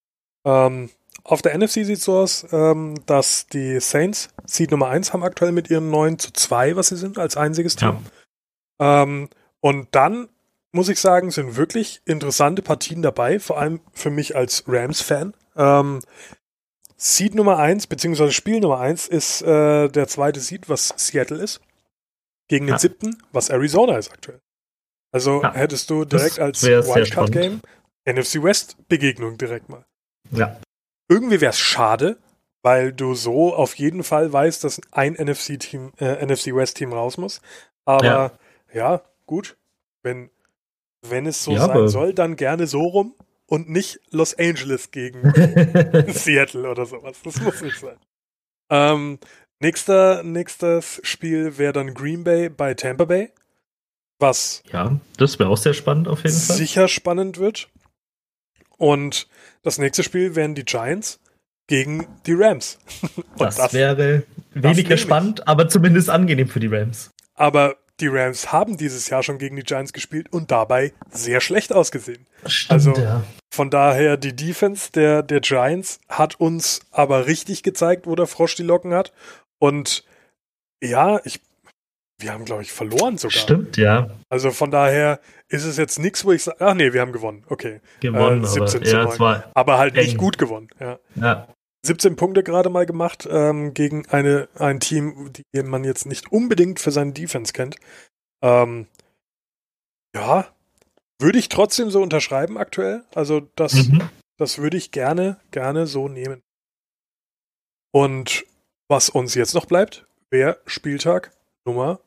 Ähm, 0.44 0.90
auf 1.26 1.42
der 1.42 1.58
NFC 1.58 1.84
sieht 1.84 1.98
es 1.98 2.04
so 2.04 2.18
aus, 2.18 2.46
ähm, 2.52 2.94
dass 3.06 3.46
die 3.48 3.80
Saints 3.80 4.28
Seed 4.46 4.70
Nummer 4.70 4.88
1 4.88 5.12
haben 5.12 5.24
aktuell 5.24 5.52
mit 5.52 5.70
ihren 5.70 5.90
9 5.90 6.18
zu 6.18 6.32
2, 6.32 6.76
was 6.76 6.88
sie 6.88 6.96
sind, 6.96 7.18
als 7.18 7.36
einziges 7.36 7.74
Team. 7.74 7.98
Ja. 8.80 9.02
Ähm, 9.02 9.28
und 9.60 9.88
dann 9.90 10.28
muss 10.70 10.88
ich 10.88 11.00
sagen, 11.00 11.30
sind 11.30 11.56
wirklich 11.56 12.00
interessante 12.04 12.62
Partien 12.62 13.02
dabei, 13.02 13.40
vor 13.40 13.58
allem 13.58 13.80
für 13.92 14.10
mich 14.10 14.36
als 14.36 14.64
Rams-Fan. 14.68 15.34
Ähm, 15.56 16.00
Seed 16.96 17.34
Nummer 17.34 17.58
1, 17.58 17.88
beziehungsweise 17.88 18.32
Spiel 18.32 18.60
Nummer 18.60 18.78
1 18.78 19.08
ist 19.08 19.42
äh, 19.42 19.88
der 19.88 20.06
zweite 20.06 20.40
Seed, 20.40 20.68
was 20.68 20.94
Seattle 20.96 21.42
ist. 21.42 21.60
Gegen 22.48 22.66
den 22.66 22.74
ja. 22.74 22.78
siebten, 22.78 23.20
was 23.32 23.48
Arizona 23.48 23.98
ist 23.98 24.12
aktuell. 24.12 24.40
Also 25.12 25.42
ja. 25.42 25.52
hättest 25.54 25.90
du 25.90 26.04
direkt 26.04 26.38
als 26.38 26.62
Wildcard-Game 26.62 27.60
NFC 28.08 28.42
West-Begegnung 28.42 29.36
direkt 29.36 29.68
mal. 29.68 29.84
Ja. 30.30 30.58
Irgendwie 31.08 31.40
wäre 31.40 31.50
es 31.50 31.58
schade, 31.58 32.18
weil 32.62 32.92
du 32.92 33.14
so 33.14 33.54
auf 33.54 33.74
jeden 33.76 34.02
Fall 34.02 34.32
weißt, 34.32 34.64
dass 34.64 34.80
ein 34.90 35.14
NFC-Team, 35.14 35.92
äh, 35.98 36.24
NFC 36.24 36.54
West-Team 36.54 36.92
raus 36.92 37.16
muss. 37.16 37.40
Aber 37.84 38.04
ja, 38.04 38.32
ja 38.72 39.02
gut, 39.26 39.56
wenn, 40.02 40.30
wenn 41.02 41.26
es 41.26 41.44
so 41.44 41.52
ja, 41.52 41.66
sein 41.66 41.88
soll, 41.88 42.12
dann 42.12 42.36
gerne 42.36 42.66
so 42.66 42.82
rum 42.82 43.14
und 43.46 43.68
nicht 43.68 44.00
Los 44.10 44.36
Angeles 44.36 44.90
gegen 44.90 45.32
Seattle 46.08 46.68
oder 46.68 46.86
sowas. 46.86 47.18
Das 47.22 47.40
muss 47.40 47.60
nicht 47.60 47.78
sein. 47.78 47.96
Ähm, 48.68 49.18
nächster, 49.60 50.22
nächstes 50.24 51.00
Spiel 51.04 51.58
wäre 51.58 51.72
dann 51.72 51.94
Green 51.94 52.24
Bay 52.24 52.48
bei 52.48 52.74
Tampa 52.74 53.04
Bay. 53.04 53.30
Was 54.18 54.62
ja, 54.72 54.98
das 55.18 55.38
wäre 55.38 55.50
auch 55.50 55.58
sehr 55.58 55.74
spannend 55.74 56.08
auf 56.08 56.24
jeden 56.24 56.34
Fall. 56.34 56.56
Sicher 56.56 56.88
spannend 56.88 57.38
wird. 57.38 57.68
Und 58.76 59.28
das 59.62 59.78
nächste 59.78 60.02
Spiel 60.02 60.34
wären 60.34 60.54
die 60.54 60.64
Giants 60.64 61.20
gegen 61.66 62.06
die 62.26 62.34
Rams. 62.34 62.78
Das, 63.38 63.56
das, 63.56 63.74
wäre 63.74 64.22
weniger 64.54 64.96
spannend, 64.96 65.46
aber 65.46 65.68
zumindest 65.68 66.08
angenehm 66.08 66.48
für 66.48 66.58
die 66.58 66.68
Rams. 66.68 67.10
Aber 67.34 67.76
die 68.00 68.08
Rams 68.08 68.50
haben 68.50 68.78
dieses 68.78 69.10
Jahr 69.10 69.22
schon 69.22 69.38
gegen 69.38 69.56
die 69.56 69.62
Giants 69.62 69.92
gespielt 69.92 70.32
und 70.32 70.50
dabei 70.50 70.92
sehr 71.10 71.42
schlecht 71.42 71.72
ausgesehen. 71.72 72.26
Stimmt, 72.46 72.72
also 72.72 72.94
ja. 72.96 73.24
von 73.50 73.68
daher 73.68 74.16
die 74.16 74.34
Defense 74.34 74.90
der, 74.92 75.22
der 75.22 75.40
Giants 75.40 76.00
hat 76.08 76.40
uns 76.40 76.80
aber 76.90 77.26
richtig 77.26 77.62
gezeigt, 77.62 78.06
wo 78.06 78.14
der 78.14 78.26
Frosch 78.26 78.54
die 78.54 78.62
Locken 78.62 78.94
hat. 78.94 79.12
Und 79.58 80.04
ja, 80.82 81.20
ich, 81.24 81.40
wir 82.18 82.32
haben, 82.32 82.44
glaube 82.44 82.62
ich, 82.62 82.72
verloren 82.72 83.18
sogar. 83.18 83.38
Stimmt, 83.38 83.76
ja. 83.76 84.08
Also 84.28 84.50
von 84.50 84.70
daher 84.70 85.20
ist 85.48 85.64
es 85.64 85.76
jetzt 85.76 85.98
nichts, 85.98 86.24
wo 86.24 86.32
ich 86.32 86.44
sage, 86.44 86.56
ach 86.60 86.74
nee, 86.74 86.92
wir 86.92 87.00
haben 87.00 87.12
gewonnen. 87.12 87.44
Okay. 87.48 87.80
Gewonnen, 88.00 88.42
äh, 88.42 88.46
17 88.46 88.94
aber, 88.94 89.10
zu 89.10 89.22
9. 89.22 89.42
aber 89.54 89.78
halt 89.78 89.96
eng. 89.96 90.04
nicht 90.04 90.18
gut 90.18 90.38
gewonnen. 90.38 90.68
Ja. 90.80 90.98
ja. 91.16 91.48
17 91.84 92.16
Punkte 92.16 92.42
gerade 92.42 92.70
mal 92.70 92.86
gemacht 92.86 93.28
ähm, 93.30 93.74
gegen 93.74 94.06
eine, 94.08 94.48
ein 94.58 94.80
Team, 94.80 95.32
die 95.32 95.62
man 95.62 95.84
jetzt 95.84 96.06
nicht 96.06 96.32
unbedingt 96.32 96.80
für 96.80 96.90
seinen 96.90 97.14
Defense 97.14 97.52
kennt. 97.52 97.76
Ähm, 98.42 98.86
ja, 100.14 100.48
würde 101.20 101.38
ich 101.38 101.48
trotzdem 101.48 101.90
so 101.90 102.02
unterschreiben 102.02 102.58
aktuell. 102.58 103.04
Also 103.14 103.48
das, 103.56 103.74
mhm. 103.74 104.08
das 104.38 104.58
würde 104.58 104.78
ich 104.78 104.90
gerne, 104.90 105.38
gerne 105.50 105.86
so 105.86 106.08
nehmen. 106.08 106.42
Und 107.92 108.44
was 108.88 109.10
uns 109.10 109.34
jetzt 109.34 109.54
noch 109.54 109.66
bleibt, 109.66 110.06
wäre 110.30 110.60
Spieltag 110.66 111.32
Nummer 111.66 112.00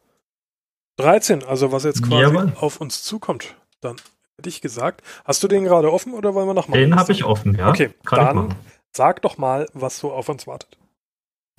13, 0.99 1.43
also 1.43 1.71
was 1.71 1.83
jetzt 1.83 2.03
quasi 2.03 2.35
ja, 2.35 2.53
auf 2.59 2.81
uns 2.81 3.03
zukommt. 3.03 3.55
Dann 3.81 3.95
hätte 4.37 4.49
ich 4.49 4.61
gesagt, 4.61 5.01
hast 5.23 5.41
du 5.41 5.47
den 5.47 5.63
gerade 5.63 5.91
offen 5.91 6.13
oder 6.13 6.33
wollen 6.33 6.47
wir 6.47 6.53
noch 6.53 6.67
mal? 6.67 6.77
Den 6.77 6.95
habe 6.95 7.11
ich 7.11 7.23
offen, 7.23 7.55
ja. 7.55 7.69
Okay, 7.69 7.91
Kann 8.05 8.35
dann 8.35 8.55
Sag 8.95 9.21
doch 9.21 9.37
mal, 9.37 9.67
was 9.73 9.99
so 9.99 10.11
auf 10.11 10.29
uns 10.29 10.47
wartet. 10.47 10.77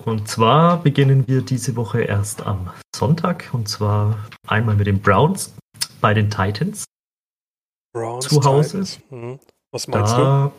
Und 0.04 0.28
zwar 0.28 0.82
beginnen 0.82 1.28
wir 1.28 1.42
diese 1.42 1.76
Woche 1.76 2.02
erst 2.02 2.42
am 2.42 2.70
Sonntag 2.94 3.48
und 3.52 3.68
zwar 3.68 4.28
einmal 4.46 4.74
mit 4.74 4.86
den 4.86 5.00
Browns 5.00 5.54
bei 6.00 6.12
den 6.12 6.30
Titans. 6.30 6.84
Browns 7.92 8.28
zu 8.28 8.42
Hause. 8.42 8.84
Hm. 9.10 9.38
Was 9.72 9.88
meinst 9.88 10.12
da 10.12 10.52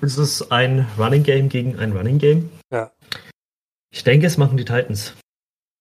du? 0.00 0.04
Ist 0.06 0.18
es 0.18 0.50
ein 0.50 0.86
Running 0.98 1.22
Game 1.22 1.48
gegen 1.48 1.78
ein 1.78 1.92
Running 1.92 2.18
Game? 2.18 2.50
Ja. 2.70 2.90
Ich 3.90 4.02
denke, 4.04 4.26
es 4.26 4.36
machen 4.36 4.56
die 4.56 4.64
Titans. 4.64 5.14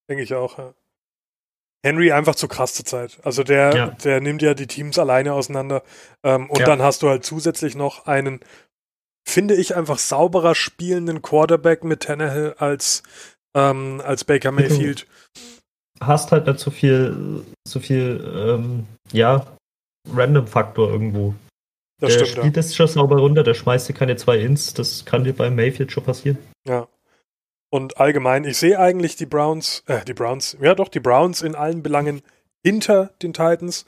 Denke 0.10 0.24
ich 0.24 0.34
auch, 0.34 0.58
ja. 0.58 0.74
Henry 1.86 2.12
einfach 2.12 2.36
zu 2.36 2.48
krass 2.48 2.74
zur 2.74 2.86
Zeit. 2.86 3.20
Also 3.24 3.44
der, 3.44 3.76
ja. 3.76 3.88
der 4.04 4.20
nimmt 4.20 4.42
ja 4.42 4.54
die 4.54 4.68
Teams 4.68 4.98
alleine 4.98 5.34
auseinander. 5.34 5.84
Ähm, 6.24 6.50
und 6.50 6.60
ja. 6.60 6.66
dann 6.66 6.82
hast 6.82 7.04
du 7.04 7.10
halt 7.10 7.24
zusätzlich 7.24 7.76
noch 7.76 8.08
einen 8.08 8.40
finde 9.28 9.56
ich, 9.56 9.76
einfach 9.76 9.98
sauberer 9.98 10.56
spielenden 10.56 11.22
Quarterback 11.22 11.84
mit 11.84 12.04
Tannehill 12.04 12.56
als, 12.58 13.04
ähm, 13.56 14.02
als 14.06 14.24
Baker 14.24 14.52
Mayfield. 14.52 15.08
Du 16.00 16.06
hast 16.08 16.32
halt 16.32 16.48
nicht 16.48 16.60
so 16.60 16.72
viel, 16.72 17.44
so 17.68 17.80
viel, 17.80 18.24
ähm, 18.36 18.86
ja, 19.12 19.46
Random-Faktor 20.14 20.92
irgendwo. 20.92 21.34
Das 22.00 22.12
der 22.12 22.26
stimmt, 22.26 22.30
spielt 22.30 22.56
ja. 22.56 22.62
das 22.62 22.76
schon 22.76 22.88
sauber 22.88 23.18
runter, 23.18 23.44
der 23.44 23.54
schmeißt 23.54 23.90
dir 23.90 23.94
keine 23.94 24.16
zwei 24.18 24.40
Ins, 24.40 24.74
das 24.74 25.06
kann 25.06 25.24
dir 25.24 25.34
beim 25.34 25.56
Mayfield 25.56 25.92
schon 25.92 26.04
passieren. 26.04 26.38
Ja. 26.68 26.88
Und 27.70 27.98
allgemein, 27.98 28.44
ich 28.46 28.58
sehe 28.58 28.80
eigentlich 28.80 29.16
die 29.16 29.26
Browns, 29.26 29.84
äh, 29.88 30.06
die 30.06 30.14
Browns, 30.14 30.58
ja 30.62 30.76
doch, 30.76 30.88
die 30.88 31.00
Browns 31.00 31.42
in 31.42 31.56
allen 31.56 31.84
Belangen 31.84 32.22
hinter 32.64 33.12
den 33.22 33.34
Titans. 33.34 33.86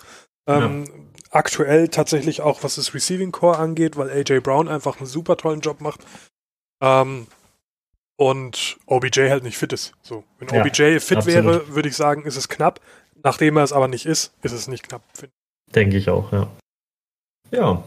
Ähm, 0.48 0.86
ja 0.86 0.94
aktuell 1.32 1.88
tatsächlich 1.90 2.42
auch, 2.42 2.64
was 2.64 2.76
das 2.76 2.94
Receiving 2.94 3.32
Core 3.32 3.58
angeht, 3.58 3.98
weil 3.98 4.10
AJ 4.10 4.42
Brown 4.42 4.68
einfach 4.68 4.98
einen 4.98 5.08
super 5.08 5.38
tollen 5.38 5.62
Job 5.62 5.82
macht. 5.82 6.02
Ähm, 6.82 7.28
und 8.18 8.78
OBJ 8.88 9.30
halt 9.30 9.44
nicht 9.44 9.58
fit 9.58 9.74
ist. 9.74 9.94
So, 10.02 10.24
wenn 10.40 10.48
ja, 10.50 10.62
OBJ 10.62 11.00
fit 11.00 11.18
absolut. 11.18 11.26
wäre, 11.26 11.76
würde 11.76 11.90
ich 11.90 11.96
sagen, 11.96 12.24
ist 12.26 12.36
es 12.36 12.50
knapp. 12.50 12.82
Nachdem 13.24 13.58
er 13.58 13.64
es 13.64 13.74
aber 13.74 13.88
nicht 13.88 14.06
ist, 14.06 14.34
ist 14.42 14.54
es 14.54 14.68
nicht 14.68 14.88
knapp. 14.88 15.04
Denke 15.76 15.98
ich 15.98 16.10
auch, 16.10 16.32
ja. 16.32 16.50
Ja. 17.52 17.84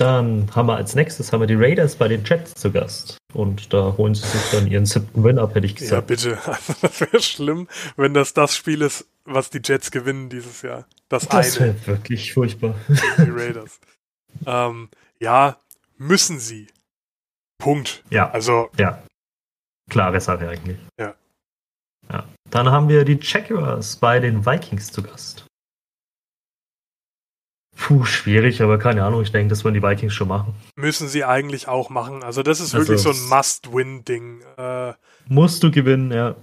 Dann 0.00 0.48
haben 0.56 0.66
wir 0.66 0.76
als 0.76 0.94
nächstes 0.94 1.30
haben 1.30 1.40
wir 1.40 1.46
die 1.46 1.56
Raiders 1.56 1.96
bei 1.96 2.08
den 2.08 2.24
Jets 2.24 2.54
zu 2.54 2.72
Gast. 2.72 3.18
Und 3.34 3.74
da 3.74 3.98
holen 3.98 4.14
sie 4.14 4.26
sich 4.26 4.50
dann 4.50 4.66
ihren 4.66 4.86
siebten 4.86 5.22
Win 5.22 5.38
ab, 5.38 5.54
hätte 5.54 5.66
ich 5.66 5.76
gesagt. 5.76 6.08
Ja, 6.08 6.16
bitte. 6.16 6.38
das 6.80 7.00
wäre 7.02 7.20
schlimm, 7.20 7.68
wenn 7.96 8.14
das 8.14 8.32
das 8.32 8.56
Spiel 8.56 8.80
ist, 8.80 9.06
was 9.26 9.50
die 9.50 9.60
Jets 9.62 9.90
gewinnen 9.90 10.30
dieses 10.30 10.62
Jahr. 10.62 10.86
Das, 11.10 11.28
das 11.28 11.60
eine. 11.60 11.86
wirklich 11.86 12.32
furchtbar. 12.32 12.76
Die 12.88 13.28
Raiders. 13.30 13.78
ähm, 14.46 14.88
ja, 15.18 15.58
müssen 15.98 16.38
sie. 16.38 16.68
Punkt. 17.58 18.02
Ja. 18.08 18.30
Also. 18.30 18.70
Ja. 18.78 19.02
Klare 19.90 20.22
Sache 20.22 20.48
eigentlich. 20.48 20.78
Ja. 20.98 21.14
Ja. 22.10 22.24
Dann 22.48 22.70
haben 22.70 22.88
wir 22.88 23.04
die 23.04 23.18
Jaguars 23.20 23.96
bei 23.96 24.18
den 24.18 24.46
Vikings 24.46 24.90
zu 24.90 25.02
Gast. 25.02 25.44
Puh, 27.80 28.04
schwierig, 28.04 28.60
aber 28.60 28.78
keine 28.78 29.04
Ahnung. 29.04 29.22
Ich 29.22 29.32
denke, 29.32 29.48
das 29.48 29.64
wollen 29.64 29.72
die 29.72 29.82
Vikings 29.82 30.12
schon 30.12 30.28
machen. 30.28 30.54
Müssen 30.76 31.08
sie 31.08 31.24
eigentlich 31.24 31.66
auch 31.66 31.88
machen. 31.88 32.22
Also, 32.22 32.42
das 32.42 32.60
ist 32.60 32.74
wirklich 32.74 32.98
also, 32.98 33.12
so 33.12 33.18
ein 33.18 33.28
Must-Win-Ding. 33.30 34.42
Äh, 34.58 34.92
musst 35.28 35.62
du 35.62 35.70
gewinnen, 35.70 36.12
ja. 36.12 36.36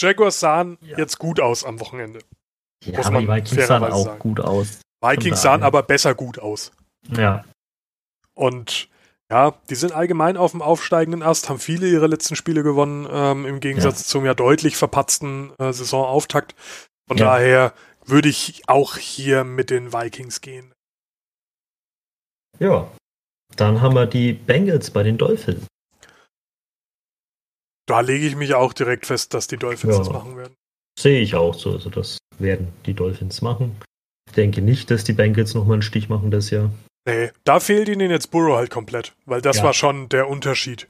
Jaguars 0.00 0.40
sahen 0.40 0.78
ja. 0.80 0.96
jetzt 0.96 1.18
gut 1.18 1.40
aus 1.40 1.62
am 1.62 1.78
Wochenende. 1.78 2.20
Ja, 2.84 3.04
aber 3.04 3.20
die 3.20 3.28
Vikings 3.28 3.66
sahen 3.66 3.84
auch 3.84 4.06
sagen. 4.06 4.18
gut 4.18 4.40
aus. 4.40 4.80
Vikings 5.02 5.42
sahen 5.42 5.62
aber 5.62 5.82
besser 5.82 6.14
gut 6.14 6.38
aus. 6.38 6.72
Ja. 7.14 7.44
Und 8.32 8.88
ja, 9.30 9.52
die 9.68 9.74
sind 9.74 9.92
allgemein 9.92 10.38
auf 10.38 10.52
dem 10.52 10.62
aufsteigenden 10.62 11.22
Ast, 11.22 11.50
haben 11.50 11.58
viele 11.58 11.86
ihre 11.86 12.06
letzten 12.06 12.34
Spiele 12.34 12.62
gewonnen, 12.62 13.06
ähm, 13.10 13.44
im 13.44 13.60
Gegensatz 13.60 14.00
ja. 14.00 14.06
zum 14.06 14.24
ja 14.24 14.32
deutlich 14.32 14.76
verpatzten 14.78 15.52
äh, 15.58 15.70
Saisonauftakt. 15.70 16.54
Von 17.08 17.18
ja. 17.18 17.26
daher 17.26 17.72
würde 18.08 18.28
ich 18.28 18.62
auch 18.68 18.96
hier 18.96 19.44
mit 19.44 19.70
den 19.70 19.92
Vikings 19.92 20.40
gehen. 20.40 20.72
Ja. 22.58 22.90
Dann 23.56 23.80
haben 23.80 23.94
wir 23.94 24.06
die 24.06 24.32
Bengals 24.32 24.90
bei 24.90 25.02
den 25.02 25.18
Dolphins. 25.18 25.66
Da 27.86 28.00
lege 28.00 28.26
ich 28.26 28.36
mich 28.36 28.54
auch 28.54 28.72
direkt 28.72 29.06
fest, 29.06 29.32
dass 29.32 29.46
die 29.46 29.56
Dolphins 29.56 29.94
ja, 29.94 29.98
das 29.98 30.10
machen 30.10 30.36
werden. 30.36 30.54
Sehe 30.98 31.20
ich 31.20 31.34
auch 31.34 31.54
so. 31.54 31.72
Also 31.72 31.88
das 31.88 32.18
werden 32.38 32.72
die 32.84 32.94
Dolphins 32.94 33.40
machen. 33.40 33.80
Ich 34.28 34.34
denke 34.34 34.60
nicht, 34.60 34.90
dass 34.90 35.04
die 35.04 35.14
Bengals 35.14 35.54
nochmal 35.54 35.74
einen 35.74 35.82
Stich 35.82 36.08
machen 36.08 36.30
das 36.30 36.50
Jahr. 36.50 36.70
Nee, 37.06 37.30
da 37.44 37.60
fehlt 37.60 37.88
ihnen 37.88 38.10
jetzt 38.10 38.30
Burrow 38.30 38.56
halt 38.56 38.70
komplett, 38.70 39.14
weil 39.24 39.40
das 39.40 39.58
ja. 39.58 39.62
war 39.64 39.72
schon 39.72 40.10
der 40.10 40.28
Unterschied 40.28 40.86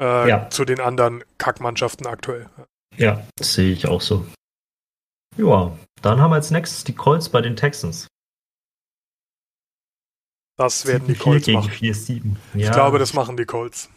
äh, 0.00 0.28
ja. 0.28 0.48
zu 0.48 0.64
den 0.64 0.80
anderen 0.80 1.22
Kackmannschaften 1.36 2.06
aktuell. 2.06 2.48
Ja, 2.96 3.26
sehe 3.38 3.72
ich 3.72 3.86
auch 3.86 4.00
so. 4.00 4.24
Ja, 5.36 5.76
dann 6.02 6.20
haben 6.20 6.30
wir 6.30 6.36
als 6.36 6.50
nächstes 6.50 6.84
die 6.84 6.94
Colts 6.94 7.28
bei 7.28 7.40
den 7.40 7.56
Texans. 7.56 8.06
Das 10.56 10.86
werden 10.86 11.06
die 11.06 11.14
Colts 11.14 11.46
machen. 11.48 11.70
4, 11.70 11.94
7. 11.94 12.36
Ja, 12.54 12.66
ich 12.66 12.72
glaube, 12.72 12.98
das 12.98 13.14
machen 13.14 13.36
die 13.36 13.44
Colts 13.44 13.88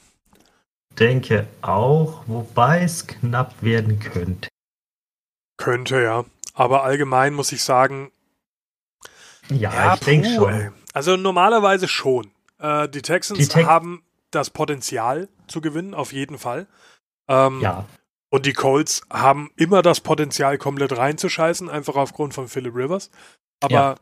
denke 0.99 1.47
auch, 1.61 2.23
wobei 2.27 2.83
es 2.83 3.07
knapp 3.07 3.61
werden 3.61 3.99
könnte. 3.99 4.49
Könnte, 5.57 6.01
ja. 6.01 6.25
Aber 6.53 6.83
allgemein 6.83 7.33
muss 7.33 7.51
ich 7.51 7.63
sagen. 7.63 8.11
Ja, 9.49 9.73
ja 9.73 9.93
ich 9.95 9.99
denke 10.01 10.29
schon. 10.33 10.53
Ey. 10.53 10.69
Also 10.93 11.15
normalerweise 11.15 11.87
schon. 11.87 12.31
Äh, 12.59 12.89
die 12.89 13.01
Texans 13.01 13.39
die 13.39 13.47
Te 13.47 13.65
haben 13.65 14.03
das 14.31 14.49
Potenzial 14.49 15.29
zu 15.47 15.61
gewinnen, 15.61 15.93
auf 15.93 16.13
jeden 16.13 16.37
Fall. 16.37 16.67
Ähm, 17.27 17.61
ja. 17.61 17.85
Und 18.31 18.45
die 18.45 18.53
Colts 18.53 19.01
haben 19.11 19.51
immer 19.57 19.81
das 19.81 19.99
Potenzial, 19.99 20.57
komplett 20.57 20.97
reinzuscheißen, 20.97 21.69
einfach 21.69 21.95
aufgrund 21.95 22.33
von 22.33 22.47
Philip 22.47 22.73
Rivers. 22.73 23.11
Aber 23.59 23.73
ja. 23.73 23.95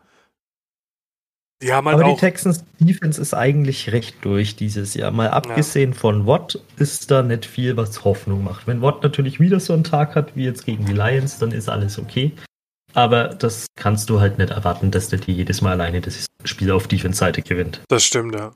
Die 1.61 1.73
haben 1.73 1.87
halt 1.87 1.99
Aber 1.99 2.13
die 2.13 2.19
Texans 2.19 2.63
Defense 2.79 3.21
ist 3.21 3.33
eigentlich 3.33 3.91
recht 3.91 4.15
durch 4.21 4.55
dieses 4.55 4.93
Jahr. 4.93 5.11
Mal 5.11 5.29
abgesehen 5.29 5.91
ja. 5.91 5.97
von 5.97 6.25
Watt 6.25 6.57
ist 6.77 7.11
da 7.11 7.21
nicht 7.21 7.45
viel, 7.45 7.75
was 7.75 8.05
Hoffnung 8.05 8.45
macht. 8.45 8.65
Wenn 8.65 8.81
Watt 8.81 9.03
natürlich 9.03 9.41
wieder 9.41 9.59
so 9.59 9.73
einen 9.73 9.83
Tag 9.83 10.15
hat 10.15 10.37
wie 10.37 10.45
jetzt 10.45 10.65
gegen 10.65 10.85
die 10.85 10.93
Lions, 10.93 11.37
dann 11.39 11.51
ist 11.51 11.67
alles 11.67 11.99
okay. 11.99 12.31
Aber 12.93 13.27
das 13.27 13.67
kannst 13.75 14.09
du 14.09 14.21
halt 14.21 14.37
nicht 14.37 14.51
erwarten, 14.51 14.89
dass 14.89 15.09
der 15.09 15.19
die 15.19 15.33
jedes 15.33 15.61
Mal 15.61 15.71
alleine 15.71 15.99
das 15.99 16.27
Spiel 16.45 16.71
auf 16.71 16.87
Defense-Seite 16.87 17.41
gewinnt. 17.41 17.81
Das 17.89 18.03
stimmt, 18.03 18.35
ja. 18.35 18.53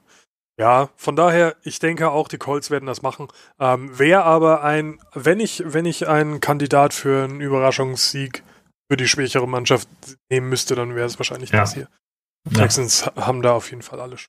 Ja, 0.59 0.89
von 0.95 1.15
daher, 1.15 1.55
ich 1.63 1.79
denke 1.79 2.11
auch, 2.11 2.27
die 2.27 2.37
Colts 2.37 2.69
werden 2.69 2.85
das 2.85 3.01
machen. 3.01 3.27
Ähm, 3.59 3.97
Wäre 3.97 4.23
aber 4.23 4.63
ein, 4.63 4.99
wenn 5.13 5.39
ich, 5.39 5.63
wenn 5.65 5.85
ich 5.85 6.07
einen 6.07 6.41
Kandidat 6.41 6.93
für 6.93 7.23
einen 7.23 7.41
Überraschungssieg 7.41 8.43
für 8.89 8.97
die 8.97 9.07
schwächere 9.07 9.47
Mannschaft 9.47 9.87
nehmen 10.29 10.49
müsste, 10.49 10.75
dann 10.75 10.95
wäre 10.95 11.07
es 11.07 11.17
wahrscheinlich 11.17 11.49
ja. 11.49 11.61
das 11.61 11.73
hier. 11.73 11.87
Texans 12.53 13.05
ja. 13.05 13.25
haben 13.25 13.41
da 13.41 13.53
auf 13.53 13.69
jeden 13.71 13.81
Fall 13.81 13.99
alles. 13.99 14.27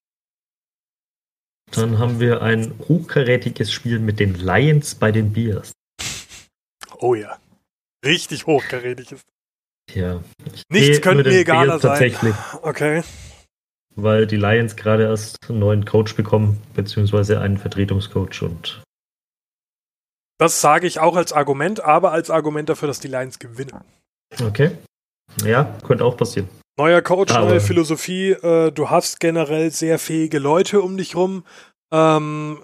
Dann 1.73 1.99
haben 1.99 2.21
wir 2.21 2.41
ein 2.41 2.79
hochkarätiges 2.89 3.73
Spiel 3.73 3.99
mit 3.99 4.21
den 4.21 4.35
Lions 4.35 4.95
bei 4.95 5.13
den 5.13 5.33
Bears. 5.33 5.73
Oh 6.99 7.15
ja. 7.15 7.39
Richtig 8.05 8.47
hochkarätig 8.47 9.13
ist. 9.13 9.27
Ja. 9.93 10.23
Nichts 10.69 11.01
könnte 11.01 11.25
mir 11.25 11.39
egaler 11.39 11.79
sein. 11.79 12.17
Okay. 12.63 13.03
Weil 13.97 14.27
die 14.27 14.37
Lions 14.37 14.77
gerade 14.77 15.05
erst 15.05 15.37
einen 15.49 15.59
neuen 15.59 15.85
Coach 15.85 16.17
bekommen, 16.17 16.61
beziehungsweise 16.75 17.41
einen 17.41 17.59
Vertretungscoach 17.59 18.43
und. 18.43 18.83
Das 20.39 20.61
sage 20.61 20.87
ich 20.87 20.99
auch 20.99 21.17
als 21.17 21.33
Argument, 21.33 21.81
aber 21.81 22.13
als 22.13 22.29
Argument 22.31 22.69
dafür, 22.69 22.89
dass 22.89 23.01
die 23.01 23.09
Lions 23.09 23.39
gewinnen. 23.39 23.81
Okay. 24.43 24.73
Ja, 25.45 25.79
könnte 25.87 26.05
auch 26.05 26.17
passieren. 26.17 26.49
Neuer 26.77 27.03
Coach, 27.03 27.33
aber 27.33 27.47
neue 27.47 27.61
Philosophie. 27.61 28.33
Äh, 28.33 28.73
du 28.73 28.91
hast 28.91 29.21
generell 29.21 29.71
sehr 29.71 29.99
fähige 29.99 30.41
Leute 30.41 30.83
um 30.83 30.97
dich 30.97 31.15
rum. 31.15 31.45
Ähm, 31.93 32.59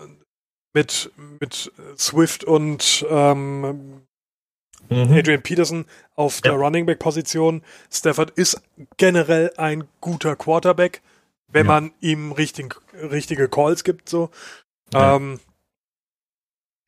mit, 0.72 1.11
mit 1.41 1.72
Swift 1.97 2.45
und 2.45 3.05
ähm, 3.09 4.03
mhm. 4.89 5.12
Adrian 5.12 5.43
Peterson 5.43 5.85
auf 6.14 6.41
ja. 6.45 6.51
der 6.51 6.61
Running 6.61 6.87
Back 6.87 6.99
Position. 6.99 7.62
Stafford 7.91 8.31
ist 8.31 8.62
generell 8.97 9.53
ein 9.57 9.85
guter 10.01 10.37
Quarterback, 10.37 11.03
wenn 11.53 11.66
ja. 11.66 11.72
man 11.72 11.92
ihm 12.01 12.32
richtig, 12.32 12.80
richtige 12.94 13.48
Calls 13.48 13.84
gibt. 13.84 14.09
So. 14.09 14.30
Ja. 14.92 15.16
Ähm, 15.16 15.40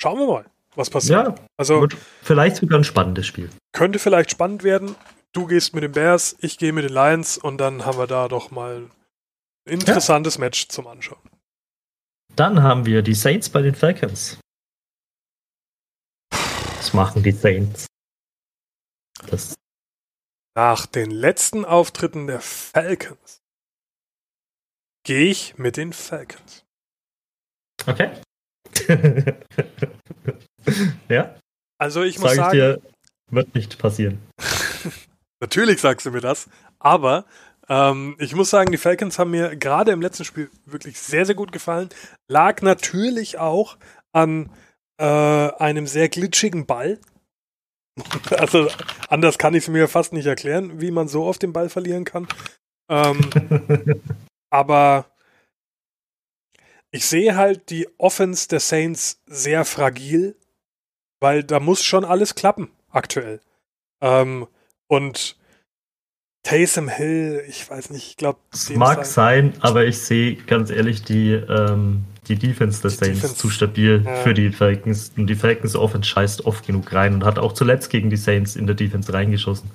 schauen 0.01 0.19
wir 0.19 0.27
mal, 0.27 0.47
was 0.75 0.91
passiert. 0.91 1.29
Ja, 1.29 1.35
also 1.57 1.87
vielleicht 2.23 2.57
sogar 2.57 2.79
ein 2.79 2.85
spannendes 2.85 3.27
Spiel. 3.27 3.51
Könnte 3.73 3.99
vielleicht 3.99 4.31
spannend 4.31 4.63
werden. 4.63 4.95
Du 5.33 5.47
gehst 5.47 5.75
mit 5.75 5.83
den 5.83 5.93
Bears, 5.93 6.37
ich 6.41 6.59
gehe 6.59 6.73
mit 6.73 6.85
den 6.85 6.93
Lions 6.93 7.39
und 7.39 7.59
dann 7.59 7.87
haben 7.87 7.99
wir 7.99 8.07
da 8.07 8.29
doch 8.29 8.51
mal 8.51 8.89
ein 9.67 9.73
interessantes 9.73 10.39
Match 10.39 10.69
zum 10.69 10.87
Anschauen. 10.87 11.23
Dann 12.37 12.63
haben 12.63 12.87
wir 12.87 13.03
die 13.03 13.15
Saints 13.15 13.49
bei 13.49 13.63
den 13.63 13.75
Falcons. 13.75 14.39
Was 16.31 16.93
machen 16.93 17.23
die 17.23 17.33
Saints? 17.33 17.87
Das 19.29 19.55
Nach 20.55 20.87
den 20.87 21.11
letzten 21.11 21.65
Auftritten 21.65 22.27
der 22.27 22.41
Falcons 22.41 23.42
gehe 25.05 25.27
ich 25.27 25.59
mit 25.59 25.77
den 25.77 25.93
Falcons. 25.93 26.65
Okay. 27.87 28.11
ja. 31.09 31.35
Also 31.79 32.03
ich 32.03 32.19
muss 32.19 32.35
Sag 32.35 32.37
sagen, 32.37 32.53
dir, 32.53 32.81
wird 33.31 33.55
nicht 33.55 33.79
passieren. 33.79 34.21
Natürlich 35.41 35.81
sagst 35.81 36.07
du 36.07 36.11
mir 36.11 36.21
das, 36.21 36.49
aber 36.79 37.25
ähm, 37.69 38.17
ich 38.19 38.35
muss 38.35 38.51
sagen, 38.51 38.71
die 38.71 38.79
Falcons 38.79 39.19
haben 39.19 39.31
mir 39.33 39.57
gerade 39.57 39.93
im 39.93 40.01
letzten 40.03 40.25
Spiel 40.25 40.51
wirklich 40.67 41.01
sehr, 41.01 41.27
sehr 41.27 41.35
gut 41.35 41.53
gefallen. 41.53 41.89
Lag 42.29 42.63
natürlich 42.63 43.39
auch 43.39 43.77
an 44.13 44.51
äh, 44.99 45.05
einem 45.05 45.87
sehr 45.87 46.09
glitschigen 46.09 46.67
Ball. 46.67 47.01
also 48.31 48.69
anders 49.09 49.39
kann 49.39 49.55
ich 49.55 49.65
es 49.65 49.69
mir 49.69 49.89
fast 49.89 50.13
nicht 50.13 50.27
erklären, 50.27 50.81
wie 50.81 50.91
man 50.91 51.09
so 51.09 51.25
auf 51.25 51.39
den 51.39 51.53
Ball 51.53 51.69
verlieren 51.69 52.05
kann. 52.05 52.29
Ähm, 52.89 53.31
aber 54.53 55.07
ich 56.91 57.07
sehe 57.07 57.37
halt 57.37 57.71
die 57.71 57.89
Offense 57.99 58.47
der 58.49 58.61
Saints 58.61 59.23
sehr 59.27 59.65
fragil, 59.65 60.37
weil 61.21 61.43
da 61.43 61.59
muss 61.59 61.83
schon 61.83 62.05
alles 62.05 62.35
klappen 62.35 62.71
aktuell. 62.91 63.41
Ähm, 64.03 64.47
und 64.89 65.37
Taysom 66.43 66.89
Hill, 66.89 67.43
ich 67.49 67.69
weiß 67.71 67.91
nicht, 67.91 68.09
ich 68.09 68.17
glaube. 68.19 68.41
Es 68.53 68.69
mag 68.71 69.07
sein, 69.07 69.55
aber 69.61 69.87
ich 69.87 69.99
sehe 70.01 70.37
ganz 70.37 70.71
ehrlich 70.71 71.03
die, 71.03 71.33
ähm, 71.33 72.05
die 72.29 72.37
Defense 72.37 72.83
der 72.83 72.91
Saints 72.91 73.21
Defense. 73.21 73.37
zu 73.37 73.49
stabil 73.49 74.03
ja. 74.05 74.17
für 74.17 74.35
die 74.35 74.51
Falcons. 74.51 75.13
Und 75.17 75.29
die 75.29 75.35
Falcons 75.35 75.75
Offense 75.75 76.11
scheißt 76.11 76.45
oft 76.45 76.67
genug 76.67 76.93
rein 76.93 77.15
und 77.15 77.25
hat 77.25 77.39
auch 77.39 77.55
zuletzt 77.55 77.89
gegen 77.89 78.11
die 78.11 78.17
Saints 78.17 78.55
in 78.55 78.67
der 78.67 78.77
Defense 78.77 79.11
reingeschossen. 79.15 79.71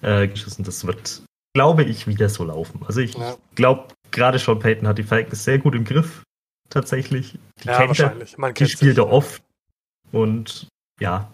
Äh, 0.00 0.28
geschossen. 0.28 0.64
Das 0.64 0.86
wird, 0.86 1.22
glaube 1.54 1.84
ich, 1.84 2.06
wieder 2.06 2.30
so 2.30 2.44
laufen. 2.44 2.80
Also 2.86 3.00
ich 3.00 3.14
ja. 3.14 3.36
glaube, 3.56 3.88
gerade 4.12 4.38
Sean 4.38 4.58
Payton 4.58 4.86
hat 4.86 4.98
die 4.98 5.02
Falcons 5.02 5.44
sehr 5.44 5.58
gut 5.58 5.74
im 5.74 5.84
Griff. 5.84 6.22
Tatsächlich. 6.70 7.38
Die 7.62 7.68
ja, 7.68 7.86
wahrscheinlich. 7.86 8.38
Man 8.38 8.54
die 8.54 8.66
spielt 8.66 8.98
er 8.98 9.10
oft. 9.10 9.42
Und 10.10 10.68
ja, 11.00 11.32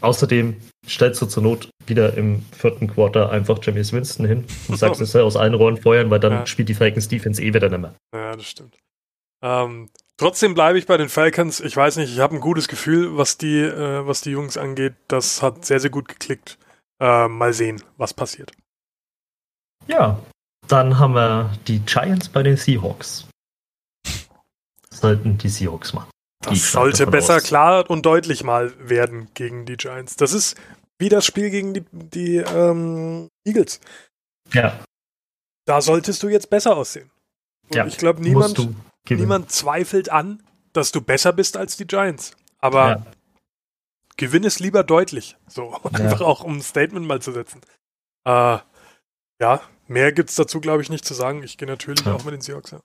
Außerdem 0.00 0.56
stellst 0.86 1.20
du 1.20 1.26
zur 1.26 1.42
Not 1.42 1.70
wieder 1.86 2.14
im 2.16 2.42
vierten 2.52 2.86
Quarter 2.86 3.30
einfach 3.30 3.58
James 3.62 3.92
Winston 3.92 4.26
hin 4.26 4.44
und 4.68 4.76
sagst, 4.78 5.00
es 5.00 5.12
soll 5.12 5.22
aus 5.22 5.36
allen 5.36 5.54
Rohren 5.54 5.76
feuern, 5.76 6.10
weil 6.10 6.20
dann 6.20 6.32
ja. 6.32 6.46
spielt 6.46 6.68
die 6.68 6.74
Falcons 6.74 7.08
Defense 7.08 7.42
eh 7.42 7.52
wieder 7.52 7.68
nicht 7.68 7.80
mehr. 7.80 7.94
Ja, 8.14 8.36
das 8.36 8.46
stimmt. 8.46 8.76
Ähm, 9.42 9.88
trotzdem 10.16 10.54
bleibe 10.54 10.78
ich 10.78 10.86
bei 10.86 10.96
den 10.96 11.08
Falcons. 11.08 11.60
Ich 11.60 11.76
weiß 11.76 11.96
nicht, 11.96 12.12
ich 12.12 12.20
habe 12.20 12.36
ein 12.36 12.40
gutes 12.40 12.68
Gefühl, 12.68 13.16
was 13.16 13.38
die, 13.38 13.60
äh, 13.60 14.06
was 14.06 14.20
die 14.20 14.30
Jungs 14.30 14.56
angeht. 14.56 14.94
Das 15.08 15.42
hat 15.42 15.64
sehr, 15.64 15.80
sehr 15.80 15.90
gut 15.90 16.08
geklickt. 16.08 16.58
Äh, 17.00 17.28
mal 17.28 17.52
sehen, 17.52 17.82
was 17.96 18.14
passiert. 18.14 18.52
Ja, 19.86 20.20
dann 20.68 20.98
haben 20.98 21.14
wir 21.14 21.52
die 21.66 21.80
Giants 21.80 22.28
bei 22.28 22.42
den 22.42 22.56
Seahawks. 22.56 23.26
Sollten 24.90 25.38
die 25.38 25.48
Seahawks 25.48 25.92
machen. 25.92 26.10
Das 26.40 26.72
sollte 26.72 27.06
besser 27.06 27.36
aus. 27.36 27.42
klar 27.44 27.90
und 27.90 28.06
deutlich 28.06 28.44
mal 28.44 28.72
werden 28.78 29.28
gegen 29.34 29.66
die 29.66 29.76
Giants. 29.76 30.16
Das 30.16 30.32
ist 30.32 30.56
wie 30.98 31.08
das 31.08 31.24
Spiel 31.26 31.50
gegen 31.50 31.74
die, 31.74 31.84
die 31.92 32.36
ähm, 32.36 33.28
Eagles. 33.44 33.80
Ja. 34.52 34.78
Da 35.64 35.80
solltest 35.80 36.22
du 36.22 36.28
jetzt 36.28 36.50
besser 36.50 36.76
aussehen. 36.76 37.10
Und 37.68 37.76
ja. 37.76 37.86
ich 37.86 37.98
glaube, 37.98 38.22
niemand, 38.22 38.68
niemand 39.08 39.52
zweifelt 39.52 40.10
an, 40.10 40.42
dass 40.72 40.92
du 40.92 41.00
besser 41.00 41.32
bist 41.32 41.56
als 41.56 41.76
die 41.76 41.86
Giants. 41.86 42.36
Aber 42.58 42.88
ja. 42.88 43.06
gewinn 44.16 44.44
es 44.44 44.58
lieber 44.58 44.82
deutlich. 44.84 45.36
So, 45.46 45.74
einfach 45.92 46.20
auch 46.20 46.42
um 46.42 46.56
ein 46.56 46.62
Statement 46.62 47.06
mal 47.06 47.20
zu 47.20 47.32
setzen. 47.32 47.60
Äh, 48.24 48.58
ja, 49.40 49.60
mehr 49.88 50.12
gibt 50.12 50.30
es 50.30 50.36
dazu, 50.36 50.60
glaube 50.60 50.82
ich, 50.82 50.90
nicht 50.90 51.04
zu 51.04 51.14
sagen. 51.14 51.42
Ich 51.42 51.58
gehe 51.58 51.68
natürlich 51.68 52.04
ja. 52.04 52.14
auch 52.14 52.24
mit 52.24 52.34
den 52.34 52.40
Seahawks. 52.40 52.70
Ja. 52.72 52.80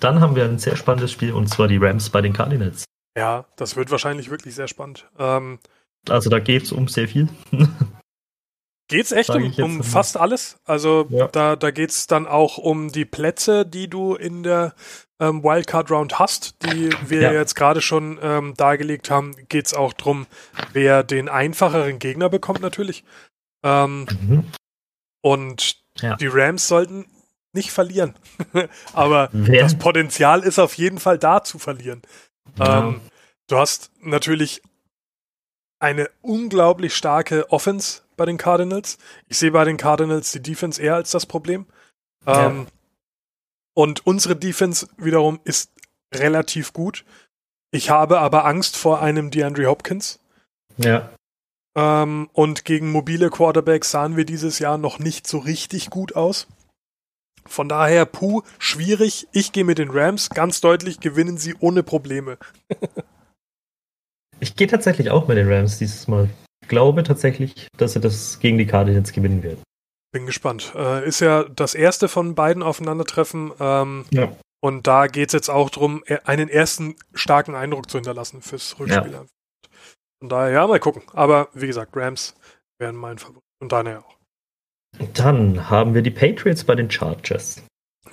Dann 0.00 0.20
haben 0.20 0.36
wir 0.36 0.44
ein 0.44 0.58
sehr 0.58 0.76
spannendes 0.76 1.12
Spiel 1.12 1.32
und 1.32 1.48
zwar 1.48 1.68
die 1.68 1.76
Rams 1.76 2.10
bei 2.10 2.20
den 2.20 2.32
Cardinals. 2.32 2.84
Ja, 3.16 3.46
das 3.56 3.76
wird 3.76 3.90
wahrscheinlich 3.90 4.30
wirklich 4.30 4.54
sehr 4.54 4.68
spannend. 4.68 5.08
Ähm, 5.18 5.60
also 6.08 6.30
da 6.30 6.40
geht 6.40 6.64
es 6.64 6.72
um 6.72 6.88
sehr 6.88 7.08
viel. 7.08 7.28
Geht 8.88 9.06
es 9.06 9.12
echt 9.12 9.30
um, 9.30 9.50
um 9.62 9.82
fast 9.82 10.18
alles? 10.18 10.58
Also 10.64 11.06
ja. 11.08 11.26
da, 11.28 11.56
da 11.56 11.70
geht 11.70 11.88
es 11.88 12.06
dann 12.06 12.26
auch 12.26 12.58
um 12.58 12.92
die 12.92 13.06
Plätze, 13.06 13.64
die 13.64 13.88
du 13.88 14.14
in 14.14 14.42
der 14.42 14.74
ähm, 15.18 15.42
Wildcard 15.42 15.90
Round 15.90 16.18
hast, 16.18 16.62
die 16.62 16.90
wir 17.06 17.22
ja. 17.22 17.32
jetzt 17.32 17.54
gerade 17.54 17.80
schon 17.80 18.18
ähm, 18.20 18.52
dargelegt 18.58 19.10
haben. 19.10 19.34
Geht 19.48 19.66
es 19.66 19.74
auch 19.74 19.94
darum, 19.94 20.26
wer 20.74 21.02
den 21.02 21.30
einfacheren 21.30 21.98
Gegner 21.98 22.28
bekommt 22.28 22.60
natürlich. 22.60 23.04
Ähm, 23.62 24.06
mhm. 24.20 24.44
Und 25.22 25.83
ja. 25.98 26.16
die 26.16 26.26
Rams 26.26 26.68
sollten 26.68 27.06
nicht 27.52 27.70
verlieren. 27.70 28.14
Aber 28.92 29.28
Wer? 29.32 29.62
das 29.62 29.78
Potenzial 29.78 30.42
ist 30.42 30.58
auf 30.58 30.74
jeden 30.74 30.98
Fall 30.98 31.18
da 31.18 31.44
zu 31.44 31.58
verlieren. 31.58 32.02
Ja. 32.58 32.88
Ähm, 32.88 33.00
du 33.48 33.56
hast 33.56 33.90
natürlich 34.00 34.62
eine 35.78 36.10
unglaublich 36.20 36.94
starke 36.94 37.50
Offense 37.50 38.02
bei 38.16 38.26
den 38.26 38.38
Cardinals. 38.38 38.98
Ich 39.28 39.38
sehe 39.38 39.50
bei 39.50 39.64
den 39.64 39.76
Cardinals 39.76 40.32
die 40.32 40.42
Defense 40.42 40.80
eher 40.80 40.94
als 40.94 41.10
das 41.10 41.26
Problem. 41.26 41.66
Ja. 42.26 42.46
Ähm, 42.46 42.66
und 43.74 44.06
unsere 44.06 44.36
Defense 44.36 44.88
wiederum 44.96 45.40
ist 45.44 45.70
relativ 46.14 46.72
gut. 46.72 47.04
Ich 47.70 47.90
habe 47.90 48.20
aber 48.20 48.44
Angst 48.44 48.76
vor 48.76 49.02
einem 49.02 49.30
DeAndre 49.30 49.66
Hopkins. 49.66 50.20
Ja. 50.76 51.10
Ähm, 51.76 52.28
und 52.32 52.64
gegen 52.64 52.90
mobile 52.90 53.30
Quarterbacks 53.30 53.90
sahen 53.90 54.16
wir 54.16 54.24
dieses 54.24 54.58
Jahr 54.58 54.78
noch 54.78 54.98
nicht 54.98 55.26
so 55.26 55.38
richtig 55.38 55.90
gut 55.90 56.14
aus. 56.14 56.46
Von 57.46 57.68
daher, 57.68 58.06
puh, 58.06 58.42
schwierig. 58.58 59.28
Ich 59.32 59.52
gehe 59.52 59.64
mit 59.64 59.78
den 59.78 59.90
Rams. 59.90 60.30
Ganz 60.30 60.60
deutlich 60.60 61.00
gewinnen 61.00 61.36
sie 61.36 61.54
ohne 61.60 61.82
Probleme. 61.82 62.38
ich 64.40 64.56
gehe 64.56 64.66
tatsächlich 64.66 65.10
auch 65.10 65.28
mit 65.28 65.36
den 65.36 65.50
Rams 65.52 65.78
dieses 65.78 66.08
Mal. 66.08 66.30
Ich 66.62 66.68
glaube 66.68 67.02
tatsächlich, 67.02 67.68
dass 67.76 67.92
sie 67.92 68.00
das 68.00 68.38
gegen 68.38 68.56
die 68.56 68.66
Cardinals 68.66 69.12
gewinnen 69.12 69.42
werden. 69.42 69.62
Bin 70.12 70.26
gespannt. 70.26 70.72
Äh, 70.74 71.06
ist 71.06 71.20
ja 71.20 71.44
das 71.44 71.74
erste 71.74 72.08
von 72.08 72.34
beiden 72.34 72.62
Aufeinandertreffen. 72.62 73.52
Ähm, 73.60 74.04
ja. 74.10 74.32
Und 74.62 74.86
da 74.86 75.08
geht 75.08 75.28
es 75.28 75.32
jetzt 75.34 75.50
auch 75.50 75.68
darum, 75.68 76.02
e-, 76.06 76.18
einen 76.24 76.48
ersten 76.48 76.96
starken 77.12 77.54
Eindruck 77.54 77.90
zu 77.90 77.98
hinterlassen 77.98 78.40
fürs 78.40 78.78
Rückspiel. 78.78 79.12
Ja. 79.12 79.24
Von 80.24 80.30
daher, 80.30 80.52
ja, 80.52 80.66
mal 80.66 80.80
gucken. 80.80 81.02
Aber 81.12 81.50
wie 81.52 81.66
gesagt, 81.66 81.94
Rams 81.94 82.34
wären 82.78 82.96
mein 82.96 83.18
Favorit. 83.18 83.42
Und 83.60 83.72
deine 83.72 83.98
auch. 83.98 84.16
Dann 85.12 85.68
haben 85.68 85.92
wir 85.92 86.00
die 86.00 86.10
Patriots 86.10 86.64
bei 86.64 86.74
den 86.74 86.90
Chargers. 86.90 87.62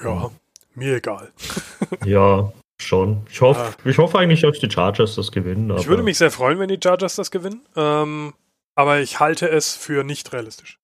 Ja, 0.04 0.30
mir 0.76 0.98
egal. 0.98 1.32
ja, 2.06 2.52
schon. 2.82 3.26
Ich 3.30 3.40
hoffe, 3.40 3.78
ja. 3.86 3.90
ich 3.90 3.98
hoffe 3.98 4.20
eigentlich, 4.20 4.42
dass 4.42 4.60
die 4.60 4.70
Chargers 4.70 5.16
das 5.16 5.32
gewinnen. 5.32 5.74
Ich 5.78 5.88
würde 5.88 6.04
mich 6.04 6.18
sehr 6.18 6.32
freuen, 6.32 6.60
wenn 6.60 6.68
die 6.68 6.80
Chargers 6.84 7.16
das 7.16 7.32
gewinnen. 7.32 7.62
Ähm, 7.78 8.34
aber 8.76 9.00
ich 9.00 9.22
halte 9.22 9.48
es 9.48 9.74
für 9.74 10.04
nicht 10.04 10.34
realistisch. 10.34 10.80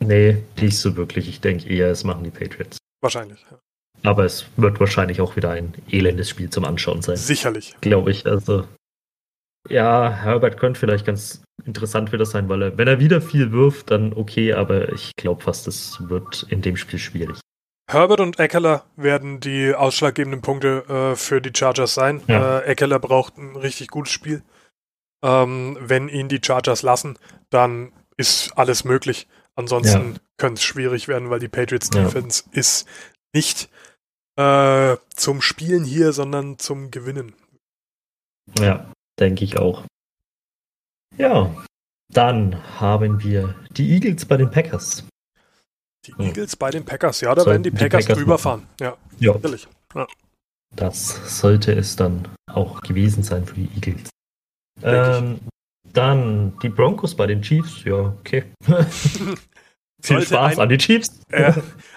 Nee, 0.00 0.42
nicht 0.58 0.78
so 0.78 0.96
wirklich. 0.96 1.28
Ich 1.28 1.42
denke 1.42 1.68
eher, 1.68 1.90
es 1.90 2.02
machen 2.02 2.24
die 2.24 2.30
Patriots. 2.30 2.78
Wahrscheinlich, 3.02 3.44
ja. 3.50 3.58
Aber 4.10 4.24
es 4.24 4.46
wird 4.56 4.80
wahrscheinlich 4.80 5.20
auch 5.20 5.36
wieder 5.36 5.50
ein 5.50 5.74
elendes 5.90 6.30
Spiel 6.30 6.48
zum 6.48 6.64
Anschauen 6.64 7.02
sein. 7.02 7.18
Sicherlich. 7.18 7.76
Glaube 7.82 8.10
ich. 8.10 8.24
Also, 8.24 8.64
ja, 9.68 10.10
Herbert 10.10 10.58
könnte 10.58 10.80
vielleicht 10.80 11.06
ganz 11.06 11.42
interessant 11.64 12.12
wieder 12.12 12.26
sein, 12.26 12.48
weil 12.48 12.62
er, 12.62 12.78
wenn 12.78 12.88
er 12.88 13.00
wieder 13.00 13.20
viel 13.20 13.52
wirft, 13.52 13.90
dann 13.90 14.12
okay, 14.12 14.52
aber 14.52 14.92
ich 14.92 15.12
glaube 15.16 15.42
fast, 15.42 15.66
es 15.66 16.08
wird 16.08 16.46
in 16.48 16.62
dem 16.62 16.76
Spiel 16.76 16.98
schwierig. 16.98 17.40
Herbert 17.88 18.20
und 18.20 18.38
Eckler 18.40 18.84
werden 18.96 19.38
die 19.38 19.74
ausschlaggebenden 19.74 20.42
Punkte 20.42 20.84
äh, 20.88 21.16
für 21.16 21.40
die 21.40 21.52
Chargers 21.56 21.94
sein. 21.94 22.20
Ja. 22.26 22.58
Äh, 22.58 22.64
Eckler 22.64 22.98
braucht 22.98 23.36
ein 23.38 23.54
richtig 23.54 23.88
gutes 23.88 24.12
Spiel. 24.12 24.42
Ähm, 25.22 25.78
wenn 25.80 26.08
ihn 26.08 26.28
die 26.28 26.40
Chargers 26.44 26.82
lassen, 26.82 27.18
dann 27.50 27.92
ist 28.16 28.52
alles 28.56 28.84
möglich. 28.84 29.28
Ansonsten 29.54 30.14
ja. 30.14 30.20
könnte 30.36 30.58
es 30.58 30.64
schwierig 30.64 31.06
werden, 31.08 31.30
weil 31.30 31.38
die 31.38 31.48
Patriots 31.48 31.90
Defense 31.90 32.44
ja. 32.46 32.58
ist 32.58 32.88
nicht 33.32 33.70
äh, 34.36 34.96
zum 35.14 35.40
Spielen 35.40 35.84
hier, 35.84 36.12
sondern 36.12 36.58
zum 36.58 36.90
Gewinnen. 36.90 37.34
Ja, 38.58 38.90
denke 39.18 39.44
ich 39.44 39.58
auch. 39.58 39.84
Ja, 41.16 41.54
dann 42.12 42.80
haben 42.80 43.22
wir 43.22 43.54
die 43.70 43.90
Eagles 43.92 44.24
bei 44.24 44.36
den 44.36 44.50
Packers. 44.50 45.04
Die 46.06 46.12
Eagles 46.18 46.52
hm. 46.52 46.58
bei 46.58 46.70
den 46.70 46.84
Packers, 46.84 47.20
ja, 47.20 47.34
da 47.34 47.42
Sollten 47.42 47.50
werden 47.50 47.62
die 47.62 47.70
Packers, 47.70 48.04
die 48.04 48.08
Packers 48.08 48.18
drüber 48.18 48.38
fahren. 48.38 48.68
Ja, 48.80 48.96
ja. 49.18 49.32
natürlich. 49.34 49.66
Ja. 49.94 50.06
Das 50.74 51.40
sollte 51.40 51.72
es 51.72 51.96
dann 51.96 52.28
auch 52.50 52.82
gewesen 52.82 53.22
sein 53.22 53.46
für 53.46 53.54
die 53.54 53.70
Eagles. 53.74 54.10
Ähm, 54.82 55.40
dann 55.92 56.58
die 56.60 56.68
Broncos 56.68 57.16
bei 57.16 57.26
den 57.26 57.42
Chiefs, 57.42 57.82
ja, 57.84 58.14
okay. 58.20 58.44
Viel 60.02 60.22
Spaß 60.22 60.58
ein, 60.58 60.60
an 60.60 60.68
die 60.68 60.78
Chiefs. 60.78 61.18
Äh, 61.30 61.54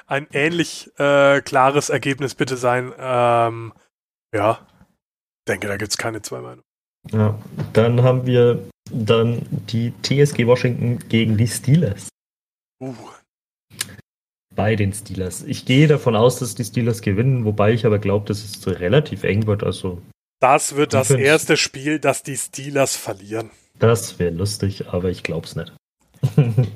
ein 0.08 0.28
ähnlich 0.32 0.90
äh, 0.98 1.42
klares 1.42 1.90
Ergebnis 1.90 2.34
bitte 2.34 2.56
sein. 2.58 2.94
Ähm, 2.98 3.74
ja, 4.34 4.66
denke, 5.48 5.68
da 5.68 5.78
gibt 5.78 5.92
es 5.92 5.98
keine 5.98 6.22
zwei 6.22 6.40
Meinungen. 6.40 6.64
Ja, 7.12 7.40
dann 7.74 8.04
haben 8.04 8.26
wir 8.26 8.68
dann 8.92 9.46
die 9.70 9.94
TSG 10.02 10.46
Washington 10.46 11.00
gegen 11.10 11.38
die 11.38 11.48
Steelers. 11.48 12.10
Uh. 12.82 12.96
Bei 14.56 14.76
den 14.76 14.94
Steelers. 14.94 15.44
Ich 15.44 15.66
gehe 15.66 15.88
davon 15.88 16.16
aus, 16.16 16.40
dass 16.40 16.56
die 16.56 16.66
Steelers 16.66 17.02
gewinnen, 17.02 17.46
wobei 17.46 17.74
ich 17.74 17.86
aber 17.86 18.00
glaube, 18.00 18.26
dass 18.28 18.44
es 18.44 18.68
relativ 18.68 19.24
eng 19.24 19.48
wird. 19.48 19.64
Also 19.64 20.02
das 20.40 20.76
wird 20.76 20.94
das 20.94 21.12
erste 21.12 21.58
Spiel, 21.58 22.00
das 22.00 22.24
die 22.24 22.38
Steelers 22.38 22.96
verlieren. 22.96 23.52
Das 23.78 24.20
wäre 24.20 24.32
lustig, 24.32 24.88
aber 24.88 25.10
ich 25.10 25.24
glaube 25.24 25.46
es 25.46 25.56
nicht. 25.56 25.74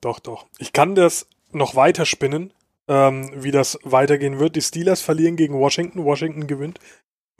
doch, 0.00 0.20
doch. 0.20 0.46
Ich 0.58 0.72
kann 0.72 0.94
das 0.94 1.28
noch 1.52 1.74
weiter 1.74 2.06
spinnen, 2.06 2.52
ähm, 2.88 3.30
wie 3.34 3.50
das 3.50 3.78
weitergehen 3.82 4.38
wird. 4.38 4.56
Die 4.56 4.62
Steelers 4.62 5.02
verlieren 5.02 5.36
gegen 5.36 5.54
Washington, 5.54 6.04
Washington 6.04 6.46
gewinnt, 6.46 6.78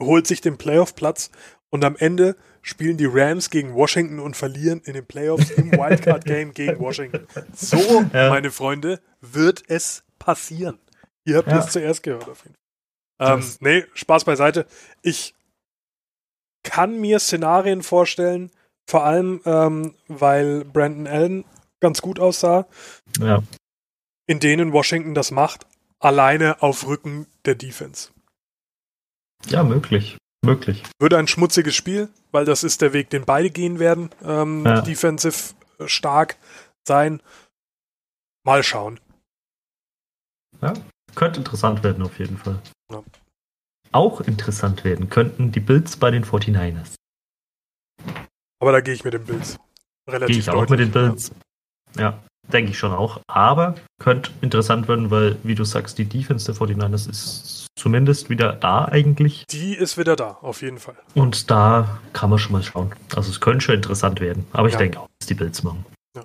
holt 0.01 0.27
sich 0.27 0.41
den 0.41 0.57
Playoff-Platz 0.57 1.31
und 1.69 1.83
am 1.83 1.95
Ende 1.95 2.35
spielen 2.61 2.97
die 2.97 3.05
Rams 3.05 3.49
gegen 3.49 3.73
Washington 3.73 4.19
und 4.19 4.35
verlieren 4.35 4.81
in 4.83 4.93
den 4.93 5.05
Playoffs 5.05 5.51
im 5.51 5.71
Wildcard-Game 5.71 6.53
gegen 6.53 6.79
Washington. 6.79 7.27
So, 7.53 8.05
ja. 8.13 8.29
meine 8.29 8.51
Freunde, 8.51 8.99
wird 9.21 9.63
es 9.67 10.03
passieren. 10.19 10.79
Ihr 11.25 11.37
habt 11.37 11.47
ja. 11.49 11.59
es 11.59 11.71
zuerst 11.71 12.03
gehört 12.03 12.29
auf 12.29 12.43
jeden 12.43 12.55
Fall. 12.55 13.39
Ähm, 13.39 13.45
nee, 13.59 13.85
Spaß 13.93 14.25
beiseite. 14.25 14.65
Ich 15.01 15.33
kann 16.63 16.99
mir 16.99 17.19
Szenarien 17.19 17.83
vorstellen, 17.83 18.51
vor 18.85 19.05
allem, 19.05 19.41
ähm, 19.45 19.95
weil 20.07 20.65
Brandon 20.65 21.07
Allen 21.07 21.45
ganz 21.79 22.01
gut 22.01 22.19
aussah, 22.19 22.67
ja. 23.19 23.41
in 24.27 24.39
denen 24.39 24.73
Washington 24.73 25.13
das 25.13 25.31
macht, 25.31 25.65
alleine 25.99 26.61
auf 26.61 26.87
Rücken 26.87 27.27
der 27.45 27.55
Defense. 27.55 28.09
Ja, 29.45 29.63
möglich. 29.63 30.17
Möglich. 30.43 30.83
Würde 30.99 31.17
ein 31.17 31.27
schmutziges 31.27 31.75
Spiel, 31.75 32.09
weil 32.31 32.45
das 32.45 32.63
ist 32.63 32.81
der 32.81 32.93
Weg, 32.93 33.09
den 33.09 33.25
beide 33.25 33.49
gehen 33.49 33.79
werden. 33.79 34.09
Ähm, 34.23 34.65
ja. 34.65 34.81
Defensive 34.81 35.53
stark 35.85 36.37
sein. 36.87 37.21
Mal 38.45 38.63
schauen. 38.63 38.99
Ja, 40.61 40.73
könnte 41.15 41.39
interessant 41.39 41.83
werden 41.83 42.03
auf 42.03 42.17
jeden 42.19 42.37
Fall. 42.37 42.61
Ja. 42.91 43.03
Auch 43.91 44.21
interessant 44.21 44.83
werden 44.83 45.09
könnten 45.09 45.51
die 45.51 45.59
Bills 45.59 45.97
bei 45.97 46.11
den 46.11 46.23
49ers. 46.23 46.95
Aber 48.59 48.71
da 48.71 48.81
gehe 48.81 48.93
ich 48.93 49.03
mit 49.03 49.13
den 49.13 49.25
Bills. 49.25 49.57
Relativ 50.09 50.27
gehe 50.27 50.39
ich 50.39 50.49
auch 50.49 50.67
mit 50.69 50.79
den 50.79 50.91
Bills. 50.91 51.31
Ja 51.95 52.21
denke 52.51 52.71
ich 52.71 52.77
schon 52.77 52.91
auch. 52.91 53.21
Aber 53.27 53.75
könnte 53.99 54.31
interessant 54.41 54.87
werden, 54.87 55.11
weil, 55.11 55.37
wie 55.43 55.55
du 55.55 55.63
sagst, 55.63 55.97
die 55.97 56.05
Defense 56.05 56.45
der 56.45 56.55
49ers 56.55 57.09
ist 57.09 57.67
zumindest 57.75 58.29
wieder 58.29 58.53
da 58.53 58.85
eigentlich. 58.85 59.45
Die 59.49 59.75
ist 59.75 59.97
wieder 59.97 60.15
da, 60.15 60.37
auf 60.41 60.61
jeden 60.61 60.79
Fall. 60.79 60.95
Und 61.13 61.49
da 61.51 61.99
kann 62.13 62.29
man 62.29 62.39
schon 62.39 62.53
mal 62.53 62.63
schauen. 62.63 62.93
Also 63.15 63.29
es 63.29 63.39
könnte 63.39 63.61
schon 63.61 63.75
interessant 63.75 64.19
werden. 64.19 64.45
Aber 64.51 64.67
ich 64.67 64.73
ja. 64.73 64.79
denke 64.79 64.99
auch, 64.99 65.07
dass 65.19 65.27
die 65.27 65.35
Bills 65.35 65.63
machen. 65.63 65.85
Ja. 66.15 66.23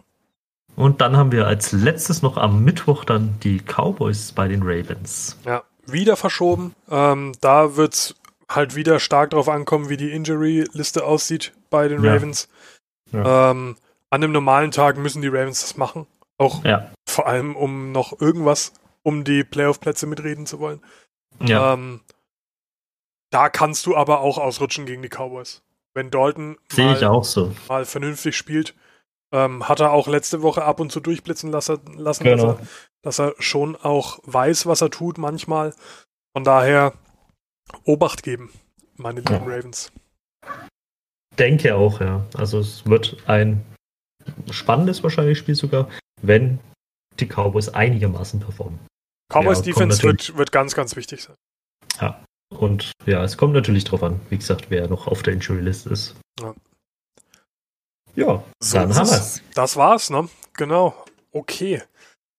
Und 0.77 1.01
dann 1.01 1.16
haben 1.16 1.33
wir 1.33 1.47
als 1.47 1.73
letztes 1.73 2.23
noch 2.23 2.37
am 2.37 2.64
Mittwoch 2.64 3.05
dann 3.05 3.39
die 3.43 3.61
Cowboys 3.61 4.33
bei 4.33 4.49
den 4.49 4.62
Ravens. 4.62 5.39
Ja, 5.45 5.62
wieder 5.87 6.16
verschoben. 6.16 6.75
Ähm, 6.91 7.33
da 7.41 7.77
wird 7.77 7.95
es 7.95 8.14
halt 8.49 8.75
wieder 8.75 8.99
stark 8.99 9.31
darauf 9.31 9.49
ankommen, 9.49 9.89
wie 9.89 9.97
die 9.97 10.11
Injury-Liste 10.11 11.05
aussieht 11.05 11.53
bei 11.70 11.89
den 11.89 12.03
ja. 12.03 12.14
Ravens. 12.14 12.49
Ja. 13.12 13.51
Ähm, 13.51 13.77
an 14.11 14.23
einem 14.23 14.33
normalen 14.33 14.70
Tag 14.70 14.99
müssen 14.99 15.23
die 15.23 15.29
Ravens 15.29 15.62
das 15.62 15.77
machen. 15.77 16.07
Auch 16.43 16.64
ja. 16.64 16.93
vor 17.09 17.26
allem, 17.28 17.55
um 17.55 17.93
noch 17.93 18.20
irgendwas 18.20 18.72
um 19.05 19.24
die 19.24 19.45
Playoff-Plätze 19.45 20.07
mitreden 20.07 20.47
zu 20.47 20.59
wollen. 20.59 20.80
Ja. 21.40 21.74
Ähm, 21.74 22.01
da 23.30 23.49
kannst 23.49 23.86
du 23.86 23.97
aber 23.97 24.20
auch 24.20 24.38
ausrutschen 24.38 24.86
gegen 24.86 25.03
die 25.03 25.09
Cowboys. 25.09 25.62
Wenn 25.95 26.11
Dalton 26.11 26.59
mal, 26.76 27.24
so. 27.24 27.55
mal, 27.68 27.84
vernünftig 27.84 28.36
spielt, 28.36 28.74
ähm, 29.32 29.68
hat 29.68 29.80
er 29.80 29.93
auch 29.93 30.09
letzte 30.09 30.43
Woche 30.43 30.64
ab 30.64 30.80
und 30.80 30.90
zu 30.90 31.01
durchblitzen 31.01 31.51
lassen, 31.51 31.78
lassen 31.97 32.24
genau. 32.24 32.55
dass, 32.55 32.59
er, 32.59 32.66
dass 33.03 33.20
er 33.20 33.34
schon 33.38 33.76
auch 33.76 34.18
weiß, 34.24 34.66
was 34.66 34.80
er 34.80 34.90
tut 34.90 35.18
manchmal. 35.18 35.74
Von 36.34 36.45
daher 36.45 36.95
Obacht 37.84 38.22
geben, 38.22 38.51
meine 38.97 39.20
lieben 39.20 39.49
ja. 39.49 39.57
Ravens. 39.57 39.93
Denke 41.38 41.74
auch, 41.74 42.01
ja. 42.01 42.24
Also 42.34 42.59
es 42.59 42.84
wird 42.86 43.16
ein 43.26 43.64
spannendes 44.51 45.03
wahrscheinlich 45.03 45.38
Spiel 45.38 45.55
sogar, 45.55 45.88
wenn 46.23 46.59
die 47.20 47.27
Cowboys 47.27 47.68
einigermaßen 47.68 48.41
performen. 48.41 48.79
Cowboys 49.33 49.59
ja, 49.59 49.64
Defense 49.64 50.03
wird, 50.03 50.37
wird 50.37 50.53
ganz, 50.53 50.75
ganz 50.75 50.97
wichtig 50.97 51.23
sein. 51.23 51.37
Ja, 52.01 52.25
und 52.51 52.93
ja, 53.07 53.23
es 53.23 53.37
kommt 53.37 53.55
natürlich 53.55 53.85
drauf 53.85 54.03
an, 54.03 54.20
wie 54.31 54.39
gesagt, 54.39 54.70
wer 54.70 54.89
noch 54.89 55.07
auf 55.07 55.23
der 55.23 55.35
Injury 55.35 55.61
List 55.61 55.87
ist. 55.87 56.14
Ja, 56.41 56.55
ja 58.14 58.45
so 58.61 58.79
dann 58.79 58.95
haben 58.95 59.09
wir's. 59.09 59.43
Das 59.55 59.77
war's, 59.77 60.11
ne? 60.11 60.29
Genau. 60.55 61.05
Okay. 61.33 61.83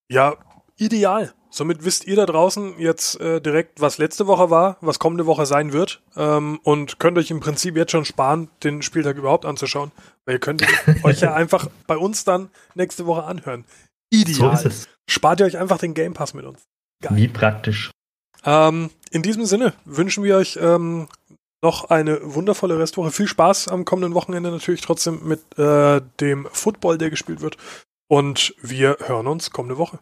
Ja, 0.09 0.35
ideal. 0.77 1.33
Somit 1.53 1.85
wisst 1.85 2.07
ihr 2.07 2.15
da 2.15 2.25
draußen 2.25 2.79
jetzt 2.79 3.21
äh, 3.21 3.39
direkt, 3.39 3.79
was 3.79 3.99
letzte 3.99 4.25
Woche 4.25 4.49
war, 4.49 4.77
was 4.81 4.97
kommende 4.97 5.27
Woche 5.27 5.45
sein 5.45 5.71
wird 5.71 6.01
ähm, 6.15 6.59
und 6.63 6.97
könnt 6.97 7.15
euch 7.19 7.29
im 7.29 7.41
Prinzip 7.41 7.77
jetzt 7.77 7.91
schon 7.91 8.05
sparen, 8.05 8.49
den 8.63 8.81
Spieltag 8.81 9.17
überhaupt 9.17 9.45
anzuschauen, 9.45 9.91
weil 10.25 10.37
ihr 10.37 10.39
könnt 10.39 10.65
euch 11.03 11.21
ja 11.21 11.35
einfach 11.35 11.67
bei 11.85 11.95
uns 11.95 12.23
dann 12.23 12.49
nächste 12.73 13.05
Woche 13.05 13.25
anhören. 13.25 13.65
Ideal. 14.09 14.35
So 14.35 14.49
ist 14.49 14.65
es. 14.65 14.87
Spart 15.07 15.41
ihr 15.41 15.45
euch 15.45 15.59
einfach 15.59 15.77
den 15.77 15.93
Game 15.93 16.15
Pass 16.15 16.33
mit 16.33 16.43
uns. 16.43 16.63
Geil. 17.03 17.17
Wie 17.17 17.27
praktisch. 17.27 17.91
Ähm, 18.43 18.89
in 19.11 19.21
diesem 19.21 19.45
Sinne 19.45 19.73
wünschen 19.85 20.23
wir 20.23 20.37
euch 20.37 20.57
ähm, 20.59 21.07
noch 21.61 21.91
eine 21.91 22.33
wundervolle 22.33 22.79
Restwoche. 22.79 23.11
Viel 23.11 23.27
Spaß 23.27 23.67
am 23.67 23.85
kommenden 23.85 24.15
Wochenende 24.15 24.49
natürlich 24.49 24.81
trotzdem 24.81 25.19
mit 25.23 25.41
äh, 25.59 26.01
dem 26.19 26.47
Football, 26.51 26.97
der 26.97 27.11
gespielt 27.11 27.41
wird. 27.41 27.57
Und 28.07 28.55
wir 28.59 28.97
hören 29.05 29.27
uns 29.27 29.51
kommende 29.51 29.77
Woche. 29.77 29.99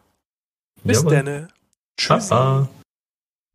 Bis 0.84 1.04
dann. 1.04 1.48
Tschüss. 1.96 2.30